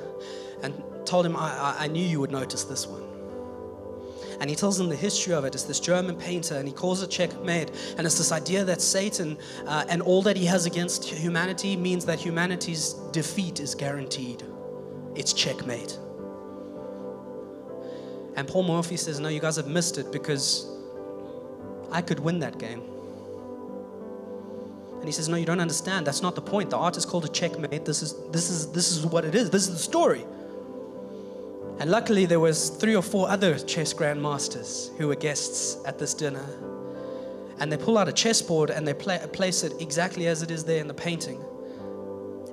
and 0.63 0.83
told 1.05 1.27
him, 1.27 1.37
I, 1.37 1.77
I, 1.79 1.87
knew 1.89 2.05
you 2.05 2.21
would 2.21 2.31
notice 2.31 2.65
this 2.65 2.87
one. 2.87 3.03
And 4.41 4.49
he 4.49 4.57
tells 4.57 4.79
him 4.79 4.89
the 4.89 4.97
history 4.97 5.35
of 5.35 5.45
it. 5.45 5.55
It's 5.55 5.65
this 5.65 5.81
German 5.81 6.17
painter, 6.17 6.57
and 6.57 6.67
he 6.67 6.73
calls 6.73 7.03
it 7.03 7.11
checkmate. 7.11 7.71
And 7.99 8.07
it's 8.07 8.17
this 8.17 8.33
idea 8.33 8.65
that 8.65 8.81
Satan 8.81 9.37
uh, 9.67 9.85
and 9.89 10.01
all 10.01 10.23
that 10.23 10.37
he 10.37 10.47
has 10.47 10.65
against 10.65 11.05
humanity 11.05 11.77
means 11.77 12.07
that 12.07 12.19
humanity's 12.19 12.95
defeat 13.13 13.61
is 13.61 13.75
guaranteed. 13.75 14.43
It's 15.15 15.33
checkmate. 15.33 15.99
And 18.37 18.49
Paul 18.49 18.63
Morphy 18.63 18.97
says, 18.97 19.21
No, 19.21 19.29
you 19.29 19.41
guys 19.41 19.57
have 19.57 19.67
missed 19.67 19.99
it 19.99 20.11
because 20.11 20.71
I 21.91 22.01
could 22.01 22.21
win 22.21 22.39
that 22.39 22.59
game. 22.59 22.90
And 25.01 25.09
he 25.09 25.13
says, 25.13 25.29
No, 25.31 25.37
you 25.37 25.47
don't 25.47 25.61
understand. 25.61 26.07
That's 26.07 26.21
not 26.21 26.35
the 26.35 26.43
point. 26.43 26.69
The 26.69 26.77
art 26.77 26.99
is 26.99 27.07
called 27.07 27.25
a 27.25 27.29
checkmate. 27.29 27.87
This 27.87 28.03
is 28.03 28.15
this 28.31 28.51
is 28.51 28.71
this 28.73 28.93
is 28.93 29.07
what 29.07 29.25
it 29.25 29.35
is. 29.35 29.49
This 29.49 29.67
is 29.67 29.73
the 29.73 29.83
story. 29.83 30.25
And 31.81 31.91
luckily 31.91 32.27
there 32.27 32.41
was 32.41 32.69
three 32.69 32.95
or 32.95 33.01
four 33.01 33.27
other 33.31 33.59
chess 33.59 33.95
grandmasters 33.95 34.95
who 34.99 35.09
were 35.09 35.17
guests 35.17 35.79
at 35.87 35.99
this 35.99 36.13
dinner. 36.13 36.45
And 37.59 37.73
they 37.73 37.79
pull 37.79 37.97
out 37.97 38.09
a 38.09 38.13
chessboard 38.13 38.69
and 38.69 38.87
they 38.87 38.93
place 38.93 39.65
it 39.65 39.81
exactly 39.81 40.27
as 40.27 40.43
it 40.43 40.51
is 40.51 40.65
there 40.65 40.81
in 40.81 40.89
the 40.89 40.95
painting. 40.95 41.43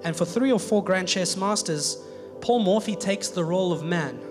And 0.06 0.16
for 0.16 0.24
three 0.24 0.54
or 0.54 0.60
four 0.60 0.82
grand 0.82 1.10
chess 1.10 1.36
masters, 1.36 2.02
Paul 2.40 2.60
Morphy 2.60 2.96
takes 2.96 3.28
the 3.28 3.44
role 3.44 3.74
of 3.74 3.84
man. 3.84 4.22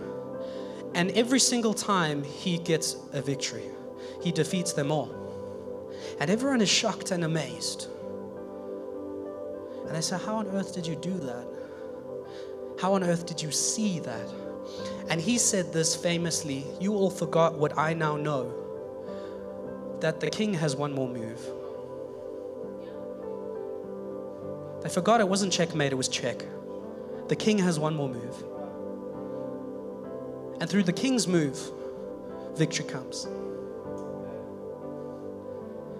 And 0.95 1.11
every 1.11 1.41
single 1.41 1.75
time 1.75 2.25
he 2.25 2.57
gets 2.57 2.97
a 3.13 3.21
victory, 3.21 3.65
he 4.23 4.33
defeats 4.33 4.73
them 4.73 4.91
all. 4.91 5.15
And 6.19 6.31
everyone 6.31 6.63
is 6.63 6.71
shocked 6.71 7.11
and 7.11 7.23
amazed. 7.25 7.89
And 9.89 9.97
I 9.97 10.01
said, 10.01 10.21
How 10.21 10.37
on 10.37 10.49
earth 10.49 10.75
did 10.75 10.87
you 10.87 10.97
do 10.97 11.13
that? 11.19 11.47
How 12.81 12.95
on 12.95 13.05
earth 13.05 13.27
did 13.27 13.41
you 13.41 13.51
see 13.51 14.01
that? 14.01 14.29
And 15.09 15.21
he 15.21 15.39
said 15.39 15.73
this 15.73 15.95
famously 15.95 16.65
You 16.81 16.95
all 16.95 17.11
forgot 17.11 17.59
what 17.59 17.79
I 17.79 17.95
now 17.95 18.17
know 18.17 18.55
that 20.01 20.21
the 20.21 20.31
king 20.31 20.55
has 20.55 20.77
one 20.77 20.93
more 20.93 21.09
move. 21.09 21.41
They 24.83 24.89
forgot 24.89 25.21
it 25.21 25.29
wasn't 25.29 25.53
checkmate, 25.53 25.93
it 25.93 25.97
was 25.97 26.09
check. 26.09 26.45
The 27.29 27.37
king 27.37 27.59
has 27.59 27.79
one 27.79 27.95
more 27.95 28.09
move. 28.09 28.45
And 30.61 30.71
through 30.71 30.85
the 30.85 30.93
king's 30.93 31.27
move, 31.27 31.59
victory 32.55 32.85
comes. 32.85 33.27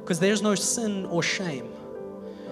Because 0.01 0.21
there's 0.21 0.41
no 0.41 0.55
sin 0.55 1.05
or 1.07 1.23
shame 1.23 1.76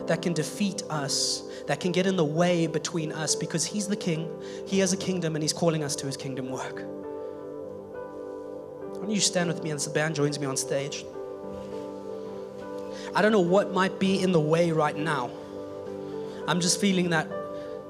that 0.06 0.22
can 0.22 0.32
defeat 0.32 0.82
us, 0.90 1.42
that 1.66 1.80
can 1.80 1.92
get 1.92 2.06
in 2.06 2.16
the 2.16 2.24
way 2.24 2.66
between 2.66 3.12
us, 3.12 3.34
because 3.34 3.64
he's 3.64 3.88
the 3.88 3.96
king, 3.96 4.28
he 4.66 4.78
has 4.80 4.92
a 4.92 4.96
kingdom, 4.96 5.34
and 5.36 5.42
he's 5.42 5.52
calling 5.52 5.82
us 5.82 5.96
to 5.96 6.06
his 6.06 6.16
kingdom 6.16 6.50
work. 6.50 6.82
Why 8.92 9.00
don't 9.00 9.10
you 9.10 9.20
stand 9.20 9.48
with 9.48 9.62
me 9.62 9.70
as 9.70 9.84
the 9.84 9.90
band 9.90 10.14
joins 10.14 10.38
me 10.38 10.46
on 10.46 10.56
stage? 10.56 11.04
I 13.14 13.22
don't 13.22 13.32
know 13.32 13.40
what 13.40 13.72
might 13.72 13.98
be 13.98 14.20
in 14.22 14.32
the 14.32 14.40
way 14.40 14.72
right 14.72 14.96
now. 14.96 15.30
I'm 16.48 16.60
just 16.60 16.80
feeling 16.80 17.10
that 17.10 17.28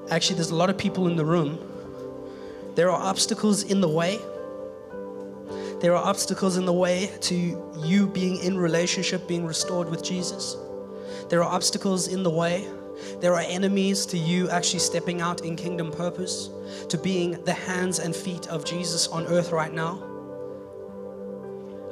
actually 0.09 0.35
there's 0.35 0.51
a 0.51 0.55
lot 0.55 0.69
of 0.69 0.77
people 0.77 1.07
in 1.07 1.15
the 1.15 1.25
room. 1.25 1.57
There 2.75 2.91
are 2.91 3.01
obstacles 3.01 3.63
in 3.63 3.81
the 3.81 3.89
way. 3.89 4.19
There 5.79 5.95
are 5.95 6.03
obstacles 6.03 6.57
in 6.57 6.65
the 6.65 6.73
way 6.73 7.11
to 7.21 7.73
you 7.77 8.07
being 8.07 8.37
in 8.37 8.57
relationship, 8.57 9.27
being 9.27 9.45
restored 9.45 9.89
with 9.89 10.03
Jesus. 10.03 10.57
There 11.29 11.43
are 11.43 11.51
obstacles 11.51 12.07
in 12.07 12.23
the 12.23 12.29
way. 12.29 12.67
There 13.19 13.33
are 13.33 13.43
enemies 13.45 14.05
to 14.07 14.17
you 14.17 14.49
actually 14.49 14.79
stepping 14.79 15.21
out 15.21 15.41
in 15.41 15.55
kingdom 15.55 15.91
purpose, 15.91 16.49
to 16.89 16.97
being 16.97 17.43
the 17.43 17.53
hands 17.53 17.99
and 17.99 18.15
feet 18.15 18.47
of 18.47 18.63
Jesus 18.63 19.07
on 19.07 19.27
earth 19.27 19.51
right 19.51 19.73
now. 19.73 20.01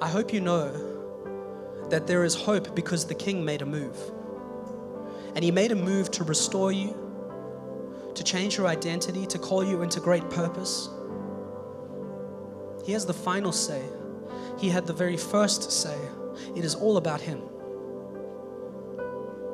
I 0.01 0.07
hope 0.07 0.33
you 0.33 0.41
know 0.41 0.71
that 1.89 2.07
there 2.07 2.23
is 2.23 2.35
hope 2.35 2.75
because 2.75 3.05
the 3.05 3.15
King 3.15 3.43
made 3.43 3.61
a 3.61 3.65
move. 3.65 3.97
And 5.35 5.43
he 5.43 5.51
made 5.51 5.71
a 5.71 5.75
move 5.75 6.11
to 6.11 6.23
restore 6.23 6.71
you, 6.71 6.95
to 8.15 8.23
change 8.23 8.57
your 8.57 8.67
identity, 8.67 9.25
to 9.27 9.39
call 9.39 9.63
you 9.63 9.81
into 9.81 9.99
great 9.99 10.29
purpose. 10.29 10.89
He 12.85 12.91
has 12.93 13.05
the 13.05 13.13
final 13.13 13.51
say. 13.51 13.81
He 14.59 14.69
had 14.69 14.85
the 14.85 14.93
very 14.93 15.17
first 15.17 15.71
say. 15.71 15.97
It 16.55 16.63
is 16.63 16.75
all 16.75 16.97
about 16.97 17.21
him. 17.21 17.41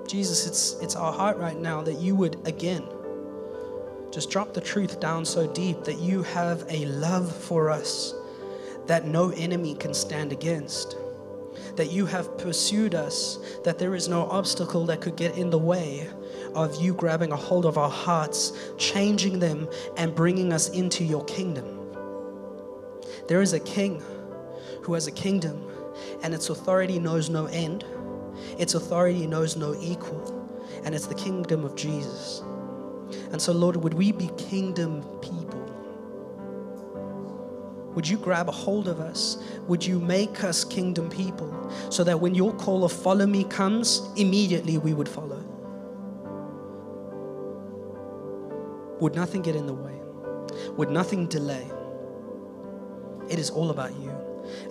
Jesus, 0.09 0.47
it's, 0.47 0.73
it's 0.81 0.95
our 0.95 1.13
heart 1.13 1.37
right 1.37 1.57
now 1.57 1.83
that 1.83 1.99
you 1.99 2.15
would 2.15 2.47
again 2.47 2.83
just 4.11 4.31
drop 4.31 4.55
the 4.55 4.61
truth 4.61 4.99
down 4.99 5.23
so 5.23 5.45
deep 5.45 5.83
that 5.83 5.99
you 5.99 6.23
have 6.23 6.65
a 6.67 6.85
love 6.85 7.31
for 7.31 7.69
us 7.69 8.15
that 8.87 9.05
no 9.05 9.29
enemy 9.29 9.75
can 9.75 9.93
stand 9.93 10.31
against. 10.31 10.97
That 11.75 11.91
you 11.91 12.07
have 12.07 12.39
pursued 12.39 12.95
us, 12.95 13.37
that 13.63 13.77
there 13.77 13.93
is 13.93 14.09
no 14.09 14.23
obstacle 14.23 14.87
that 14.87 14.99
could 14.99 15.15
get 15.15 15.37
in 15.37 15.51
the 15.51 15.59
way 15.59 16.09
of 16.55 16.81
you 16.81 16.95
grabbing 16.95 17.31
a 17.31 17.35
hold 17.35 17.67
of 17.67 17.77
our 17.77 17.89
hearts, 17.89 18.51
changing 18.79 19.37
them, 19.37 19.69
and 19.95 20.15
bringing 20.15 20.51
us 20.51 20.69
into 20.69 21.03
your 21.03 21.23
kingdom. 21.25 21.65
There 23.27 23.43
is 23.43 23.53
a 23.53 23.59
king 23.59 24.01
who 24.81 24.95
has 24.95 25.05
a 25.05 25.11
kingdom, 25.11 25.63
and 26.23 26.33
its 26.33 26.49
authority 26.49 26.97
knows 26.97 27.29
no 27.29 27.45
end. 27.45 27.85
Its 28.59 28.75
authority 28.75 29.25
knows 29.25 29.55
no 29.55 29.75
equal, 29.81 30.35
and 30.83 30.93
it's 30.93 31.07
the 31.07 31.15
kingdom 31.15 31.63
of 31.63 31.75
Jesus. 31.75 32.43
And 33.31 33.41
so, 33.41 33.53
Lord, 33.53 33.77
would 33.77 33.93
we 33.93 34.11
be 34.11 34.29
kingdom 34.37 35.01
people? 35.21 35.65
Would 37.95 38.07
you 38.07 38.17
grab 38.17 38.49
a 38.49 38.51
hold 38.51 38.87
of 38.87 38.99
us? 38.99 39.41
Would 39.67 39.85
you 39.85 39.99
make 39.99 40.43
us 40.43 40.63
kingdom 40.63 41.09
people 41.09 41.71
so 41.89 42.03
that 42.03 42.19
when 42.19 42.35
your 42.35 42.53
call 42.53 42.83
of 42.83 42.91
follow 42.91 43.25
me 43.25 43.45
comes, 43.45 44.01
immediately 44.15 44.77
we 44.77 44.93
would 44.93 45.09
follow? 45.09 45.43
Would 48.99 49.15
nothing 49.15 49.41
get 49.41 49.55
in 49.55 49.65
the 49.65 49.73
way? 49.73 49.95
Would 50.77 50.91
nothing 50.91 51.27
delay? 51.27 51.65
It 53.29 53.39
is 53.39 53.49
all 53.49 53.69
about 53.69 53.95
you. 53.95 54.18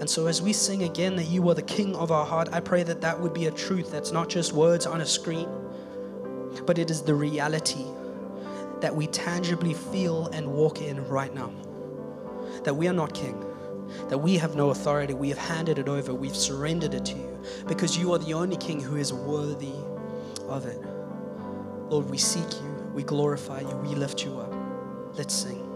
And 0.00 0.08
so, 0.08 0.26
as 0.26 0.40
we 0.40 0.52
sing 0.52 0.82
again 0.84 1.16
that 1.16 1.24
you 1.24 1.48
are 1.48 1.54
the 1.54 1.62
King 1.62 1.94
of 1.96 2.10
our 2.10 2.24
heart, 2.24 2.48
I 2.52 2.60
pray 2.60 2.82
that 2.84 3.00
that 3.00 3.18
would 3.20 3.34
be 3.34 3.46
a 3.46 3.50
truth 3.50 3.90
that's 3.90 4.12
not 4.12 4.28
just 4.28 4.52
words 4.52 4.86
on 4.86 5.00
a 5.00 5.06
screen, 5.06 5.48
but 6.66 6.78
it 6.78 6.90
is 6.90 7.02
the 7.02 7.14
reality 7.14 7.84
that 8.80 8.94
we 8.94 9.06
tangibly 9.08 9.74
feel 9.74 10.26
and 10.28 10.46
walk 10.46 10.80
in 10.80 11.06
right 11.08 11.34
now. 11.34 11.52
That 12.64 12.74
we 12.74 12.88
are 12.88 12.92
not 12.92 13.14
King, 13.14 13.44
that 14.08 14.18
we 14.18 14.36
have 14.38 14.54
no 14.54 14.70
authority, 14.70 15.14
we 15.14 15.28
have 15.28 15.38
handed 15.38 15.78
it 15.78 15.88
over, 15.88 16.14
we've 16.14 16.36
surrendered 16.36 16.94
it 16.94 17.04
to 17.06 17.16
you, 17.16 17.38
because 17.66 17.96
you 17.96 18.12
are 18.12 18.18
the 18.18 18.34
only 18.34 18.56
King 18.56 18.80
who 18.80 18.96
is 18.96 19.12
worthy 19.12 19.74
of 20.48 20.66
it. 20.66 20.80
Lord, 21.88 22.08
we 22.10 22.18
seek 22.18 22.52
you, 22.60 22.90
we 22.94 23.02
glorify 23.02 23.60
you, 23.60 23.76
we 23.76 23.94
lift 23.94 24.24
you 24.24 24.38
up. 24.38 24.54
Let's 25.16 25.34
sing. 25.34 25.67